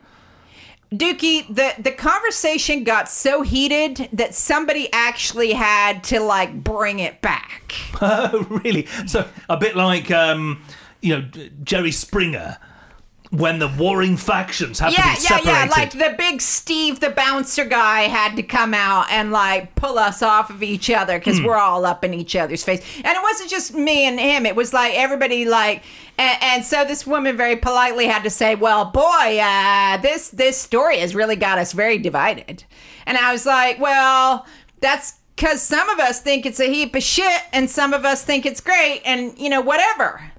Dukey, 0.94 1.48
the 1.48 1.74
the 1.82 1.92
conversation 1.92 2.84
got 2.84 3.08
so 3.08 3.44
heated 3.44 4.10
that 4.12 4.36
somebody 4.36 4.90
actually 4.92 5.54
had 5.54 6.04
to 6.06 6.20
like 6.20 6.64
bring 6.64 7.00
it 7.00 7.22
back. 7.22 7.74
Oh, 8.02 8.46
really? 8.64 8.88
So 9.08 9.28
a 9.48 9.56
bit 9.56 9.78
like 9.78 10.12
um, 10.12 10.62
you 11.02 11.18
know 11.18 11.22
Jerry 11.64 11.92
Springer 11.92 12.58
when 13.32 13.60
the 13.60 13.68
warring 13.68 14.18
factions 14.18 14.80
have 14.80 14.92
yeah, 14.92 14.98
to 14.98 15.04
be 15.04 15.08
yeah, 15.10 15.16
separated. 15.16 15.48
yeah. 15.48 15.66
Like 15.72 15.92
the 15.92 16.16
big 16.18 16.42
Steve, 16.42 17.00
the 17.00 17.10
bouncer 17.12 17.64
guy, 17.64 18.02
had 18.02 18.36
to 18.36 18.44
come 18.44 18.74
out 18.74 19.08
and 19.10 19.32
like 19.32 19.74
pull 19.76 19.98
us 19.98 20.22
off 20.22 20.50
of 20.50 20.62
each 20.62 20.90
other 20.90 21.18
because 21.18 21.40
Hmm. 21.40 21.46
we're 21.46 21.58
all 21.58 21.86
up 21.86 22.04
in 22.04 22.14
each 22.14 22.36
other's 22.36 22.64
face. 22.64 22.82
And 22.98 23.08
it 23.08 23.24
wasn't 23.24 23.50
just 23.50 23.74
me 23.74 24.06
and 24.06 24.20
him; 24.20 24.46
it 24.46 24.56
was 24.56 24.74
like 24.74 24.94
everybody. 24.96 25.46
Like, 25.46 25.82
and, 26.18 26.38
and 26.44 26.66
so 26.66 26.84
this 26.84 27.08
woman 27.08 27.38
very 27.38 27.56
politely 27.56 28.06
had 28.08 28.24
to 28.24 28.30
say, 28.30 28.56
"Well, 28.56 28.86
boy, 28.86 29.40
uh, 29.40 29.96
this 29.98 30.28
this 30.30 30.58
story 30.58 31.00
has 31.00 31.16
really 31.16 31.38
got 31.38 31.58
us 31.58 31.72
very 31.72 31.98
divided." 31.98 32.66
And 33.06 33.18
I 33.18 33.32
was 33.32 33.46
like, 33.46 33.80
"Well, 33.80 34.46
that's." 34.82 35.14
Because 35.38 35.62
some 35.64 35.90
of 35.90 35.98
us 36.00 36.20
think 36.22 36.46
it's 36.46 36.60
a 36.60 36.72
heap 36.72 36.94
of 36.96 37.02
shit, 37.02 37.42
and 37.52 37.68
some 37.68 37.94
of 37.94 38.06
us 38.06 38.24
think 38.24 38.46
it's 38.46 38.62
great, 38.62 39.02
and 39.06 39.36
you 39.40 39.50
know, 39.50 39.62
whatever 39.62 40.31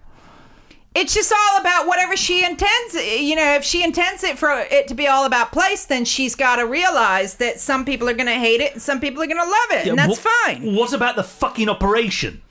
it's 0.95 1.14
just 1.14 1.32
all 1.32 1.61
about 1.61 1.86
whatever 1.86 2.16
she 2.16 2.45
intends. 2.45 2.95
You 2.95 3.36
know, 3.36 3.55
if 3.55 3.64
she 3.64 3.82
intends 3.82 4.22
it 4.24 4.38
for 4.38 4.51
it 4.51 4.88
to 4.88 4.95
be 4.95 5.07
all 5.07 5.24
about 5.24 5.53
place, 5.53 5.86
then 5.86 6.05
she's 6.05 6.34
got 6.34 6.57
to 6.57 6.66
realize 6.66 7.36
that 7.36 7.61
some 7.61 7.84
people 7.84 8.09
are 8.09 8.14
going 8.14 8.26
to 8.26 8.32
hate 8.38 8.61
it 8.61 8.72
and 8.74 8.82
some 8.82 9.01
people 9.01 9.22
are 9.22 9.26
going 9.26 9.38
to 9.38 9.45
love 9.45 9.70
it, 9.70 9.86
and 9.88 9.99
that's 9.99 10.22
Wha- 10.24 10.30
fine. 10.47 10.74
What 10.74 10.93
about 10.93 11.16
the 11.16 11.24
fucking 11.24 11.68
operation? 11.68 12.43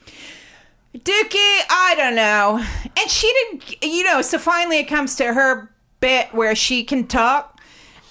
Dukey, 0.96 1.60
I 1.70 1.94
don't 1.96 2.14
know. 2.14 2.62
And 3.00 3.10
she 3.10 3.32
didn't, 3.32 3.82
you 3.82 4.04
know, 4.04 4.20
so 4.20 4.38
finally 4.38 4.78
it 4.78 4.88
comes 4.88 5.16
to 5.16 5.32
her 5.32 5.70
bit 6.00 6.34
where 6.34 6.54
she 6.54 6.84
can 6.84 7.06
talk. 7.06 7.51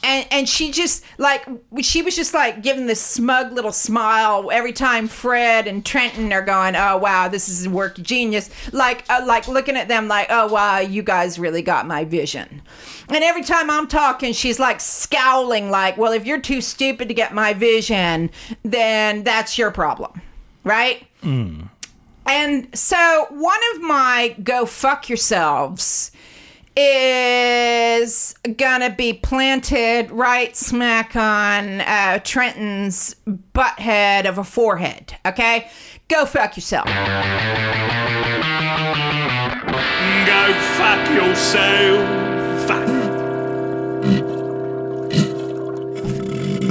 And, 0.03 0.27
and 0.31 0.49
she 0.49 0.71
just 0.71 1.03
like 1.19 1.47
she 1.81 2.01
was 2.01 2.15
just 2.15 2.33
like 2.33 2.63
giving 2.63 2.87
this 2.87 2.99
smug 3.01 3.51
little 3.51 3.71
smile 3.71 4.49
every 4.51 4.73
time 4.73 5.07
Fred 5.07 5.67
and 5.67 5.85
Trenton 5.85 6.33
are 6.33 6.41
going 6.41 6.75
oh 6.75 6.97
wow 6.97 7.27
this 7.27 7.47
is 7.47 7.65
a 7.65 7.69
work 7.69 7.97
genius. 7.97 8.49
Like 8.73 9.05
uh, 9.09 9.23
like 9.25 9.47
looking 9.47 9.77
at 9.77 9.87
them 9.87 10.07
like 10.07 10.27
oh 10.29 10.47
wow 10.51 10.79
you 10.79 11.03
guys 11.03 11.37
really 11.37 11.61
got 11.61 11.85
my 11.85 12.03
vision. 12.03 12.61
And 13.09 13.23
every 13.23 13.43
time 13.43 13.69
I'm 13.69 13.87
talking 13.87 14.33
she's 14.33 14.59
like 14.59 14.79
scowling 14.79 15.69
like 15.69 15.97
well 15.97 16.13
if 16.13 16.25
you're 16.25 16.41
too 16.41 16.61
stupid 16.61 17.07
to 17.07 17.13
get 17.13 17.33
my 17.33 17.53
vision 17.53 18.31
then 18.63 19.23
that's 19.23 19.57
your 19.57 19.69
problem. 19.71 20.21
Right? 20.63 21.05
And 22.25 22.75
so 22.77 23.27
one 23.29 23.59
of 23.75 23.81
my 23.81 24.35
go 24.43 24.65
fuck 24.65 25.09
yourselves 25.09 26.11
is 26.75 28.33
gonna 28.57 28.89
be 28.89 29.13
planted 29.13 30.09
right 30.11 30.55
smack 30.55 31.15
on 31.15 31.81
uh, 31.81 32.19
Trenton's 32.23 33.15
butt 33.53 33.79
head 33.79 34.25
of 34.25 34.37
a 34.37 34.43
forehead. 34.43 35.15
Okay, 35.25 35.69
go 36.07 36.25
fuck 36.25 36.55
yourself. 36.55 36.87
Go 40.25 40.53
fuck 40.77 41.09
yourself. 41.09 41.99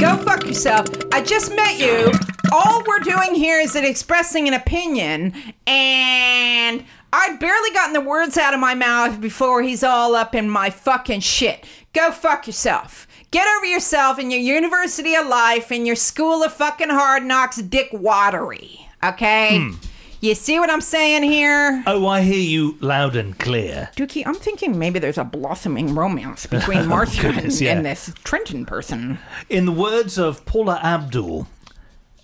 Go 0.01 0.16
fuck 0.16 0.46
yourself. 0.46 0.86
I 1.12 1.22
just 1.22 1.55
met 1.55 1.78
you. 1.78 2.11
All 2.53 2.82
we're 2.86 3.01
doing 3.01 3.34
here 3.34 3.61
is 3.61 3.76
expressing 3.76 4.48
an 4.48 4.55
opinion, 4.55 5.34
and 5.66 6.84
I'd 7.12 7.40
barely 7.40 7.70
gotten 7.70 7.92
the 7.92 8.00
words 8.00 8.38
out 8.38 8.54
of 8.54 8.61
my 8.61 8.74
mouth 8.74 9.20
before 9.20 9.62
he's 9.62 9.82
all 9.82 10.14
up 10.14 10.34
in 10.34 10.48
my 10.48 10.70
fucking 10.70 11.20
shit. 11.20 11.64
Go 11.92 12.12
fuck 12.12 12.46
yourself. 12.46 13.08
Get 13.32 13.48
over 13.56 13.66
yourself 13.66 14.18
and 14.18 14.30
your 14.30 14.40
University 14.40 15.14
of 15.14 15.26
Life 15.26 15.70
and 15.70 15.86
your 15.86 15.96
School 15.96 16.42
of 16.42 16.52
fucking 16.52 16.90
Hard 16.90 17.24
Knocks 17.24 17.56
Dick 17.56 17.88
Watery. 17.92 18.88
Okay? 19.02 19.58
Hmm. 19.58 19.74
You 20.20 20.34
see 20.34 20.61
what 20.61 20.68
I'm 20.68 20.82
saying 20.82 21.22
here? 21.22 21.82
Oh, 21.86 22.06
I 22.06 22.20
hear 22.20 22.38
you 22.38 22.76
loud 22.80 23.16
and 23.16 23.38
clear. 23.38 23.88
Dukey, 23.96 24.26
I'm 24.26 24.34
thinking 24.34 24.78
maybe 24.78 24.98
there's 24.98 25.16
a 25.16 25.24
blossoming 25.24 25.94
romance 25.94 26.46
between 26.46 26.78
oh, 26.80 26.86
Martha 26.86 27.26
and, 27.26 27.36
goodness, 27.36 27.61
yeah. 27.61 27.72
and 27.72 27.86
this 27.86 28.12
Trenton 28.22 28.66
person. 28.66 29.18
In 29.48 29.64
the 29.64 29.72
words 29.72 30.18
of 30.18 30.44
Paula 30.44 30.78
Abdul, 30.82 31.48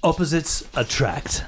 opposites 0.02 0.68
attract. 0.74 1.44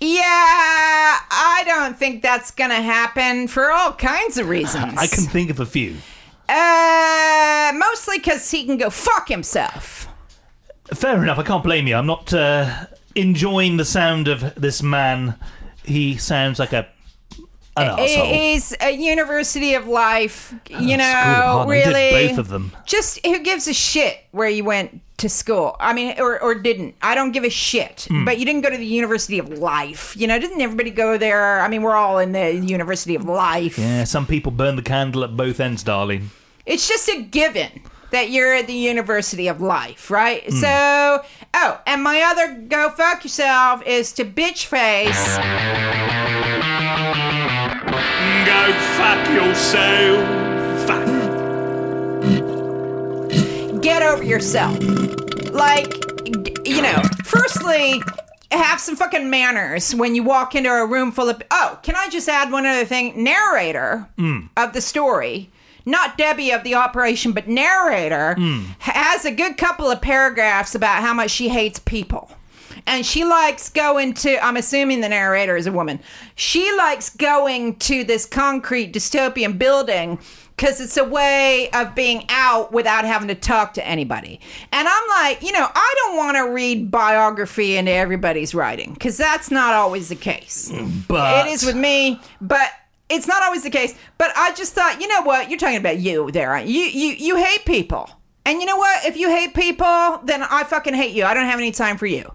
Yeah, 0.00 0.20
I 0.22 1.62
don't 1.66 1.98
think 1.98 2.22
that's 2.22 2.50
gonna 2.52 2.80
happen 2.82 3.48
for 3.48 3.72
all 3.72 3.92
kinds 3.92 4.38
of 4.38 4.48
reasons. 4.48 4.94
I 4.96 5.06
can 5.06 5.24
think 5.24 5.50
of 5.50 5.58
a 5.60 5.66
few. 5.66 5.96
Uh, 6.48 7.72
mostly 7.76 8.18
because 8.18 8.50
he 8.50 8.64
can 8.64 8.76
go 8.76 8.90
fuck 8.90 9.28
himself. 9.28 10.06
Fair 10.94 11.22
enough. 11.22 11.38
I 11.38 11.42
can't 11.42 11.62
blame 11.62 11.86
you. 11.86 11.96
I'm 11.96 12.06
not 12.06 12.32
uh, 12.32 12.86
enjoying 13.14 13.76
the 13.76 13.84
sound 13.84 14.28
of 14.28 14.54
this 14.54 14.82
man. 14.82 15.34
He 15.84 16.16
sounds 16.16 16.58
like 16.58 16.72
a. 16.72 16.88
He's 17.96 18.74
a 18.80 18.90
University 18.90 19.74
of 19.74 19.86
Life, 19.86 20.52
you 20.68 20.76
School 20.78 20.96
know, 20.96 21.04
Hard- 21.04 21.68
I 21.68 21.74
did 21.84 21.86
really. 21.86 22.28
both 22.28 22.38
of 22.38 22.48
them. 22.48 22.72
Just 22.86 23.24
who 23.24 23.38
gives 23.38 23.68
a 23.68 23.74
shit 23.74 24.18
where 24.32 24.48
you 24.48 24.64
went 24.64 25.00
to 25.18 25.28
school? 25.28 25.76
I 25.78 25.92
mean, 25.92 26.14
or, 26.18 26.40
or 26.42 26.54
didn't. 26.54 26.94
I 27.02 27.14
don't 27.14 27.32
give 27.32 27.44
a 27.44 27.50
shit. 27.50 28.06
Hmm. 28.08 28.24
But 28.24 28.38
you 28.38 28.44
didn't 28.44 28.62
go 28.62 28.70
to 28.70 28.76
the 28.76 28.86
University 28.86 29.38
of 29.38 29.48
Life. 29.50 30.16
You 30.16 30.26
know, 30.26 30.38
didn't 30.38 30.60
everybody 30.60 30.90
go 30.90 31.18
there? 31.18 31.60
I 31.60 31.68
mean, 31.68 31.82
we're 31.82 31.96
all 31.96 32.18
in 32.18 32.32
the 32.32 32.54
University 32.54 33.14
of 33.14 33.24
Life. 33.24 33.78
Yeah, 33.78 34.04
some 34.04 34.26
people 34.26 34.52
burn 34.52 34.76
the 34.76 34.82
candle 34.82 35.22
at 35.24 35.36
both 35.36 35.60
ends, 35.60 35.82
darling. 35.82 36.30
It's 36.66 36.88
just 36.88 37.08
a 37.08 37.22
given 37.22 37.82
that 38.10 38.30
you're 38.30 38.54
at 38.54 38.66
the 38.66 38.74
University 38.74 39.48
of 39.48 39.60
Life, 39.60 40.10
right? 40.10 40.44
Hmm. 40.44 40.56
So, 40.56 41.24
oh, 41.54 41.80
and 41.86 42.02
my 42.02 42.22
other 42.22 42.54
go 42.68 42.90
fuck 42.90 43.24
yourself 43.24 43.82
is 43.86 44.12
to 44.14 44.24
bitch 44.24 44.66
face. 44.66 45.36
Go 48.46 48.72
fuck 48.96 49.28
yourself. 49.30 50.47
Get 53.80 54.02
over 54.02 54.22
yourself. 54.22 54.78
Like, 55.52 55.92
you 56.66 56.82
know, 56.82 57.00
firstly, 57.24 58.00
have 58.50 58.80
some 58.80 58.96
fucking 58.96 59.30
manners 59.30 59.94
when 59.94 60.14
you 60.14 60.22
walk 60.22 60.54
into 60.54 60.70
a 60.70 60.86
room 60.86 61.12
full 61.12 61.28
of. 61.28 61.42
Oh, 61.50 61.78
can 61.82 61.94
I 61.96 62.08
just 62.08 62.28
add 62.28 62.50
one 62.50 62.66
other 62.66 62.84
thing? 62.84 63.22
Narrator 63.22 64.08
mm. 64.18 64.48
of 64.56 64.72
the 64.72 64.80
story. 64.80 65.50
Not 65.86 66.18
Debbie 66.18 66.50
of 66.50 66.64
the 66.64 66.74
operation, 66.74 67.32
but 67.32 67.48
narrator 67.48 68.34
mm. 68.38 68.64
has 68.80 69.24
a 69.24 69.30
good 69.30 69.56
couple 69.56 69.90
of 69.90 70.02
paragraphs 70.02 70.74
about 70.74 71.02
how 71.02 71.14
much 71.14 71.30
she 71.30 71.48
hates 71.48 71.78
people. 71.78 72.30
And 72.86 73.04
she 73.04 73.24
likes 73.24 73.68
going 73.68 74.14
to, 74.14 74.42
I'm 74.44 74.56
assuming 74.56 75.00
the 75.00 75.08
narrator 75.08 75.56
is 75.56 75.66
a 75.66 75.72
woman. 75.72 76.00
She 76.34 76.74
likes 76.76 77.10
going 77.10 77.76
to 77.76 78.04
this 78.04 78.26
concrete 78.26 78.92
dystopian 78.92 79.58
building 79.58 80.18
because 80.58 80.80
it's 80.80 80.96
a 80.96 81.04
way 81.04 81.70
of 81.70 81.94
being 81.94 82.24
out 82.28 82.72
without 82.72 83.04
having 83.04 83.28
to 83.28 83.34
talk 83.36 83.74
to 83.74 83.86
anybody. 83.86 84.40
And 84.72 84.88
I'm 84.88 85.08
like, 85.08 85.40
you 85.40 85.52
know, 85.52 85.68
I 85.72 85.94
don't 85.98 86.16
want 86.16 86.36
to 86.36 86.52
read 86.52 86.90
biography 86.90 87.76
into 87.76 87.92
everybody's 87.92 88.56
writing 88.56 88.92
because 88.94 89.16
that's 89.16 89.52
not 89.52 89.72
always 89.72 90.08
the 90.08 90.16
case. 90.16 90.72
But 91.06 91.46
It 91.46 91.52
is 91.52 91.64
with 91.64 91.76
me, 91.76 92.20
but 92.40 92.70
it's 93.08 93.28
not 93.28 93.42
always 93.44 93.62
the 93.62 93.70
case. 93.70 93.94
But 94.18 94.32
I 94.36 94.52
just 94.54 94.74
thought, 94.74 95.00
you 95.00 95.06
know 95.06 95.22
what? 95.22 95.48
You're 95.48 95.60
talking 95.60 95.76
about 95.78 95.98
you 95.98 96.30
there. 96.32 96.50
aren't 96.50 96.66
You 96.66 96.82
you 96.82 97.12
you 97.14 97.36
hate 97.36 97.64
people. 97.64 98.10
And 98.44 98.60
you 98.60 98.66
know 98.66 98.76
what? 98.76 99.04
If 99.04 99.16
you 99.16 99.28
hate 99.28 99.54
people, 99.54 100.20
then 100.24 100.42
I 100.42 100.64
fucking 100.64 100.94
hate 100.94 101.14
you. 101.14 101.24
I 101.24 101.34
don't 101.34 101.46
have 101.46 101.60
any 101.60 101.70
time 101.70 101.98
for 101.98 102.06
you. 102.06 102.34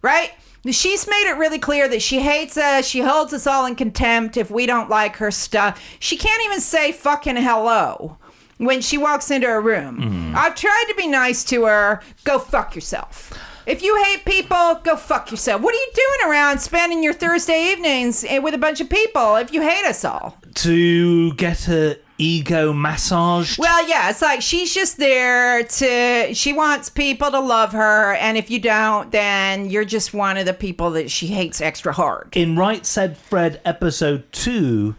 Right? 0.00 0.30
She's 0.70 1.06
made 1.06 1.30
it 1.30 1.36
really 1.38 1.58
clear 1.58 1.88
that 1.88 2.02
she 2.02 2.20
hates 2.20 2.56
us. 2.56 2.86
She 2.86 3.00
holds 3.00 3.32
us 3.32 3.46
all 3.46 3.64
in 3.66 3.74
contempt 3.76 4.36
if 4.36 4.50
we 4.50 4.66
don't 4.66 4.90
like 4.90 5.16
her 5.16 5.30
stuff. 5.30 5.80
She 6.00 6.16
can't 6.16 6.42
even 6.44 6.60
say 6.60 6.92
fucking 6.92 7.36
hello 7.36 8.18
when 8.58 8.80
she 8.80 8.98
walks 8.98 9.30
into 9.30 9.46
a 9.48 9.60
room. 9.60 10.34
I've 10.36 10.54
tried 10.54 10.84
to 10.88 10.94
be 10.96 11.06
nice 11.06 11.44
to 11.44 11.64
her. 11.64 12.02
Go 12.24 12.38
fuck 12.38 12.74
yourself. 12.74 13.32
If 13.66 13.82
you 13.82 14.02
hate 14.02 14.24
people, 14.24 14.80
go 14.82 14.96
fuck 14.96 15.30
yourself. 15.30 15.60
What 15.60 15.74
are 15.74 15.78
you 15.78 15.90
doing 15.94 16.30
around 16.30 16.58
spending 16.58 17.02
your 17.02 17.12
Thursday 17.12 17.70
evenings 17.72 18.24
eh, 18.24 18.38
with 18.38 18.54
a 18.54 18.58
bunch 18.58 18.80
of 18.80 18.88
people 18.88 19.36
if 19.36 19.52
you 19.52 19.60
hate 19.60 19.84
us 19.84 20.04
all? 20.04 20.38
to 20.54 21.32
get 21.34 21.60
her 21.64 21.96
ego 22.18 22.72
massaged. 22.72 23.58
Well, 23.58 23.88
yeah, 23.88 24.10
it's 24.10 24.20
like 24.20 24.42
she's 24.42 24.74
just 24.74 24.98
there 24.98 25.62
to. 25.62 26.34
She 26.34 26.52
wants 26.52 26.90
people 26.90 27.30
to 27.30 27.40
love 27.40 27.72
her, 27.72 28.14
and 28.14 28.36
if 28.36 28.50
you 28.50 28.60
don't, 28.60 29.10
then 29.12 29.70
you're 29.70 29.84
just 29.84 30.12
one 30.12 30.36
of 30.36 30.44
the 30.46 30.54
people 30.54 30.90
that 30.90 31.10
she 31.10 31.28
hates 31.28 31.60
extra 31.60 31.92
hard. 31.92 32.36
in 32.36 32.56
Write 32.56 32.84
Said 32.84 33.16
Fred 33.16 33.60
episode 33.64 34.30
two, 34.32 34.96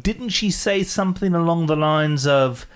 didn't 0.00 0.30
she 0.30 0.50
say 0.50 0.82
something 0.82 1.34
along 1.34 1.66
the 1.66 1.76
lines 1.76 2.26
of 2.26 2.66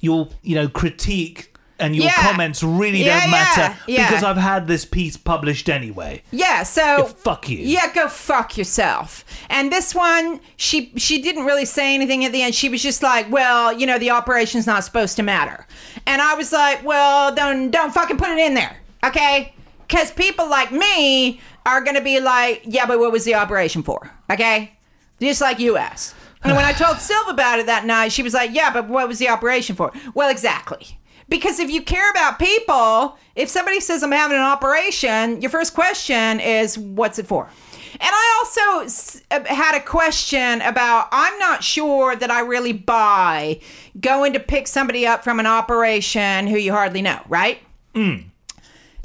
your, 0.00 0.28
you 0.42 0.54
know, 0.54 0.68
critique 0.68 1.51
and 1.78 1.96
your 1.96 2.04
Yeah. 2.06 2.12
comments 2.14 2.62
really 2.62 3.04
Yeah, 3.04 3.20
don't 3.20 3.30
matter 3.30 3.76
yeah, 3.86 4.08
because 4.08 4.22
I've 4.24 4.36
had 4.36 4.66
this 4.68 4.84
piece 4.84 5.16
published 5.16 5.68
anyway. 5.68 6.22
Yeah, 6.30 6.62
so 6.62 6.82
Yeah, 6.82 7.04
fuck 7.04 7.48
you. 7.48 7.58
Yeah, 7.58 7.92
go 7.92 8.08
fuck 8.08 8.56
yourself. 8.56 9.24
And 9.50 9.72
this 9.72 9.94
one, 9.94 10.40
she 10.56 10.92
she 10.96 11.20
didn't 11.20 11.44
really 11.44 11.64
say 11.64 11.94
anything 11.94 12.24
at 12.24 12.32
the 12.32 12.42
end. 12.42 12.54
She 12.54 12.68
was 12.68 12.82
just 12.82 13.02
like, 13.02 13.30
"Well, 13.30 13.72
you 13.72 13.86
know, 13.86 13.98
the 13.98 14.10
operation's 14.10 14.66
not 14.66 14.84
supposed 14.84 15.16
to 15.16 15.22
matter." 15.22 15.66
And 16.06 16.20
I 16.22 16.34
was 16.34 16.52
like, 16.52 16.84
"Well, 16.84 17.34
don't 17.34 17.70
don't 17.70 17.92
fucking 17.92 18.16
put 18.18 18.28
it 18.30 18.38
in 18.38 18.54
there, 18.54 18.76
okay?" 19.04 19.54
Because 19.88 20.10
people 20.10 20.48
like 20.48 20.72
me 20.72 21.40
are 21.66 21.80
gonna 21.82 22.00
be 22.00 22.20
like, 22.20 22.62
"Yeah, 22.64 22.86
but 22.86 22.98
what 22.98 23.12
was 23.12 23.24
the 23.24 23.34
operation 23.34 23.82
for?" 23.82 24.10
Okay, 24.30 24.72
just 25.20 25.40
like 25.40 25.58
you 25.58 25.76
asked. 25.76 26.14
And 26.44 26.56
when 26.56 26.64
I 26.64 26.72
told 26.72 26.96
Silva 26.98 27.30
about 27.30 27.58
it 27.60 27.66
that 27.66 27.84
night, 27.86 28.10
she 28.12 28.22
was 28.22 28.34
like, 28.34 28.50
"Yeah, 28.54 28.72
but 28.72 28.88
what 28.88 29.06
was 29.08 29.18
the 29.18 29.28
operation 29.28 29.76
for?" 29.76 29.92
Well, 30.14 30.28
exactly. 30.30 30.98
Because 31.32 31.58
if 31.58 31.70
you 31.70 31.80
care 31.80 32.10
about 32.10 32.38
people, 32.38 33.16
if 33.34 33.48
somebody 33.48 33.80
says 33.80 34.02
I'm 34.02 34.12
having 34.12 34.36
an 34.36 34.42
operation, 34.42 35.40
your 35.40 35.50
first 35.50 35.72
question 35.72 36.40
is, 36.40 36.76
"What's 36.76 37.18
it 37.18 37.26
for?" 37.26 37.48
And 37.94 38.00
I 38.02 38.38
also 38.38 39.16
uh, 39.30 39.42
had 39.46 39.74
a 39.74 39.80
question 39.80 40.60
about 40.60 41.08
I'm 41.10 41.38
not 41.38 41.64
sure 41.64 42.14
that 42.14 42.30
I 42.30 42.40
really 42.40 42.74
buy 42.74 43.60
going 43.98 44.34
to 44.34 44.40
pick 44.40 44.68
somebody 44.68 45.06
up 45.06 45.24
from 45.24 45.40
an 45.40 45.46
operation 45.46 46.48
who 46.48 46.58
you 46.58 46.70
hardly 46.70 47.00
know, 47.00 47.22
right? 47.30 47.60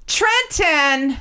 Trenton 0.06 1.16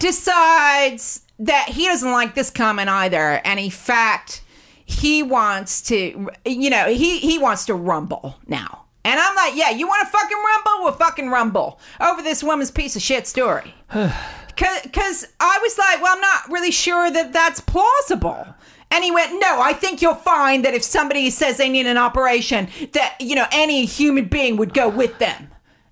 decides 0.00 1.20
that 1.38 1.68
he 1.68 1.86
doesn't 1.86 2.10
like 2.10 2.34
this 2.34 2.50
comment 2.50 2.88
either, 2.88 3.40
and 3.44 3.60
in 3.60 3.70
fact, 3.70 4.42
he 4.84 5.22
wants 5.22 5.82
to, 5.82 6.30
you 6.44 6.68
know, 6.68 6.92
he 6.92 7.20
he 7.20 7.38
wants 7.38 7.64
to 7.66 7.74
rumble 7.74 8.34
now. 8.48 8.83
And 9.04 9.20
I'm 9.20 9.36
like, 9.36 9.54
yeah, 9.54 9.70
you 9.70 9.86
want 9.86 10.06
to 10.06 10.10
fucking 10.10 10.36
rumble? 10.36 10.84
We'll 10.84 10.92
fucking 10.92 11.28
rumble 11.28 11.78
over 12.00 12.22
this 12.22 12.42
woman's 12.42 12.70
piece 12.70 12.96
of 12.96 13.02
shit 13.02 13.26
story. 13.26 13.74
Because 14.56 15.26
I 15.40 15.58
was 15.62 15.76
like, 15.76 16.00
well, 16.00 16.14
I'm 16.14 16.20
not 16.20 16.48
really 16.48 16.70
sure 16.70 17.10
that 17.10 17.32
that's 17.32 17.58
plausible. 17.58 18.54
And 18.92 19.02
he 19.02 19.10
went, 19.10 19.32
no, 19.40 19.60
I 19.60 19.72
think 19.72 20.00
you'll 20.00 20.14
find 20.14 20.64
that 20.64 20.74
if 20.74 20.84
somebody 20.84 21.28
says 21.30 21.56
they 21.56 21.68
need 21.68 21.86
an 21.86 21.96
operation, 21.96 22.68
that, 22.92 23.16
you 23.18 23.34
know, 23.34 23.46
any 23.50 23.84
human 23.84 24.26
being 24.26 24.56
would 24.58 24.72
go 24.72 24.88
with 24.88 25.18
them. 25.18 25.48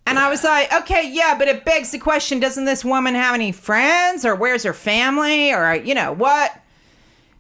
And 0.07 0.17
I 0.17 0.31
was 0.31 0.45
like, 0.45 0.73
okay, 0.73 1.11
yeah, 1.11 1.37
but 1.37 1.49
it 1.49 1.65
begs 1.65 1.91
the 1.91 1.99
question 1.99 2.39
doesn't 2.39 2.65
this 2.65 2.85
woman 2.85 3.17
have 3.17 3.35
any 3.35 3.51
friends? 3.51 4.25
Or 4.25 4.37
where's 4.37 4.63
her 4.63 4.73
family? 4.73 5.53
Or, 5.53 5.75
you 5.75 5.97
know, 5.97 6.13
what? 6.13 6.57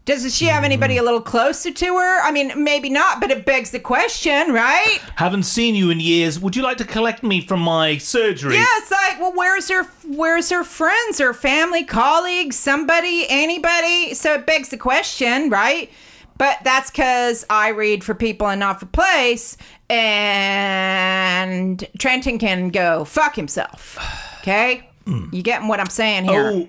Does 0.05 0.35
she 0.35 0.47
have 0.47 0.65
anybody 0.65 0.97
a 0.97 1.03
little 1.03 1.21
closer 1.21 1.71
to 1.71 1.97
her? 1.97 2.21
I 2.23 2.33
mean, 2.33 2.65
maybe 2.65 2.91
not, 2.91 3.21
but 3.21 3.31
it 3.31 3.47
begs 3.47 3.71
the 3.71 3.79
question, 3.79 4.53
right? 4.53 4.99
Haven't 5.15 5.45
seen 5.45 5.77
you 5.77 5.91
in 5.91 6.01
years. 6.01 6.41
Would 6.41 6.57
you 6.57 6.63
like 6.63 6.79
to 6.79 6.85
collect 6.85 7.23
me 7.23 7.41
from 7.41 7.61
my 7.61 7.99
surgery? 7.99 8.55
Yeah, 8.55 8.67
it's 8.79 8.91
like, 8.91 9.21
well, 9.21 9.33
where's 9.37 9.69
her 9.69 9.85
where's 10.05 10.51
her 10.51 10.65
friends, 10.65 11.19
her 11.19 11.33
family, 11.33 11.85
colleagues, 11.85 12.57
somebody, 12.57 13.27
anybody? 13.29 14.15
So 14.15 14.35
it 14.35 14.45
begs 14.45 14.71
the 14.71 14.77
question, 14.77 15.51
right? 15.51 15.89
But 16.37 16.59
that's 16.65 16.91
because 16.91 17.47
I 17.49 17.69
read 17.69 18.03
for 18.03 18.15
people 18.15 18.49
and 18.49 18.59
not 18.59 18.81
for 18.81 18.87
place, 18.87 19.57
and 19.89 21.87
Trenton 21.99 22.41
can 22.41 22.71
go 22.71 23.05
fuck 23.05 23.37
himself. 23.37 23.99
Okay, 24.41 24.89
hmm. 25.07 25.27
you 25.31 25.45
getting 25.45 25.69
what 25.69 25.79
I'm 25.79 25.87
saying 25.87 26.25
here? 26.25 26.51
Oh, 26.53 26.69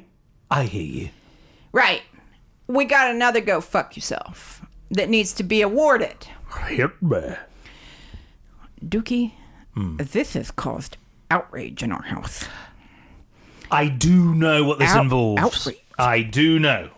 I 0.51 0.65
hear 0.65 0.83
you. 0.83 1.09
Right. 1.71 2.03
We 2.67 2.85
got 2.85 3.13
another 3.13 3.41
go 3.41 3.61
fuck 3.61 3.95
yourself 3.95 4.61
that 4.91 5.09
needs 5.09 5.33
to 5.33 5.43
be 5.43 5.61
awarded. 5.61 6.27
Hit 6.67 7.01
me. 7.01 7.35
Dukey, 8.85 9.33
this 9.75 10.33
has 10.33 10.51
caused 10.51 10.97
outrage 11.31 11.83
in 11.83 11.91
our 11.91 12.03
house. 12.03 12.45
I 13.71 13.87
do 13.87 14.35
know 14.35 14.63
what 14.63 14.79
this 14.79 14.91
Out- 14.91 15.03
involves. 15.03 15.41
outrage. 15.67 15.79
I 15.97 16.21
do 16.21 16.59
know. 16.59 16.89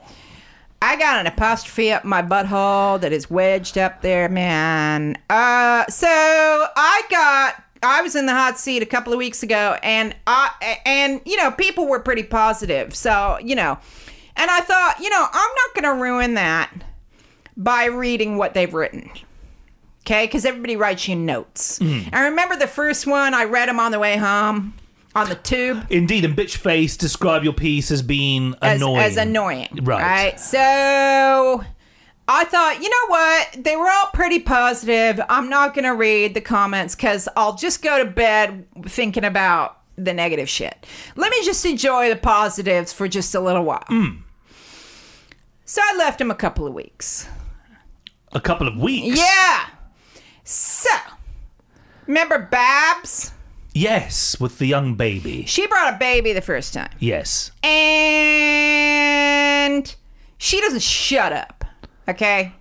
I 0.81 0.97
got 0.97 1.19
an 1.19 1.25
apostrophe 1.27 1.91
up 1.91 2.03
my 2.03 2.21
butthole 2.21 2.99
that 3.01 3.11
is 3.11 3.29
wedged 3.29 3.77
up 3.77 4.01
there, 4.01 4.29
man. 4.29 5.17
Uh, 5.29 5.85
so 5.87 6.07
I 6.09 7.01
got. 7.09 7.61
I 7.83 8.01
was 8.01 8.15
in 8.15 8.25
the 8.25 8.33
hot 8.33 8.57
seat 8.59 8.81
a 8.81 8.85
couple 8.85 9.11
of 9.13 9.17
weeks 9.19 9.41
ago, 9.43 9.77
and 9.83 10.15
I 10.27 10.79
and 10.85 11.21
you 11.25 11.37
know 11.37 11.51
people 11.51 11.87
were 11.87 11.99
pretty 11.99 12.23
positive. 12.23 12.95
So 12.95 13.37
you 13.43 13.55
know, 13.55 13.79
and 14.35 14.51
I 14.51 14.61
thought, 14.61 14.97
you 14.99 15.09
know, 15.09 15.27
I'm 15.31 15.51
not 15.55 15.81
going 15.81 15.95
to 15.95 16.01
ruin 16.01 16.33
that 16.35 16.71
by 17.57 17.85
reading 17.85 18.37
what 18.37 18.53
they've 18.53 18.73
written. 18.73 19.09
Okay, 20.01 20.25
because 20.25 20.45
everybody 20.45 20.75
writes 20.75 21.07
you 21.07 21.15
notes. 21.15 21.81
I 21.81 22.25
remember 22.25 22.55
the 22.55 22.67
first 22.67 23.07
one. 23.07 23.33
I 23.33 23.45
read 23.45 23.69
them 23.69 23.79
on 23.79 23.91
the 23.91 23.99
way 23.99 24.17
home 24.17 24.75
on 25.15 25.29
the 25.29 25.35
tube 25.35 25.87
Indeed, 25.89 26.25
and 26.25 26.35
bitch 26.35 26.57
face, 26.57 26.97
describe 26.97 27.43
your 27.43 27.53
piece 27.53 27.89
as 27.89 28.01
being 28.01 28.53
as, 28.61 28.81
annoying. 28.81 29.01
as 29.01 29.17
annoying. 29.17 29.79
Right. 29.81 30.01
Right. 30.01 30.39
So 30.39 31.63
I 32.27 32.43
thought, 32.45 32.81
you 32.81 32.89
know 32.89 33.07
what? 33.07 33.63
They 33.63 33.75
were 33.77 33.89
all 33.89 34.07
pretty 34.13 34.39
positive. 34.39 35.21
I'm 35.29 35.49
not 35.49 35.73
going 35.73 35.85
to 35.85 35.95
read 35.95 36.33
the 36.33 36.41
comments 36.41 36.95
because 36.95 37.29
I'll 37.37 37.55
just 37.55 37.81
go 37.81 38.03
to 38.03 38.09
bed 38.09 38.67
thinking 38.85 39.23
about 39.23 39.79
the 39.97 40.13
negative 40.13 40.49
shit. 40.49 40.85
Let 41.15 41.31
me 41.31 41.43
just 41.45 41.65
enjoy 41.65 42.09
the 42.09 42.17
positives 42.17 42.91
for 42.91 43.07
just 43.07 43.33
a 43.33 43.39
little 43.39 43.63
while. 43.63 43.85
Hmm. 43.87 44.17
So 45.65 45.81
I 45.83 45.95
left 45.97 46.21
him 46.21 46.29
a 46.31 46.35
couple 46.35 46.67
of 46.67 46.73
weeks. 46.73 47.27
A 48.33 48.39
couple 48.39 48.67
of 48.67 48.77
weeks. 48.77 49.17
Yeah. 49.17 49.65
So, 50.43 50.91
remember 52.05 52.37
Babs? 52.39 53.33
Yes, 53.73 54.39
with 54.39 54.59
the 54.59 54.67
young 54.67 54.93
baby. 54.95 55.43
She 55.45 55.65
brought 55.67 55.93
a 55.93 55.97
baby 55.97 56.31
the 56.33 56.41
first 56.41 56.73
time. 56.73 56.91
Yes. 56.99 57.51
and 57.63 58.75
she 60.37 60.61
doesn't 60.61 60.83
shut 60.83 61.33
up. 61.33 61.65
Okay. 62.07 62.53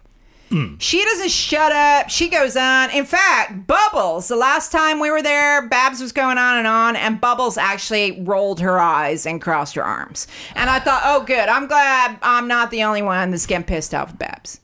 She 0.79 1.05
doesn't 1.05 1.31
shut 1.31 1.73
up. 1.73 2.11
She 2.11 2.29
goes 2.29 2.57
on. 2.57 2.91
In 2.91 3.05
fact, 3.05 3.67
Bubbles, 3.67 4.29
the 4.29 4.37
last 4.37 4.71
time 4.71 5.01
we 5.01 5.11
were 5.11 5.23
there, 5.23 5.67
Babs 5.69 6.01
was 6.01 6.13
going 6.13 6.39
on 6.39 6.59
and 6.59 6.67
on, 6.67 6.95
and 6.97 7.21
Bubbles 7.21 7.59
actually 7.59 8.23
rolled 8.23 8.61
her 8.61 8.79
eyes 8.79 9.27
and 9.27 9.43
crossed 9.43 9.75
her 9.75 9.83
arms. 9.83 10.29
And 10.55 10.71
I 10.71 10.79
thought, 10.79 11.03
oh, 11.05 11.25
good. 11.25 11.49
I'm 11.49 11.67
glad 11.67 12.19
I'm 12.23 12.47
not 12.47 12.71
the 12.71 12.85
only 12.85 13.03
one 13.03 13.31
that's 13.31 13.47
getting 13.47 13.67
pissed 13.67 13.95
off 13.95 14.13
with 14.13 14.19
Babs. 14.21 14.61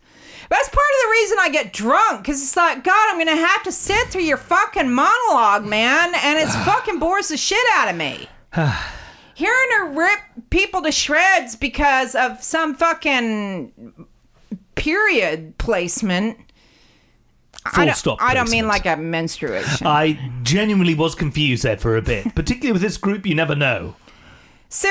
That's 0.49 0.69
part 0.69 0.79
of 0.79 1.05
the 1.05 1.11
reason 1.11 1.39
I 1.41 1.49
get 1.51 1.73
drunk, 1.73 2.23
because 2.23 2.43
it's 2.43 2.57
like, 2.57 2.83
God, 2.85 3.09
I'm 3.09 3.17
going 3.17 3.37
to 3.37 3.47
have 3.47 3.63
to 3.65 3.73
sit 3.73 4.09
through 4.09 4.23
your 4.23 4.37
fucking 4.37 4.93
monologue, 4.93 5.65
man, 5.65 6.13
and 6.15 6.39
it's 6.39 6.55
fucking 6.65 6.99
bores 6.99 7.29
the 7.29 7.37
shit 7.37 7.65
out 7.73 7.89
of 7.89 7.97
me 7.97 8.29
hearing 9.35 9.69
her 9.79 9.91
rip 9.93 10.21
people 10.51 10.83
to 10.83 10.93
shreds 10.93 11.57
because 11.57 12.15
of 12.15 12.43
some 12.43 12.75
fucking 12.75 13.73
period 14.81 15.59
placement. 15.59 16.39
I 17.65 17.85
don't, 17.85 17.95
stop 17.95 18.19
I 18.23 18.33
don't 18.33 18.51
mean 18.51 18.67
like 18.67 18.87
a 18.87 18.97
menstruation. 18.97 19.87
I 19.87 20.19
genuinely 20.43 20.95
was 20.95 21.15
confused 21.15 21.63
there 21.63 21.77
for 21.77 21.97
a 21.97 22.03
bit, 22.03 22.35
particularly 22.35 22.73
with 22.73 22.81
this 22.83 22.97
group 22.97 23.27
you 23.27 23.35
never 23.35 23.55
know. 23.55 23.97
So 24.71 24.89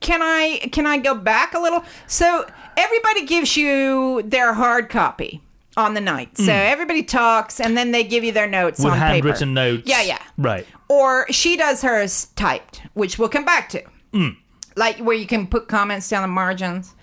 can 0.00 0.22
I 0.22 0.68
can 0.72 0.86
I 0.86 0.98
go 0.98 1.14
back 1.14 1.52
a 1.54 1.58
little? 1.60 1.84
So 2.06 2.46
everybody 2.76 3.26
gives 3.26 3.56
you 3.56 4.22
their 4.22 4.54
hard 4.54 4.88
copy 4.88 5.42
on 5.76 5.94
the 5.94 6.00
night. 6.00 6.38
So 6.38 6.52
everybody 6.52 7.02
talks 7.02 7.60
and 7.60 7.76
then 7.76 7.90
they 7.90 8.04
give 8.04 8.22
you 8.24 8.32
their 8.32 8.46
notes. 8.46 8.78
With 8.78 8.92
on 8.92 8.98
handwritten 8.98 9.48
paper. 9.48 9.54
notes. 9.54 9.82
Yeah, 9.88 10.02
yeah. 10.02 10.22
Right. 10.38 10.66
or 10.88 11.26
she 11.30 11.56
does 11.56 11.82
hers 11.82 12.28
typed, 12.36 12.82
which 12.94 13.18
we'll 13.18 13.28
come 13.28 13.44
back 13.44 13.68
to. 13.70 13.82
Mm. 14.12 14.36
Like 14.76 14.98
where 14.98 15.16
you 15.16 15.26
can 15.26 15.46
put 15.48 15.68
comments 15.68 16.08
down 16.08 16.22
the 16.22 16.28
margins. 16.28 16.94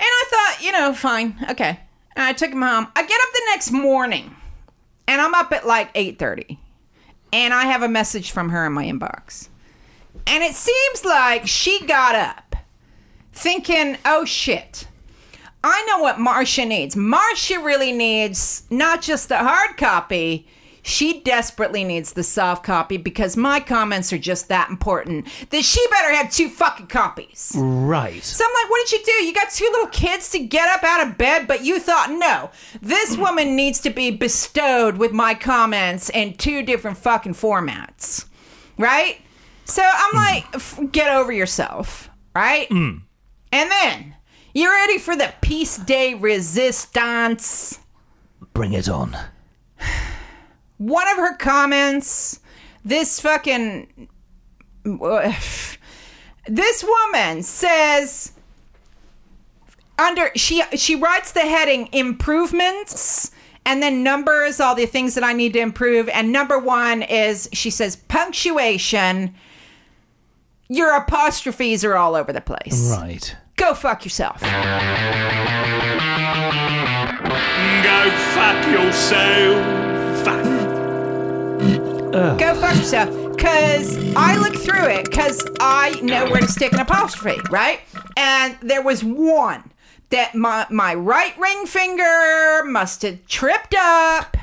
And 0.00 0.08
I 0.08 0.24
thought, 0.30 0.64
you 0.64 0.72
know, 0.72 0.94
fine, 0.94 1.36
okay. 1.50 1.78
And 2.16 2.24
I 2.24 2.32
took 2.32 2.50
him 2.50 2.62
home. 2.62 2.88
I 2.96 3.02
get 3.02 3.20
up 3.20 3.32
the 3.32 3.42
next 3.50 3.70
morning, 3.70 4.34
and 5.06 5.20
I'm 5.20 5.34
up 5.34 5.52
at 5.52 5.66
like 5.66 5.92
8:30, 5.92 6.56
and 7.34 7.52
I 7.52 7.66
have 7.66 7.82
a 7.82 7.88
message 7.88 8.30
from 8.30 8.48
her 8.48 8.64
in 8.64 8.72
my 8.72 8.86
inbox. 8.86 9.48
And 10.26 10.42
it 10.42 10.54
seems 10.54 11.04
like 11.04 11.46
she 11.46 11.84
got 11.86 12.14
up 12.14 12.56
thinking, 13.32 13.98
oh 14.06 14.24
shit. 14.24 14.86
I 15.62 15.84
know 15.88 15.98
what 15.98 16.16
Marsha 16.16 16.66
needs. 16.66 16.94
Marsha 16.94 17.62
really 17.62 17.92
needs 17.92 18.62
not 18.70 19.02
just 19.02 19.28
the 19.28 19.36
hard 19.36 19.76
copy, 19.76 20.48
she 20.82 21.20
desperately 21.20 21.84
needs 21.84 22.12
the 22.12 22.22
soft 22.22 22.64
copy 22.64 22.96
because 22.96 23.36
my 23.36 23.60
comments 23.60 24.12
are 24.12 24.18
just 24.18 24.48
that 24.48 24.70
important 24.70 25.26
that 25.50 25.64
she 25.64 25.84
better 25.90 26.12
have 26.14 26.32
two 26.32 26.48
fucking 26.48 26.86
copies. 26.86 27.52
Right. 27.56 28.22
So 28.22 28.44
I'm 28.44 28.62
like, 28.62 28.70
what 28.70 28.88
did 28.88 28.98
you 28.98 29.04
do? 29.04 29.24
You 29.24 29.34
got 29.34 29.50
two 29.50 29.68
little 29.70 29.88
kids 29.88 30.30
to 30.30 30.38
get 30.38 30.68
up 30.68 30.82
out 30.82 31.06
of 31.06 31.18
bed, 31.18 31.46
but 31.46 31.64
you 31.64 31.78
thought, 31.78 32.10
no, 32.10 32.50
this 32.80 33.16
woman 33.18 33.56
needs 33.56 33.80
to 33.80 33.90
be 33.90 34.10
bestowed 34.10 34.96
with 34.96 35.12
my 35.12 35.34
comments 35.34 36.10
in 36.10 36.34
two 36.34 36.62
different 36.62 36.96
fucking 36.96 37.34
formats. 37.34 38.26
Right? 38.78 39.18
So 39.66 39.82
I'm 39.84 40.12
mm. 40.12 40.14
like, 40.14 40.46
f- 40.54 40.80
get 40.92 41.10
over 41.14 41.32
yourself. 41.32 42.08
Right? 42.34 42.68
Mm. 42.70 43.02
And 43.52 43.70
then, 43.70 44.16
you 44.54 44.70
ready 44.70 44.98
for 44.98 45.16
the 45.16 45.32
pièce 45.42 45.84
de 45.84 46.14
résistance? 46.14 47.78
Bring 48.54 48.72
it 48.72 48.88
on. 48.88 49.16
one 50.80 51.06
of 51.08 51.18
her 51.18 51.36
comments, 51.36 52.40
this 52.86 53.20
fucking 53.20 54.08
this 56.46 56.82
woman 56.82 57.42
says 57.42 58.32
under 59.98 60.30
she 60.34 60.62
she 60.74 60.96
writes 60.96 61.32
the 61.32 61.40
heading 61.40 61.90
improvements 61.92 63.30
and 63.66 63.82
then 63.82 64.02
numbers 64.02 64.58
all 64.58 64.74
the 64.74 64.86
things 64.86 65.14
that 65.14 65.22
I 65.22 65.34
need 65.34 65.52
to 65.52 65.58
improve 65.58 66.08
and 66.08 66.32
number 66.32 66.58
1 66.58 67.02
is 67.02 67.50
she 67.52 67.68
says 67.68 67.96
punctuation 67.96 69.34
Your 70.68 70.96
apostrophes 70.96 71.84
are 71.84 71.94
all 71.96 72.14
over 72.14 72.32
the 72.32 72.40
place. 72.40 72.96
Right. 72.98 73.36
Go 73.56 73.74
fuck 73.74 74.02
yourself. 74.06 74.40
Go 74.40 74.48
fuck 78.32 78.66
yourself. 78.66 79.89
Fuck. 82.12 82.38
Go 82.38 82.54
fuck 82.56 82.74
yourself. 82.76 83.36
Cause 83.38 83.96
I 84.16 84.36
looked 84.36 84.58
through 84.58 84.86
it 84.88 85.04
because 85.10 85.46
I 85.60 85.98
know 86.02 86.24
where 86.30 86.40
to 86.40 86.48
stick 86.48 86.72
an 86.72 86.80
apostrophe, 86.80 87.40
right? 87.50 87.80
And 88.16 88.56
there 88.60 88.82
was 88.82 89.02
one 89.04 89.72
that 90.10 90.34
my 90.34 90.66
my 90.70 90.94
right 90.94 91.36
ring 91.38 91.66
finger 91.66 92.64
must 92.64 93.02
have 93.02 93.24
tripped 93.26 93.74
up. 93.78 94.36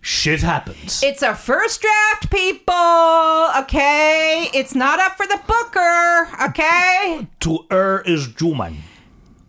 Shit 0.00 0.42
happens. 0.42 1.02
It's 1.02 1.22
a 1.22 1.34
first 1.34 1.80
draft, 1.80 2.30
people. 2.30 2.74
Okay, 3.64 4.48
it's 4.54 4.74
not 4.74 5.00
up 5.00 5.16
for 5.16 5.26
the 5.26 5.40
booker. 5.46 6.28
Okay, 6.48 7.26
to 7.40 7.66
err 7.70 8.02
is 8.02 8.28
human. 8.38 8.78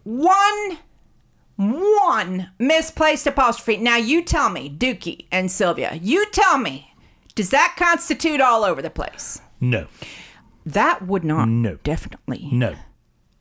one, 0.03 0.77
one 1.55 2.49
misplaced 2.57 3.27
apostrophe. 3.27 3.77
Now 3.77 3.97
you 3.97 4.23
tell 4.23 4.49
me, 4.49 4.69
Dukey 4.75 5.25
and 5.31 5.51
Sylvia. 5.51 5.99
You 6.01 6.25
tell 6.31 6.57
me. 6.57 6.88
Does 7.39 7.51
that 7.51 7.75
constitute 7.77 8.41
all 8.41 8.65
over 8.65 8.81
the 8.81 8.89
place? 8.89 9.39
No. 9.61 9.87
That 10.65 11.07
would 11.07 11.23
not. 11.23 11.47
No. 11.47 11.77
definitely 11.83 12.49
No. 12.51 12.75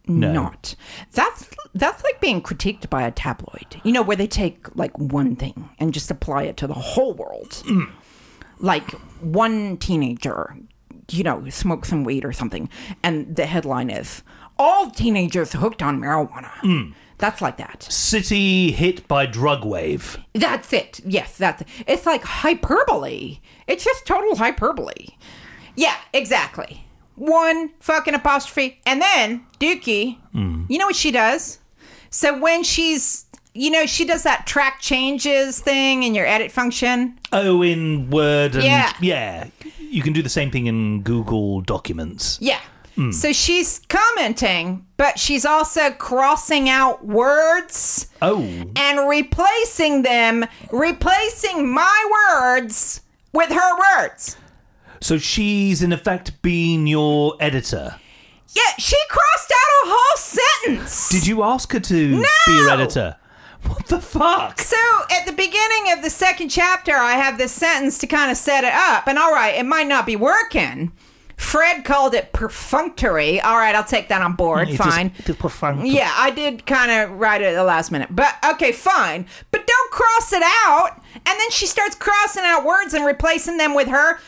No. 0.06 0.32
not. 0.32 0.76
That's 1.10 1.50
that's 1.74 2.04
like 2.04 2.20
being 2.20 2.40
critiqued 2.40 2.88
by 2.88 3.02
a 3.02 3.10
tabloid. 3.10 3.80
You 3.82 3.90
know, 3.90 4.02
where 4.02 4.16
they 4.16 4.28
take 4.28 4.68
like 4.76 4.96
one 4.96 5.34
thing 5.34 5.68
and 5.80 5.92
just 5.92 6.12
apply 6.12 6.44
it 6.44 6.56
to 6.58 6.68
the 6.68 6.74
whole 6.74 7.12
world. 7.12 7.50
Mm. 7.66 7.90
Like 8.60 8.88
one 9.20 9.78
teenager, 9.78 10.56
you 11.10 11.24
know, 11.24 11.48
smokes 11.48 11.88
some 11.88 12.04
weed 12.04 12.24
or 12.24 12.32
something, 12.32 12.68
and 13.02 13.34
the 13.34 13.46
headline 13.46 13.90
is 13.90 14.22
"All 14.60 14.92
teenagers 14.92 15.54
hooked 15.54 15.82
on 15.82 16.00
marijuana." 16.00 16.52
Mm. 16.62 16.94
That's 17.18 17.42
like 17.42 17.56
that. 17.56 17.82
City 17.82 18.70
hit 18.72 19.06
by 19.08 19.26
drug 19.26 19.64
wave. 19.64 20.18
That's 20.34 20.72
it. 20.72 21.00
Yes, 21.04 21.36
that's 21.36 21.62
it. 21.62 21.68
it's 21.86 22.06
like 22.06 22.22
hyperbole. 22.22 23.40
It's 23.66 23.84
just 23.84 24.06
total 24.06 24.36
hyperbole. 24.36 25.08
Yeah, 25.74 25.96
exactly. 26.12 26.84
One 27.16 27.70
fucking 27.80 28.14
apostrophe. 28.14 28.80
And 28.86 29.02
then 29.02 29.44
Dukey, 29.58 30.18
hmm. 30.32 30.64
you 30.68 30.78
know 30.78 30.86
what 30.86 30.96
she 30.96 31.10
does? 31.10 31.58
So 32.10 32.38
when 32.38 32.62
she's 32.62 33.26
you 33.54 33.70
know, 33.70 33.86
she 33.86 34.04
does 34.04 34.22
that 34.22 34.46
track 34.46 34.80
changes 34.80 35.58
thing 35.58 36.04
in 36.04 36.14
your 36.14 36.26
edit 36.26 36.52
function. 36.52 37.18
Oh, 37.32 37.62
in 37.62 38.08
Word 38.08 38.54
and 38.54 38.62
Yeah. 38.62 38.92
yeah. 39.00 39.48
You 39.80 40.02
can 40.02 40.12
do 40.12 40.22
the 40.22 40.28
same 40.28 40.50
thing 40.52 40.66
in 40.66 41.02
Google 41.02 41.62
Documents. 41.62 42.38
Yeah. 42.40 42.60
Mm. 42.98 43.14
So 43.14 43.32
she's 43.32 43.80
commenting, 43.88 44.84
but 44.96 45.18
she's 45.18 45.44
also 45.46 45.90
crossing 45.92 46.68
out 46.68 47.06
words 47.06 48.08
Oh, 48.20 48.42
and 48.76 49.08
replacing 49.08 50.02
them, 50.02 50.44
replacing 50.72 51.72
my 51.72 52.10
words 52.42 53.02
with 53.32 53.50
her 53.50 53.78
words. 53.78 54.36
so 55.00 55.16
she's 55.16 55.80
in 55.82 55.92
effect 55.92 56.42
being 56.42 56.86
your 56.88 57.36
editor. 57.40 57.94
Yeah, 58.48 58.72
she 58.78 58.96
crossed 59.08 59.52
out 59.52 59.86
a 59.86 59.90
whole 59.94 60.16
sentence. 60.16 61.08
Did 61.10 61.26
you 61.26 61.42
ask 61.44 61.72
her 61.72 61.80
to 61.80 62.16
be 62.46 62.52
your 62.54 62.70
editor? 62.70 63.14
What 63.62 63.86
the 63.86 64.00
fuck? 64.00 64.58
So 64.60 64.76
at 65.10 65.26
the 65.26 65.32
beginning 65.32 65.92
of 65.92 66.02
the 66.02 66.10
second 66.10 66.48
chapter, 66.48 66.94
I 66.94 67.12
have 67.12 67.38
this 67.38 67.52
sentence 67.52 67.98
to 67.98 68.06
kind 68.06 68.30
of 68.30 68.36
set 68.36 68.64
it 68.64 68.72
up. 68.72 69.06
And 69.06 69.18
all 69.18 69.32
right, 69.32 69.54
it 69.54 69.66
might 69.66 69.86
not 69.86 70.06
be 70.06 70.16
working. 70.16 70.90
Fred 71.38 71.84
called 71.84 72.12
it 72.14 72.32
perfunctory. 72.34 73.40
All 73.40 73.56
right, 73.56 73.74
I'll 73.74 73.84
take 73.84 74.08
that 74.08 74.20
on 74.20 74.34
board. 74.34 74.68
fine. 74.76 75.12
It 75.18 75.30
is 75.30 75.36
profound. 75.36 75.88
Yeah, 75.88 76.12
I 76.14 76.30
did 76.30 76.66
kind 76.66 76.90
of 76.90 77.18
write 77.18 77.40
it 77.40 77.46
at 77.46 77.54
the 77.54 77.64
last 77.64 77.90
minute. 77.90 78.08
But 78.10 78.34
okay, 78.52 78.72
fine. 78.72 79.24
But 79.50 79.66
don't 79.66 79.90
cross 79.90 80.32
it 80.32 80.42
out. 80.66 81.00
And 81.14 81.24
then 81.40 81.50
she 81.50 81.66
starts 81.66 81.94
crossing 81.94 82.42
out 82.44 82.64
words 82.64 82.92
and 82.92 83.06
replacing 83.06 83.56
them 83.56 83.74
with 83.74 83.88
her. 83.88 84.18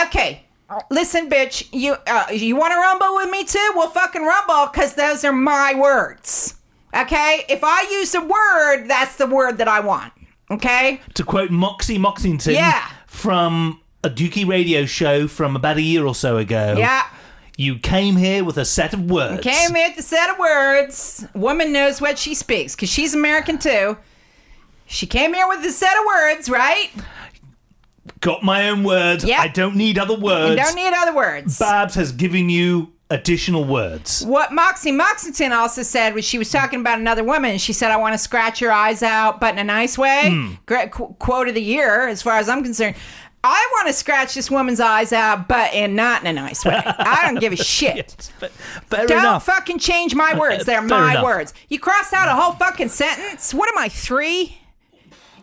Okay. 0.00 0.44
Listen, 0.90 1.28
bitch, 1.28 1.68
you 1.72 1.96
uh, 2.06 2.26
you 2.32 2.56
want 2.56 2.72
to 2.72 2.78
rumble 2.78 3.14
with 3.16 3.30
me 3.30 3.44
too? 3.44 3.72
We'll 3.74 3.88
fucking 3.90 4.22
rumble 4.24 4.66
because 4.72 4.94
those 4.94 5.24
are 5.24 5.32
my 5.32 5.74
words. 5.76 6.54
Okay? 6.96 7.44
If 7.48 7.60
I 7.62 7.82
use 7.90 8.14
a 8.14 8.20
word, 8.20 8.86
that's 8.88 9.16
the 9.16 9.26
word 9.26 9.58
that 9.58 9.68
I 9.68 9.80
want. 9.80 10.12
Okay? 10.50 11.00
To 11.14 11.24
quote 11.24 11.50
Moxie 11.50 11.98
Moxington 11.98 12.54
Yeah. 12.54 12.88
from 13.06 13.80
a 14.06 14.10
Dukey 14.10 14.46
radio 14.46 14.86
show 14.86 15.26
from 15.26 15.56
about 15.56 15.76
a 15.78 15.82
year 15.82 16.06
or 16.06 16.14
so 16.14 16.36
ago. 16.38 16.76
Yeah. 16.78 17.06
You 17.58 17.78
came 17.78 18.16
here 18.16 18.44
with 18.44 18.56
a 18.58 18.64
set 18.64 18.92
of 18.94 19.10
words. 19.10 19.42
Came 19.42 19.74
in 19.74 19.90
with 19.90 19.98
a 19.98 20.02
set 20.02 20.30
of 20.30 20.38
words. 20.38 21.26
Woman 21.34 21.72
knows 21.72 22.00
what 22.00 22.18
she 22.18 22.34
speaks 22.34 22.76
because 22.76 22.88
she's 22.90 23.14
American 23.14 23.58
too. 23.58 23.96
She 24.86 25.06
came 25.06 25.34
here 25.34 25.48
with 25.48 25.64
a 25.64 25.70
set 25.72 25.96
of 25.98 26.04
words, 26.06 26.48
right? 26.48 26.90
Got 28.20 28.42
my 28.42 28.68
own 28.68 28.84
words. 28.84 29.24
Yeah. 29.24 29.40
I 29.40 29.48
don't 29.48 29.74
need 29.74 29.98
other 29.98 30.16
words. 30.16 30.50
You 30.50 30.56
don't 30.56 30.76
need 30.76 30.92
other 30.94 31.14
words. 31.14 31.58
Babs 31.58 31.94
has 31.96 32.12
given 32.12 32.48
you 32.48 32.92
additional 33.08 33.64
words. 33.64 34.24
what 34.26 34.52
Moxie 34.52 34.90
Moxington 34.90 35.52
also 35.52 35.82
said 35.84 36.12
was 36.12 36.24
she 36.24 36.38
was 36.38 36.50
talking 36.50 36.80
about 36.80 36.98
another 36.98 37.22
woman. 37.22 37.56
She 37.56 37.72
said, 37.72 37.90
I 37.92 37.96
want 37.96 38.14
to 38.14 38.18
scratch 38.18 38.60
your 38.60 38.72
eyes 38.72 39.00
out, 39.02 39.38
but 39.40 39.54
in 39.54 39.58
a 39.60 39.64
nice 39.64 39.96
way. 39.96 40.30
Hmm. 40.30 40.54
Great 40.66 40.90
qu- 40.90 41.14
quote 41.20 41.46
of 41.48 41.54
the 41.54 41.62
year, 41.62 42.08
as 42.08 42.20
far 42.20 42.38
as 42.38 42.48
I'm 42.48 42.64
concerned. 42.64 42.96
I 43.46 43.68
want 43.74 43.86
to 43.88 43.92
scratch 43.92 44.34
this 44.34 44.50
woman's 44.50 44.80
eyes 44.80 45.12
out, 45.12 45.48
but 45.48 45.72
in 45.74 45.94
not 45.94 46.22
in 46.22 46.28
a 46.28 46.32
nice 46.32 46.64
way. 46.64 46.74
I 46.84 47.22
don't 47.26 47.40
give 47.40 47.52
a 47.52 47.56
shit. 47.62 48.30
Fair 48.88 49.06
Don't 49.06 49.18
enough. 49.20 49.46
fucking 49.46 49.78
change 49.78 50.14
my 50.14 50.34
words. 50.38 50.64
They're 50.64 50.80
Fair 50.80 50.88
my 50.88 51.12
enough. 51.12 51.24
words. 51.24 51.54
You 51.68 51.78
crossed 51.78 52.12
out 52.12 52.28
a 52.28 52.34
whole 52.34 52.52
fucking 52.52 52.88
sentence. 52.88 53.52
What 53.54 53.68
am 53.70 53.78
I, 53.78 53.88
three? 53.88 54.58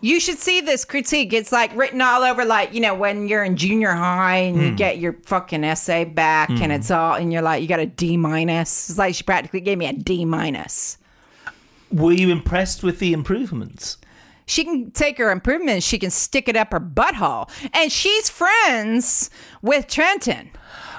You 0.01 0.20
should 0.20 0.38
see 0.38 0.60
this 0.60 0.84
critique. 0.84 1.32
It's 1.32 1.54
like 1.54 1.74
written 1.78 2.01
all 2.01 2.24
over, 2.24 2.43
like, 2.43 2.74
you 2.74 2.82
know, 2.82 2.93
when 2.93 3.30
you're 3.30 3.43
in 3.45 3.56
junior 3.56 3.91
high 3.93 4.36
and 4.38 4.58
Hmm. 4.58 4.62
you 4.64 4.72
get 4.76 4.97
your 4.97 5.14
fucking 5.26 5.64
essay 5.64 6.04
back 6.04 6.49
and 6.49 6.74
it's 6.74 6.91
all, 6.91 7.14
and 7.14 7.32
you're 7.32 7.41
like, 7.41 7.62
you 7.62 7.70
got 7.70 7.80
a 7.80 7.86
D 7.86 8.18
minus. 8.18 8.89
It's 8.89 8.99
like 8.99 9.16
she 9.16 9.24
practically 9.24 9.62
gave 9.62 9.78
me 9.78 9.86
a 9.86 9.93
D 9.93 10.26
minus. 10.26 10.97
Were 11.89 12.12
you 12.12 12.32
impressed 12.32 12.84
with 12.84 12.99
the 12.99 13.14
improvements? 13.14 13.97
She 14.45 14.63
can 14.63 14.91
take 14.91 15.17
her 15.17 15.31
improvements, 15.31 15.85
she 15.85 15.97
can 15.99 16.09
stick 16.11 16.47
it 16.49 16.55
up 16.55 16.71
her 16.73 16.79
butthole. 16.79 17.49
And 17.73 17.91
she's 17.91 18.29
friends 18.29 19.29
with 19.61 19.87
Trenton. 19.87 20.51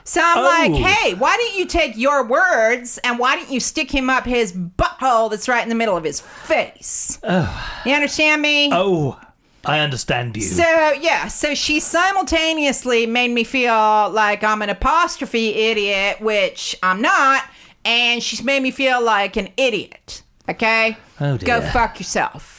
So 0.07 0.21
I'm 0.23 0.39
Oh. 0.39 0.43
like, 0.43 0.73
hey, 0.83 1.15
why 1.15 1.37
don't 1.37 1.57
you 1.59 1.65
take 1.65 1.97
your 1.97 2.25
words 2.27 2.99
and 3.05 3.19
why 3.19 3.37
don't 3.37 3.51
you 3.51 3.59
stick 3.61 3.91
him 3.91 4.11
up 4.11 4.25
his 4.27 4.53
butthole 4.53 5.31
that's 5.31 5.49
right 5.49 5.63
in 5.63 5.69
the 5.71 5.75
middle 5.75 5.97
of 5.97 6.05
his 6.05 6.21
face? 6.21 7.19
You 7.23 7.93
understand 7.95 8.43
me? 8.43 8.69
Oh, 8.71 9.19
I 9.65 9.79
understand 9.79 10.37
you. 10.37 10.43
So 10.43 10.93
yeah, 11.01 11.29
so 11.29 11.55
she 11.55 11.81
simultaneously 11.81 13.07
made 13.07 13.31
me 13.31 13.45
feel 13.45 14.11
like 14.11 14.45
I'm 14.45 14.61
an 14.61 14.69
apostrophe 14.69 15.55
idiot, 15.55 16.21
which 16.21 16.77
I'm 16.83 17.01
not, 17.01 17.45
and 17.85 18.23
she's 18.23 18.43
made 18.43 18.63
me 18.63 18.71
feel 18.71 19.03
like 19.03 19.37
an 19.37 19.49
idiot. 19.57 20.23
Okay? 20.51 20.99
Oh, 21.19 21.39
Go 21.39 21.63
fuck 21.63 21.99
yourself. 21.99 22.54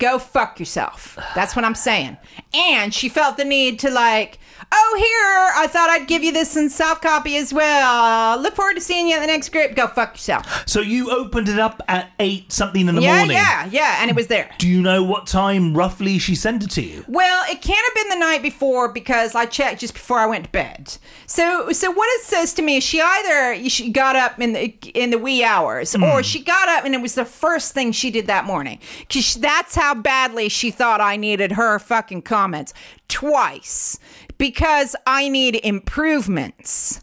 Go 0.00 0.18
fuck 0.18 0.58
yourself. 0.58 1.16
That's 1.36 1.54
what 1.54 1.64
I'm 1.64 1.76
saying. 1.76 2.16
And 2.52 2.92
she 2.92 3.08
felt 3.08 3.36
the 3.36 3.44
need 3.44 3.78
to 3.80 3.90
like, 3.90 4.39
oh 4.72 4.94
here, 4.96 5.62
I 5.62 5.66
thought 5.66 5.90
I'd 5.90 6.06
give 6.06 6.22
you 6.22 6.32
this 6.32 6.56
in 6.56 6.70
soft 6.70 7.02
copy 7.02 7.36
as 7.36 7.52
well. 7.52 8.40
Look 8.40 8.54
forward 8.54 8.74
to 8.74 8.80
seeing 8.80 9.08
you 9.08 9.16
at 9.16 9.20
the 9.20 9.26
next 9.26 9.50
group. 9.50 9.74
Go 9.74 9.86
fuck 9.86 10.14
yourself. 10.14 10.64
so 10.66 10.80
you 10.80 11.10
opened 11.10 11.48
it 11.48 11.58
up 11.58 11.82
at 11.88 12.10
eight 12.18 12.52
something 12.52 12.88
in 12.88 12.94
the 12.94 13.02
yeah, 13.02 13.16
morning. 13.16 13.36
yeah, 13.36 13.68
yeah, 13.70 13.98
and 14.00 14.10
it 14.10 14.16
was 14.16 14.28
there. 14.28 14.50
Do 14.58 14.68
you 14.68 14.80
know 14.80 15.02
what 15.02 15.26
time 15.26 15.76
roughly 15.76 16.18
she 16.18 16.34
sent 16.34 16.62
it 16.62 16.70
to 16.72 16.82
you? 16.82 17.04
Well, 17.08 17.44
it 17.50 17.62
can't 17.62 17.84
have 17.84 17.94
been 17.94 18.18
the 18.18 18.24
night 18.24 18.42
before 18.42 18.92
because 18.92 19.34
I 19.34 19.46
checked 19.46 19.80
just 19.80 19.94
before 19.94 20.18
I 20.18 20.26
went 20.26 20.44
to 20.44 20.50
bed. 20.50 20.96
So, 21.26 21.72
so 21.72 21.90
what 21.90 22.08
it 22.20 22.22
says 22.22 22.54
to 22.54 22.62
me 22.62 22.76
is 22.76 22.84
she 22.84 23.00
either 23.00 23.68
she 23.68 23.90
got 23.90 24.16
up 24.16 24.40
in 24.40 24.52
the 24.52 24.74
in 24.94 25.10
the 25.10 25.18
wee 25.18 25.42
hours, 25.44 25.94
or 25.94 25.98
hmm. 25.98 26.22
she 26.22 26.42
got 26.42 26.68
up 26.68 26.84
and 26.84 26.94
it 26.94 27.00
was 27.00 27.14
the 27.14 27.24
first 27.24 27.74
thing 27.74 27.92
she 27.92 28.10
did 28.10 28.26
that 28.26 28.44
morning. 28.44 28.78
Because 29.00 29.34
that's 29.34 29.74
how 29.74 29.94
badly 29.94 30.48
she 30.48 30.70
thought 30.70 31.00
I 31.00 31.16
needed 31.16 31.52
her 31.52 31.78
fucking 31.78 32.22
comments 32.22 32.72
twice. 33.10 33.98
Because 34.40 34.96
I 35.06 35.28
need 35.28 35.56
improvements. 35.56 37.02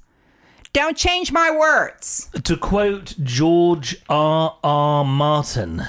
Don't 0.74 0.98
change 0.98 1.32
my 1.32 1.52
words. 1.52 2.32
To 2.44 2.58
quote 2.58 3.14
George 3.22 3.98
R. 4.10 4.58
R. 4.64 5.06
Martin, 5.06 5.84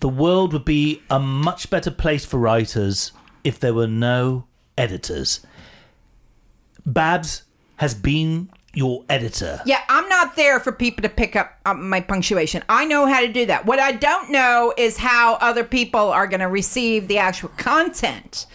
the 0.00 0.08
world 0.08 0.54
would 0.54 0.64
be 0.64 1.02
a 1.10 1.18
much 1.18 1.68
better 1.68 1.90
place 1.90 2.24
for 2.24 2.38
writers 2.38 3.12
if 3.44 3.60
there 3.60 3.74
were 3.74 3.86
no 3.86 4.46
editors. 4.78 5.40
Babs 6.86 7.42
has 7.76 7.94
been 7.94 8.48
your 8.72 9.04
editor. 9.10 9.60
Yeah, 9.66 9.82
I'm 9.90 10.08
not 10.08 10.36
there 10.36 10.58
for 10.58 10.72
people 10.72 11.02
to 11.02 11.10
pick 11.10 11.36
up 11.36 11.52
um, 11.66 11.90
my 11.90 12.00
punctuation. 12.00 12.64
I 12.70 12.86
know 12.86 13.04
how 13.04 13.20
to 13.20 13.28
do 13.28 13.44
that. 13.44 13.66
What 13.66 13.78
I 13.78 13.92
don't 13.92 14.30
know 14.30 14.72
is 14.78 14.96
how 14.96 15.34
other 15.34 15.64
people 15.64 16.00
are 16.00 16.26
going 16.26 16.40
to 16.40 16.48
receive 16.48 17.08
the 17.08 17.18
actual 17.18 17.48
content. 17.58 18.46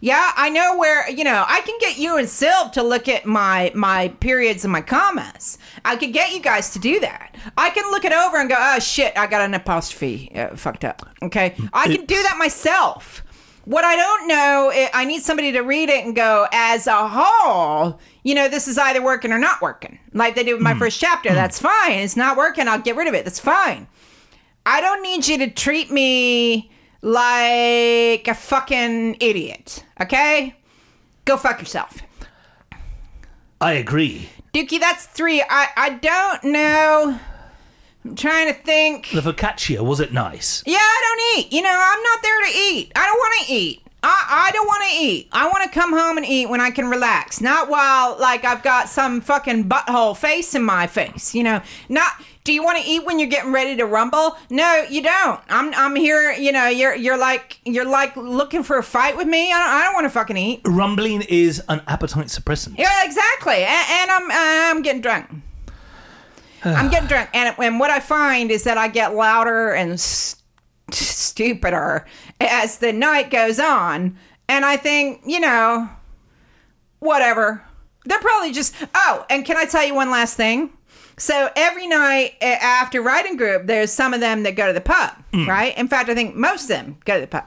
Yeah, 0.00 0.32
I 0.34 0.48
know 0.48 0.76
where 0.78 1.08
you 1.10 1.24
know 1.24 1.44
I 1.46 1.60
can 1.60 1.76
get 1.78 1.98
you 1.98 2.16
and 2.16 2.26
Sylv 2.26 2.72
to 2.72 2.82
look 2.82 3.06
at 3.08 3.26
my 3.26 3.70
my 3.74 4.08
periods 4.20 4.64
and 4.64 4.72
my 4.72 4.80
commas. 4.80 5.58
I 5.84 5.96
could 5.96 6.12
get 6.12 6.32
you 6.32 6.40
guys 6.40 6.70
to 6.70 6.78
do 6.78 7.00
that. 7.00 7.36
I 7.56 7.70
can 7.70 7.90
look 7.90 8.04
it 8.04 8.12
over 8.12 8.38
and 8.38 8.48
go, 8.48 8.56
oh 8.58 8.78
shit, 8.78 9.16
I 9.16 9.26
got 9.26 9.42
an 9.42 9.54
apostrophe 9.54 10.32
uh, 10.34 10.56
fucked 10.56 10.84
up. 10.84 11.08
Okay, 11.22 11.54
I 11.72 11.86
can 11.86 12.06
do 12.06 12.22
that 12.22 12.36
myself. 12.38 13.22
What 13.66 13.84
I 13.84 13.94
don't 13.94 14.26
know, 14.26 14.70
I 14.72 14.90
I 14.94 15.04
need 15.04 15.22
somebody 15.22 15.52
to 15.52 15.60
read 15.60 15.90
it 15.90 16.04
and 16.04 16.16
go, 16.16 16.46
as 16.50 16.86
a 16.86 17.06
whole, 17.06 18.00
you 18.22 18.34
know, 18.34 18.48
this 18.48 18.68
is 18.68 18.78
either 18.78 19.02
working 19.02 19.32
or 19.32 19.38
not 19.38 19.60
working. 19.60 19.98
Like 20.14 20.34
they 20.34 20.44
did 20.44 20.54
with 20.54 20.62
my 20.62 20.74
first 20.74 20.98
chapter. 20.98 21.34
That's 21.34 21.60
fine. 21.60 21.98
It's 21.98 22.16
not 22.16 22.38
working. 22.38 22.68
I'll 22.68 22.80
get 22.80 22.96
rid 22.96 23.06
of 23.06 23.14
it. 23.14 23.24
That's 23.24 23.38
fine. 23.38 23.86
I 24.64 24.80
don't 24.80 25.02
need 25.02 25.28
you 25.28 25.38
to 25.38 25.50
treat 25.50 25.90
me 25.90 26.70
like 27.02 28.28
a 28.28 28.34
fucking 28.34 29.16
idiot, 29.20 29.84
okay? 30.00 30.54
Go 31.24 31.36
fuck 31.36 31.60
yourself. 31.60 31.98
I 33.60 33.72
agree. 33.74 34.28
Dukey, 34.54 34.80
that's 34.80 35.06
three. 35.06 35.42
I, 35.42 35.68
I 35.76 35.90
don't 35.90 36.44
know. 36.44 37.20
I'm 38.04 38.16
trying 38.16 38.52
to 38.52 38.54
think. 38.54 39.10
The 39.10 39.20
focaccia, 39.20 39.80
was 39.80 40.00
it 40.00 40.12
nice? 40.12 40.62
Yeah, 40.66 40.78
I 40.80 41.02
don't 41.34 41.44
eat. 41.44 41.52
You 41.52 41.62
know, 41.62 41.70
I'm 41.70 42.02
not 42.02 42.22
there 42.22 42.40
to 42.40 42.58
eat. 42.58 42.92
I 42.96 43.06
don't 43.06 43.18
want 43.18 43.46
to 43.46 43.52
eat. 43.52 43.82
I, 44.02 44.48
I 44.48 44.50
don't 44.52 44.66
want 44.66 44.82
to 44.90 44.96
eat. 44.98 45.28
I 45.30 45.46
want 45.48 45.62
to 45.64 45.78
come 45.78 45.92
home 45.92 46.16
and 46.16 46.24
eat 46.24 46.48
when 46.48 46.60
I 46.60 46.70
can 46.70 46.88
relax. 46.88 47.42
Not 47.42 47.68
while, 47.68 48.16
like, 48.18 48.46
I've 48.46 48.62
got 48.62 48.88
some 48.88 49.20
fucking 49.20 49.68
butthole 49.68 50.16
face 50.16 50.54
in 50.54 50.62
my 50.62 50.86
face. 50.86 51.34
You 51.34 51.42
know, 51.42 51.60
not. 51.88 52.12
Do 52.42 52.54
you 52.54 52.62
want 52.64 52.78
to 52.78 52.84
eat 52.88 53.04
when 53.04 53.18
you're 53.18 53.28
getting 53.28 53.52
ready 53.52 53.76
to 53.76 53.84
rumble? 53.84 54.36
No, 54.48 54.84
you 54.88 55.02
don't. 55.02 55.40
I'm 55.50 55.74
I'm 55.74 55.94
here. 55.94 56.32
You 56.32 56.52
know, 56.52 56.68
you're 56.68 56.94
you're 56.94 57.18
like 57.18 57.60
you're 57.64 57.84
like 57.84 58.16
looking 58.16 58.62
for 58.62 58.78
a 58.78 58.82
fight 58.82 59.16
with 59.16 59.26
me. 59.26 59.52
I 59.52 59.58
don't, 59.58 59.68
I 59.68 59.84
don't 59.84 59.94
want 59.94 60.04
to 60.06 60.10
fucking 60.10 60.36
eat. 60.38 60.60
Rumbling 60.64 61.20
is 61.22 61.62
an 61.68 61.82
appetite 61.86 62.26
suppressant. 62.28 62.78
Yeah, 62.78 63.04
exactly. 63.04 63.56
And, 63.56 63.86
and 63.90 64.10
I'm 64.10 64.28
I'm 64.30 64.82
getting 64.82 65.02
drunk. 65.02 65.30
I'm 66.64 66.90
getting 66.90 67.08
drunk, 67.08 67.30
and 67.34 67.54
and 67.58 67.78
what 67.80 67.90
I 67.90 68.00
find 68.00 68.50
is 68.50 68.64
that 68.64 68.76
I 68.78 68.88
get 68.88 69.14
louder 69.14 69.70
and 69.72 69.92
s- 69.92 70.36
stupider 70.90 72.06
as 72.40 72.78
the 72.78 72.92
night 72.92 73.30
goes 73.30 73.58
on, 73.58 74.16
and 74.48 74.64
I 74.64 74.76
think 74.76 75.22
you 75.26 75.40
know, 75.40 75.88
whatever. 77.00 77.64
They're 78.06 78.18
probably 78.20 78.52
just. 78.52 78.74
Oh, 78.94 79.26
and 79.28 79.44
can 79.44 79.56
I 79.58 79.66
tell 79.66 79.84
you 79.84 79.94
one 79.94 80.10
last 80.10 80.36
thing? 80.36 80.70
So 81.20 81.50
every 81.54 81.86
night 81.86 82.34
after 82.42 83.02
writing 83.02 83.36
group, 83.36 83.66
there's 83.66 83.92
some 83.92 84.14
of 84.14 84.20
them 84.20 84.42
that 84.44 84.56
go 84.56 84.66
to 84.66 84.72
the 84.72 84.80
pub, 84.80 85.12
right? 85.46 85.76
In 85.76 85.86
fact, 85.86 86.08
I 86.08 86.14
think 86.14 86.34
most 86.34 86.62
of 86.62 86.68
them 86.68 86.96
go 87.04 87.14
to 87.16 87.20
the 87.20 87.26
pub. 87.26 87.44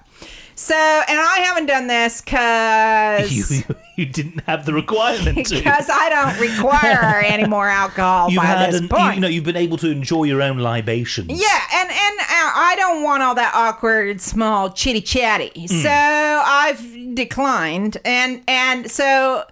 So, 0.56 0.76
and 0.76 1.20
I 1.20 1.40
haven't 1.40 1.66
done 1.66 1.88
this 1.88 2.22
because 2.22 3.32
You, 3.68 3.76
you 3.98 4.06
didn't 4.06 4.42
have 4.42 4.68
the 4.68 4.74
requirement 4.74 5.48
to. 5.48 5.56
because 5.56 5.90
I 5.92 6.10
don't 6.10 6.40
require 6.40 7.22
any 7.26 7.48
more 7.48 7.68
alcohol 7.68 8.30
You've 8.30 8.38
by 8.44 8.46
had 8.46 8.72
this 8.72 8.82
an, 8.82 8.88
point. 8.88 9.16
you, 9.16 9.22
know, 9.22 9.28
you've 9.28 9.44
been 9.46 9.56
able 9.58 9.78
to 9.78 9.90
enjoy 9.90 10.26
your 10.26 10.44
own 10.44 10.60
libations. 10.60 11.30
yeah, 11.32 11.60
and 11.74 11.90
and 11.90 12.20
uh, 12.20 12.52
I 12.56 12.76
don't 12.78 13.02
want 13.02 13.24
all 13.24 13.34
that 13.34 13.52
awkward, 13.56 14.22
small, 14.22 14.70
chitty 14.72 15.02
chatty. 15.02 15.66
So 15.68 15.90
I've 15.90 17.16
declined, 17.16 17.98
and 18.06 18.44
and 18.48 18.92
so 18.92 19.46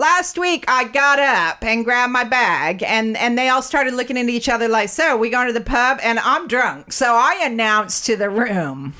last 0.00 0.38
week 0.38 0.64
I 0.66 0.84
got 0.84 1.18
up 1.18 1.62
and 1.62 1.84
grabbed 1.84 2.12
my 2.12 2.24
bag, 2.24 2.82
and 2.82 3.16
and 3.16 3.38
they 3.38 3.48
all 3.48 3.62
started 3.62 3.94
looking 3.94 4.18
at 4.18 4.28
each 4.28 4.48
other 4.48 4.66
like, 4.66 4.88
"So 4.88 5.16
we 5.16 5.30
going 5.30 5.46
to 5.46 5.52
the 5.52 5.60
pub?" 5.60 6.00
And 6.02 6.18
I'm 6.18 6.48
drunk, 6.48 6.92
so 6.92 7.14
I 7.14 7.40
announced 7.44 8.06
to 8.06 8.16
the 8.16 8.30
room. 8.30 8.94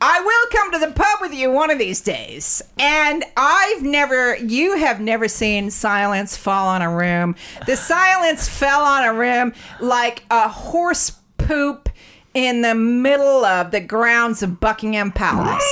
I 0.00 0.20
will 0.20 0.58
come 0.60 0.72
to 0.72 0.78
the 0.78 0.92
pub 0.92 1.20
with 1.20 1.32
you 1.32 1.50
one 1.50 1.70
of 1.70 1.78
these 1.78 2.02
days. 2.02 2.60
And 2.78 3.24
I've 3.38 3.82
never, 3.82 4.36
you 4.36 4.76
have 4.76 5.00
never 5.00 5.28
seen 5.28 5.70
silence 5.70 6.36
fall 6.36 6.68
on 6.68 6.82
a 6.82 6.94
room. 6.94 7.36
The 7.66 7.76
silence 7.76 8.46
fell 8.46 8.82
on 8.82 9.04
a 9.04 9.14
room 9.14 9.54
like 9.80 10.24
a 10.30 10.48
horse 10.48 11.12
poop 11.38 11.88
in 12.34 12.62
the 12.62 12.74
middle 12.74 13.44
of 13.44 13.70
the 13.70 13.80
grounds 13.80 14.42
of 14.42 14.60
Buckingham 14.60 15.12
Palace. 15.12 15.64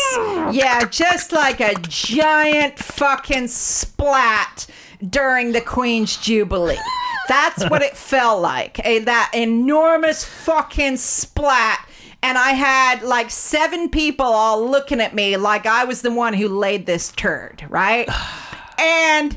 Yeah, 0.55 0.85
just 0.89 1.33
like 1.33 1.61
a 1.61 1.75
giant 1.81 2.79
fucking 2.79 3.49
splat 3.49 4.67
during 5.09 5.53
the 5.53 5.61
Queen's 5.61 6.17
Jubilee. 6.17 6.79
That's 7.29 7.69
what 7.69 7.83
it 7.83 7.97
felt 7.97 8.41
like. 8.41 8.85
A, 8.85 9.01
that 9.01 9.31
enormous 9.35 10.25
fucking 10.25 10.97
splat 10.97 11.89
and 12.23 12.39
I 12.39 12.51
had 12.51 13.03
like 13.03 13.31
seven 13.31 13.89
people 13.89 14.27
all 14.27 14.69
looking 14.69 15.01
at 15.01 15.15
me 15.15 15.37
like 15.37 15.67
I 15.67 15.85
was 15.85 16.03
the 16.03 16.13
one 16.13 16.35
who 16.35 16.49
laid 16.49 16.87
this 16.87 17.11
turd, 17.13 17.67
right? 17.69 18.09
and 18.79 19.37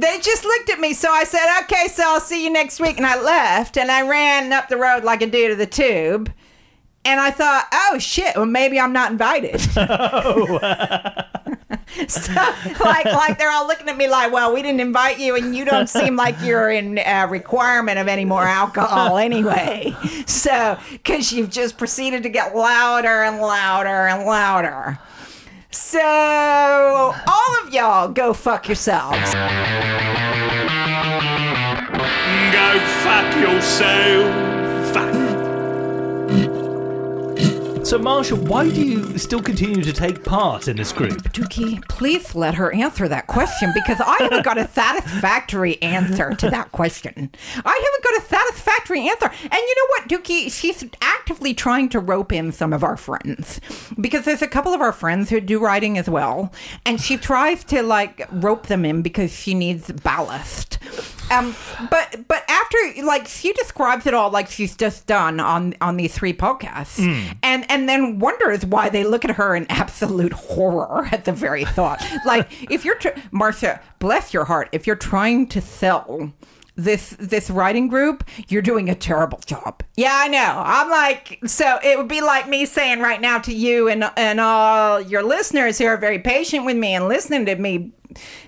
they 0.00 0.18
just 0.20 0.44
looked 0.44 0.70
at 0.70 0.78
me, 0.78 0.92
so 0.92 1.10
I 1.10 1.24
said, 1.24 1.60
"Okay, 1.62 1.88
so 1.88 2.04
I'll 2.06 2.20
see 2.20 2.44
you 2.44 2.50
next 2.50 2.80
week," 2.80 2.96
and 2.96 3.06
I 3.06 3.20
left, 3.20 3.76
and 3.76 3.90
I 3.90 4.06
ran 4.06 4.52
up 4.52 4.68
the 4.68 4.76
road 4.76 5.04
like 5.04 5.22
a 5.22 5.26
dude 5.26 5.50
to 5.50 5.56
the 5.56 5.66
tube. 5.66 6.32
And 7.04 7.20
I 7.20 7.30
thought, 7.30 7.68
oh 7.72 7.98
shit, 8.00 8.34
well 8.34 8.46
maybe 8.46 8.80
I'm 8.80 8.92
not 8.92 9.12
invited. 9.12 9.60
so, 12.08 12.32
like, 12.32 13.04
like 13.04 13.38
they're 13.38 13.50
all 13.50 13.66
looking 13.66 13.88
at 13.88 13.96
me 13.96 14.08
like, 14.08 14.32
well, 14.32 14.52
we 14.52 14.62
didn't 14.62 14.80
invite 14.80 15.18
you, 15.18 15.36
and 15.36 15.54
you 15.56 15.64
don't 15.64 15.88
seem 15.88 16.16
like 16.16 16.36
you're 16.42 16.70
in 16.70 16.98
uh, 16.98 17.26
requirement 17.30 17.98
of 17.98 18.08
any 18.08 18.24
more 18.24 18.42
alcohol 18.42 19.18
anyway. 19.18 19.94
So, 20.26 20.78
because 20.92 21.32
you've 21.32 21.50
just 21.50 21.78
proceeded 21.78 22.22
to 22.24 22.28
get 22.28 22.54
louder 22.54 23.22
and 23.22 23.40
louder 23.40 23.88
and 23.88 24.26
louder. 24.26 24.98
So, 25.76 26.00
all 26.00 27.62
of 27.62 27.72
y'all 27.72 28.08
go 28.08 28.32
fuck 28.32 28.66
yourselves. 28.66 29.34
Go 32.50 32.78
fuck 33.04 33.36
yourself. 33.36 34.55
So, 37.86 37.98
Marshall, 37.98 38.38
why 38.38 38.68
do 38.68 38.84
you 38.84 39.16
still 39.16 39.40
continue 39.40 39.80
to 39.80 39.92
take 39.92 40.24
part 40.24 40.66
in 40.66 40.76
this 40.76 40.90
group? 40.90 41.32
Dukey, 41.32 41.86
please 41.88 42.34
let 42.34 42.56
her 42.56 42.74
answer 42.74 43.06
that 43.06 43.28
question 43.28 43.70
because 43.74 44.00
I 44.00 44.16
haven't 44.22 44.44
got 44.44 44.58
a 44.58 44.66
satisfactory 44.72 45.80
answer 45.80 46.34
to 46.34 46.50
that 46.50 46.72
question. 46.72 47.30
I 47.64 47.92
haven't 47.94 48.02
got 48.02 48.24
a 48.24 48.28
satisfactory 48.28 49.08
answer. 49.08 49.26
And 49.26 49.52
you 49.52 49.74
know 49.76 49.86
what, 49.90 50.08
Dukey? 50.08 50.50
She's 50.50 50.84
actively 51.00 51.54
trying 51.54 51.88
to 51.90 52.00
rope 52.00 52.32
in 52.32 52.50
some 52.50 52.72
of 52.72 52.82
our 52.82 52.96
friends 52.96 53.60
because 54.00 54.24
there's 54.24 54.42
a 54.42 54.48
couple 54.48 54.74
of 54.74 54.80
our 54.80 54.92
friends 54.92 55.30
who 55.30 55.40
do 55.40 55.60
writing 55.60 55.96
as 55.96 56.10
well. 56.10 56.52
And 56.84 57.00
she 57.00 57.16
tries 57.16 57.62
to 57.66 57.84
like 57.84 58.26
rope 58.32 58.66
them 58.66 58.84
in 58.84 59.02
because 59.02 59.32
she 59.32 59.54
needs 59.54 59.92
ballast. 59.92 60.80
Um, 61.30 61.54
but 61.90 62.26
but 62.28 62.44
after 62.48 62.76
like 63.04 63.26
she 63.26 63.52
describes 63.52 64.06
it 64.06 64.14
all 64.14 64.30
like 64.30 64.48
she's 64.48 64.76
just 64.76 65.06
done 65.06 65.40
on 65.40 65.74
on 65.80 65.96
these 65.96 66.14
three 66.14 66.32
podcasts, 66.32 66.98
and 67.42 67.70
and 67.70 67.88
then 67.88 68.18
wonders 68.18 68.64
why 68.64 68.88
they 68.88 69.04
look 69.04 69.24
at 69.24 69.32
her 69.32 69.54
in 69.56 69.66
absolute 69.70 70.32
horror 70.32 71.08
at 71.12 71.24
the 71.24 71.32
very 71.32 71.64
thought. 71.64 72.04
like 72.24 72.70
if 72.70 72.84
you're 72.84 72.96
tr- 72.96 73.08
Marsha, 73.32 73.80
bless 73.98 74.32
your 74.32 74.44
heart, 74.44 74.68
if 74.72 74.86
you're 74.86 74.96
trying 74.96 75.46
to 75.48 75.60
sell 75.60 76.32
this 76.76 77.10
this 77.18 77.50
writing 77.50 77.88
group, 77.88 78.24
you're 78.48 78.62
doing 78.62 78.88
a 78.88 78.94
terrible 78.94 79.38
job. 79.46 79.82
Yeah, 79.96 80.12
I 80.14 80.28
know. 80.28 80.62
I'm 80.64 80.90
like, 80.90 81.40
so 81.46 81.78
it 81.82 81.96
would 81.98 82.08
be 82.08 82.20
like 82.20 82.48
me 82.48 82.66
saying 82.66 83.00
right 83.00 83.20
now 83.20 83.38
to 83.40 83.54
you 83.54 83.88
and 83.88 84.04
and 84.16 84.40
all 84.40 85.00
your 85.00 85.22
listeners 85.22 85.78
who 85.78 85.86
are 85.86 85.96
very 85.96 86.18
patient 86.18 86.64
with 86.64 86.76
me 86.76 86.94
and 86.94 87.08
listening 87.08 87.46
to 87.46 87.56
me 87.56 87.92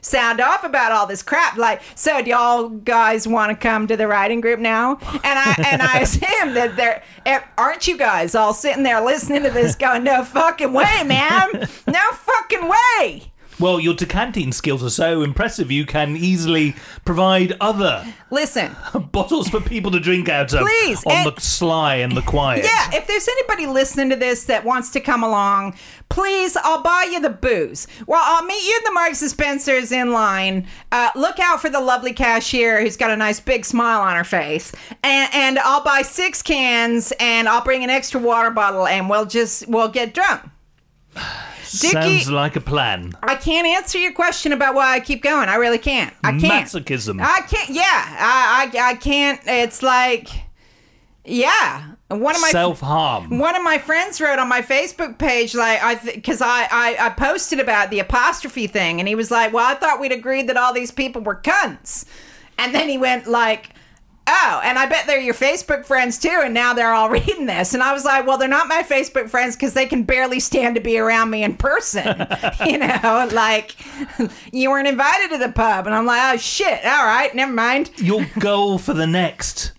sound 0.00 0.40
off 0.40 0.64
about 0.64 0.92
all 0.92 1.06
this 1.06 1.22
crap. 1.22 1.56
Like, 1.56 1.82
so 1.94 2.22
do 2.22 2.30
y'all 2.30 2.68
guys 2.68 3.26
want 3.26 3.50
to 3.50 3.56
come 3.56 3.86
to 3.86 3.96
the 3.96 4.06
writing 4.06 4.40
group 4.40 4.60
now? 4.60 4.98
And 5.12 5.38
I 5.38 5.64
and 5.66 5.82
I 5.82 5.98
assume 6.02 6.54
that 6.54 6.76
there 6.76 7.02
eh, 7.26 7.40
aren't 7.56 7.88
you 7.88 7.96
guys 7.96 8.34
all 8.34 8.52
sitting 8.52 8.82
there 8.82 9.00
listening 9.00 9.42
to 9.44 9.50
this, 9.50 9.74
going, 9.74 10.04
"No 10.04 10.24
fucking 10.24 10.72
way, 10.72 11.02
man! 11.04 11.68
No 11.86 12.10
fucking 12.12 12.68
way!" 12.68 13.32
Well, 13.60 13.80
your 13.80 13.94
decanting 13.94 14.52
skills 14.52 14.84
are 14.84 14.90
so 14.90 15.22
impressive, 15.22 15.70
you 15.72 15.84
can 15.84 16.16
easily 16.16 16.76
provide 17.04 17.54
other 17.60 18.04
Listen, 18.30 18.76
bottles 19.12 19.48
for 19.48 19.60
people 19.60 19.90
to 19.90 19.98
drink 20.00 20.28
out 20.28 20.52
of 20.52 20.60
Please, 20.60 21.04
on 21.06 21.12
and- 21.12 21.32
the 21.36 21.40
sly 21.40 21.96
and 21.96 22.16
the 22.16 22.22
quiet. 22.22 22.64
Yeah, 22.68 22.90
if 22.98 23.06
there's 23.06 23.26
anybody 23.26 23.66
listening 23.66 24.10
to 24.10 24.16
this 24.16 24.44
that 24.44 24.64
wants 24.64 24.90
to 24.90 25.00
come 25.00 25.24
along, 25.24 25.74
please, 26.10 26.56
I'll 26.56 26.82
buy 26.82 27.08
you 27.10 27.20
the 27.20 27.30
booze. 27.30 27.88
Well, 28.06 28.20
I'll 28.22 28.44
meet 28.44 28.62
you 28.62 28.76
in 28.76 28.84
the 28.84 28.92
Marks 28.92 29.22
and 29.22 29.30
Spencer's 29.30 29.90
in 29.90 30.12
line. 30.12 30.66
Uh, 30.92 31.10
look 31.16 31.38
out 31.38 31.60
for 31.62 31.70
the 31.70 31.80
lovely 31.80 32.12
cashier 32.12 32.80
who's 32.80 32.96
got 32.96 33.10
a 33.10 33.16
nice 33.16 33.40
big 33.40 33.64
smile 33.64 34.02
on 34.02 34.16
her 34.16 34.24
face. 34.24 34.72
And, 35.02 35.30
and 35.32 35.58
I'll 35.58 35.82
buy 35.82 36.02
six 36.02 36.42
cans 36.42 37.12
and 37.18 37.48
I'll 37.48 37.64
bring 37.64 37.82
an 37.82 37.90
extra 37.90 38.20
water 38.20 38.50
bottle 38.50 38.86
and 38.86 39.08
we'll 39.08 39.26
just, 39.26 39.66
we'll 39.68 39.88
get 39.88 40.12
drunk. 40.12 40.42
Dickie- 41.70 41.92
Sounds 42.20 42.30
like 42.30 42.56
a 42.56 42.60
plan. 42.60 43.12
I 43.22 43.34
can't 43.36 43.66
answer 43.66 43.98
your 43.98 44.12
question 44.12 44.52
about 44.52 44.74
why 44.74 44.94
I 44.94 45.00
keep 45.00 45.22
going. 45.22 45.48
I 45.48 45.56
really 45.56 45.78
can't. 45.78 46.14
I 46.24 46.30
can't. 46.38 46.66
Masochism. 46.68 47.20
I 47.22 47.40
can't. 47.42 47.70
Yeah, 47.70 47.82
I, 47.84 48.70
I, 48.74 48.90
I 48.90 48.94
can't. 48.94 49.40
It's 49.46 49.82
like, 49.82 50.28
Yeah. 51.24 51.94
One 52.08 52.34
of 52.34 52.40
my 52.40 52.48
Self 52.50 52.80
harm. 52.80 53.38
one 53.38 53.54
of 53.54 53.62
my 53.62 53.76
friends 53.76 54.18
wrote 54.18 54.38
on 54.38 54.48
my 54.48 54.62
Facebook 54.62 55.18
page 55.18 55.54
like 55.54 55.78
I 55.82 55.96
because 55.96 56.40
I, 56.40 56.66
I 56.72 56.96
I 56.98 57.10
posted 57.10 57.60
about 57.60 57.90
the 57.90 57.98
apostrophe 57.98 58.66
thing 58.66 58.98
and 58.98 59.06
he 59.06 59.14
was 59.14 59.30
like, 59.30 59.52
"Well, 59.52 59.66
I 59.66 59.74
thought 59.74 60.00
we'd 60.00 60.10
agreed 60.12 60.48
that 60.48 60.56
all 60.56 60.72
these 60.72 60.90
people 60.90 61.20
were 61.20 61.36
cunts," 61.36 62.06
and 62.56 62.74
then 62.74 62.88
he 62.88 62.96
went 62.96 63.26
like. 63.26 63.70
Oh, 64.30 64.60
and 64.62 64.78
I 64.78 64.84
bet 64.86 65.06
they're 65.06 65.20
your 65.20 65.32
Facebook 65.34 65.86
friends 65.86 66.18
too, 66.18 66.40
and 66.44 66.52
now 66.52 66.74
they're 66.74 66.92
all 66.92 67.08
reading 67.18 67.46
this. 67.46 67.72
And 67.72 67.82
I 67.82 67.92
was 67.94 68.04
like, 68.04 68.26
well, 68.26 68.36
they're 68.36 68.46
not 68.48 68.68
my 68.68 68.82
Facebook 68.82 69.30
friends 69.30 69.56
because 69.56 69.72
they 69.72 69.86
can 69.86 70.02
barely 70.02 70.38
stand 70.38 70.74
to 70.74 70.80
be 70.82 70.98
around 70.98 71.30
me 71.30 71.42
in 71.42 71.56
person. 71.56 72.26
you 72.66 72.76
know, 72.78 73.28
like 73.32 73.74
you 74.52 74.70
weren't 74.70 74.86
invited 74.88 75.30
to 75.30 75.38
the 75.38 75.50
pub. 75.52 75.86
And 75.86 75.94
I'm 75.94 76.04
like, 76.06 76.34
oh, 76.34 76.36
shit. 76.36 76.84
All 76.84 77.04
right, 77.06 77.34
never 77.34 77.52
mind. 77.52 77.90
Your 77.96 78.26
goal 78.38 78.78
for 78.78 78.92
the 78.92 79.06
next 79.06 79.72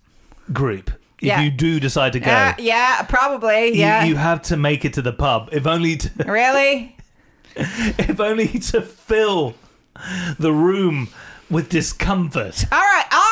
group, 0.51 0.89
if 1.19 1.23
Yeah. 1.27 1.41
you 1.41 1.51
do 1.51 1.79
decide 1.79 2.13
to 2.13 2.19
go, 2.19 2.31
Uh, 2.31 2.53
yeah, 2.57 3.03
probably. 3.03 3.67
you, 3.67 3.73
Yeah. 3.81 4.03
you 4.05 4.15
have 4.15 4.41
to 4.43 4.57
make 4.57 4.83
it 4.83 4.93
to 4.93 5.01
the 5.03 5.13
pub, 5.13 5.49
if 5.51 5.67
only 5.67 5.97
to, 5.97 6.09
really? 6.25 6.95
if 7.55 8.19
only 8.19 8.47
to 8.47 8.81
fill 8.81 9.53
the 10.39 10.51
room 10.53 11.09
with 11.49 11.67
discomfort. 11.69 12.63
All 12.71 12.79
right, 12.79 13.05
I'll, 13.11 13.28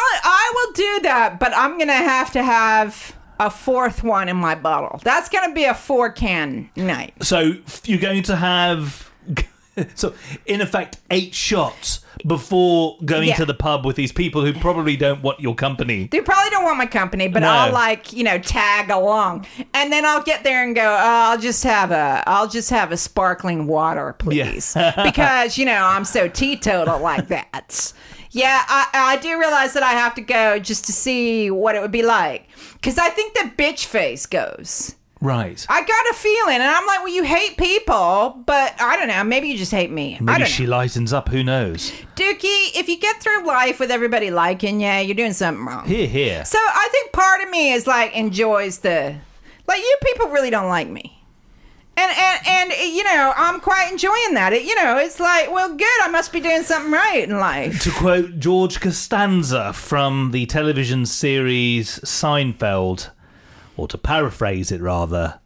I 0.49 0.53
will 0.55 0.73
do 0.73 0.99
that, 1.03 1.39
but 1.39 1.51
I'm 1.55 1.77
gonna 1.77 1.93
have 1.93 2.31
to 2.33 2.43
have 2.43 3.15
a 3.39 3.49
fourth 3.49 4.03
one 4.03 4.29
in 4.29 4.37
my 4.37 4.55
bottle. 4.55 4.99
That's 5.03 5.29
gonna 5.29 5.53
be 5.53 5.65
a 5.65 5.73
four 5.73 6.11
can 6.11 6.69
night. 6.75 7.13
So 7.21 7.53
you're 7.83 7.99
going 7.99 8.23
to 8.23 8.35
have, 8.35 9.11
so 9.95 10.13
in 10.45 10.61
effect, 10.61 10.97
eight 11.11 11.35
shots 11.35 11.99
before 12.25 12.97
going 13.05 13.27
Yeah. 13.29 13.35
to 13.35 13.45
the 13.45 13.53
pub 13.53 13.85
with 13.85 13.95
these 13.95 14.11
people 14.11 14.43
who 14.43 14.51
probably 14.53 14.97
don't 14.97 15.21
want 15.21 15.39
your 15.39 15.53
company. 15.53 16.07
They 16.11 16.19
probably 16.21 16.49
don't 16.49 16.63
want 16.63 16.79
my 16.79 16.87
company, 16.87 17.27
but 17.27 17.41
No. 17.41 17.49
I'll 17.49 17.71
like 17.73 18.11
you 18.13 18.23
know 18.23 18.39
tag 18.39 18.89
along, 18.89 19.45
and 19.75 19.91
then 19.91 20.03
I'll 20.05 20.23
get 20.23 20.43
there 20.43 20.63
and 20.63 20.75
go. 20.75 20.81
Oh, 20.81 21.31
I'll 21.31 21.37
just 21.39 21.63
have 21.63 21.91
a, 21.91 22.23
I'll 22.25 22.47
just 22.47 22.69
have 22.71 22.91
a 22.91 22.97
sparkling 22.97 23.67
water, 23.67 24.13
please, 24.17 24.73
because 25.03 25.57
you 25.59 25.65
know 25.65 25.83
I'm 25.83 26.05
so 26.05 26.27
teetotal 26.27 26.99
like 26.99 27.27
that. 27.27 27.93
Yeah, 28.37 28.63
I, 28.67 28.87
I 28.93 29.17
do 29.17 29.39
realize 29.39 29.73
that 29.73 29.83
I 29.83 29.91
have 29.93 30.13
to 30.15 30.21
go 30.21 30.59
just 30.59 30.85
to 30.85 30.93
see 30.93 31.49
what 31.49 31.75
it 31.75 31.81
would 31.81 31.91
be 31.91 32.03
like, 32.03 32.47
because 32.73 32.97
I 32.97 33.09
think 33.09 33.33
the 33.33 33.51
bitch 33.57 33.85
face 33.85 34.25
goes. 34.27 34.95
Right. 35.19 35.65
I 35.67 35.81
got 35.81 36.11
a 36.11 36.13
feeling, 36.13 36.55
and 36.57 36.63
I'm 36.63 36.85
like, 36.85 36.99
well, 36.99 37.11
you 37.11 37.23
hate 37.23 37.57
people, 37.57 38.43
but 38.45 38.79
I 38.79 38.95
don't 38.95 39.07
know. 39.07 39.23
Maybe 39.23 39.47
you 39.47 39.57
just 39.57 39.71
hate 39.71 39.89
me. 39.89 40.17
I 40.17 40.21
Maybe 40.21 40.45
she 40.45 40.65
know. 40.65 40.77
lightens 40.77 41.11
up. 41.11 41.29
Who 41.29 41.43
knows? 41.43 41.91
Dukey, 42.15 42.75
if 42.75 42.87
you 42.87 42.99
get 42.99 43.19
through 43.23 43.43
life 43.43 43.79
with 43.79 43.89
everybody 43.89 44.29
liking 44.29 44.81
you, 44.81 44.91
you're 44.91 45.15
doing 45.15 45.33
something 45.33 45.65
wrong. 45.65 45.87
Here, 45.87 46.05
here. 46.05 46.45
So 46.45 46.59
I 46.59 46.87
think 46.91 47.13
part 47.13 47.41
of 47.41 47.49
me 47.49 47.73
is 47.73 47.87
like 47.87 48.15
enjoys 48.15 48.77
the, 48.79 49.15
like 49.67 49.79
you 49.79 49.97
people 50.03 50.27
really 50.29 50.51
don't 50.51 50.69
like 50.69 50.87
me. 50.87 51.16
And, 51.99 52.11
and 52.15 52.47
and 52.47 52.71
you 52.93 53.03
know 53.03 53.33
I'm 53.35 53.59
quite 53.59 53.91
enjoying 53.91 54.35
that. 54.35 54.53
It 54.53 54.63
you 54.63 54.75
know 54.75 54.97
it's 54.97 55.19
like 55.19 55.51
well 55.51 55.75
good 55.75 56.01
I 56.03 56.09
must 56.09 56.31
be 56.31 56.39
doing 56.39 56.61
something 56.61 56.91
right 56.91 57.27
in 57.27 57.39
life. 57.39 57.81
To 57.83 57.91
quote 57.91 58.39
George 58.39 58.79
Costanza 58.79 59.73
from 59.73 60.29
the 60.31 60.45
television 60.45 61.07
series 61.07 61.99
Seinfeld, 61.99 63.09
or 63.75 63.87
to 63.87 63.97
paraphrase 63.97 64.71
it 64.71 64.79
rather, 64.79 65.39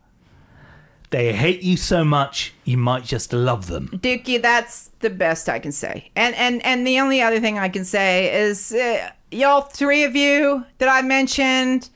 they 1.11 1.31
hate 1.33 1.61
you 1.61 1.77
so 1.77 2.03
much 2.03 2.53
you 2.65 2.77
might 2.77 3.03
just 3.05 3.31
love 3.31 3.67
them. 3.67 3.87
Dukey, 3.93 4.41
that's 4.41 4.91
the 4.99 5.09
best 5.09 5.47
I 5.47 5.59
can 5.59 5.71
say. 5.71 6.11
And 6.17 6.35
and 6.35 6.65
and 6.65 6.85
the 6.85 6.99
only 6.99 7.21
other 7.21 7.39
thing 7.39 7.59
I 7.59 7.69
can 7.69 7.85
say 7.85 8.33
is 8.33 8.73
uh, 8.73 9.09
y'all 9.31 9.61
three 9.61 10.03
of 10.03 10.15
you 10.15 10.65
that 10.79 10.89
I 10.89 11.01
mentioned, 11.01 11.89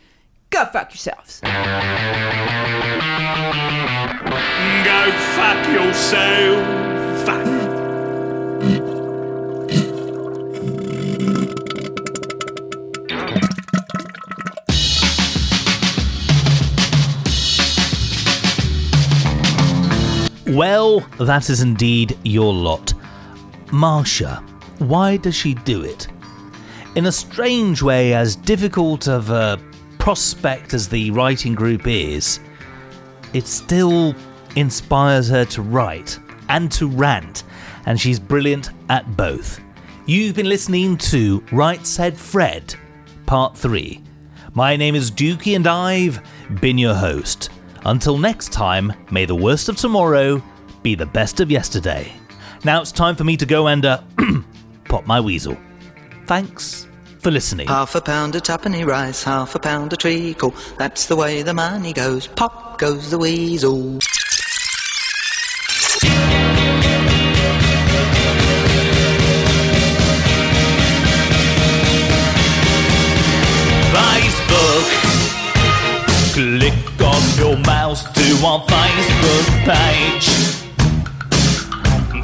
go 0.49 0.65
fuck 0.65 0.91
yourselves. 0.91 1.41
Go 4.25 5.11
fuck 5.35 5.67
yourself. 5.71 6.85
Well, 20.47 21.01
that 21.19 21.49
is 21.49 21.61
indeed 21.61 22.17
your 22.23 22.53
lot. 22.53 22.93
Marsha, 23.67 24.41
why 24.79 25.17
does 25.17 25.35
she 25.35 25.53
do 25.53 25.83
it? 25.83 26.07
In 26.95 27.07
a 27.07 27.11
strange 27.11 27.81
way, 27.81 28.13
as 28.13 28.37
difficult 28.37 29.07
of 29.07 29.31
a 29.31 29.59
prospect 29.99 30.73
as 30.73 30.87
the 30.87 31.11
writing 31.11 31.55
group 31.55 31.87
is, 31.87 32.39
it 33.35 33.45
still 33.47 34.15
inspires 34.55 35.27
her 35.27 35.43
to 35.43 35.61
write 35.61 36.17
and 36.47 36.71
to 36.71 36.87
rant, 36.87 37.43
and 37.85 37.99
she's 37.99 38.17
brilliant 38.17 38.69
at 38.87 39.17
both. 39.17 39.59
You've 40.05 40.35
been 40.35 40.47
listening 40.47 40.97
to 40.97 41.43
Write 41.51 41.85
Said 41.85 42.17
Fred, 42.17 42.73
Part 43.25 43.57
3. 43.57 44.01
My 44.53 44.77
name 44.77 44.95
is 44.95 45.11
Dukey 45.11 45.57
and 45.57 45.67
I've 45.67 46.21
been 46.61 46.77
your 46.77 46.95
host. 46.95 47.49
Until 47.83 48.17
next 48.17 48.53
time, 48.53 48.93
may 49.11 49.25
the 49.25 49.35
worst 49.35 49.67
of 49.67 49.75
tomorrow 49.75 50.41
be 50.81 50.95
the 50.95 51.05
best 51.05 51.41
of 51.41 51.51
yesterday. 51.51 52.13
Now 52.63 52.79
it's 52.79 52.93
time 52.93 53.17
for 53.17 53.25
me 53.25 53.35
to 53.35 53.45
go 53.45 53.67
and 53.67 53.85
uh, 53.85 54.01
pop 54.85 55.05
my 55.05 55.19
weasel. 55.19 55.57
Thanks 56.25 56.84
for 57.25 57.31
listening. 57.31 57.67
Half 57.67 57.95
a 57.95 58.01
pound 58.01 58.35
of 58.35 58.43
tuppenny 58.43 58.83
rice, 58.83 59.23
half 59.23 59.55
a 59.55 59.59
pound 59.59 59.91
of 59.91 59.97
treacle. 59.97 60.53
That's 60.77 61.07
the 61.07 61.15
way 61.15 61.41
the 61.41 61.55
money 61.55 61.91
goes. 61.91 62.27
Pop 62.27 62.77
goes 62.77 63.09
the 63.09 63.17
weasel. 63.17 63.97
Facebook. 73.95 74.85
Click 76.35 77.01
on 77.01 77.23
your 77.39 77.57
mouse 77.65 78.03
to 78.13 78.45
our 78.45 78.61
Facebook 78.67 79.47
page. 79.65 80.27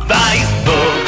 Facebook. 0.06 1.02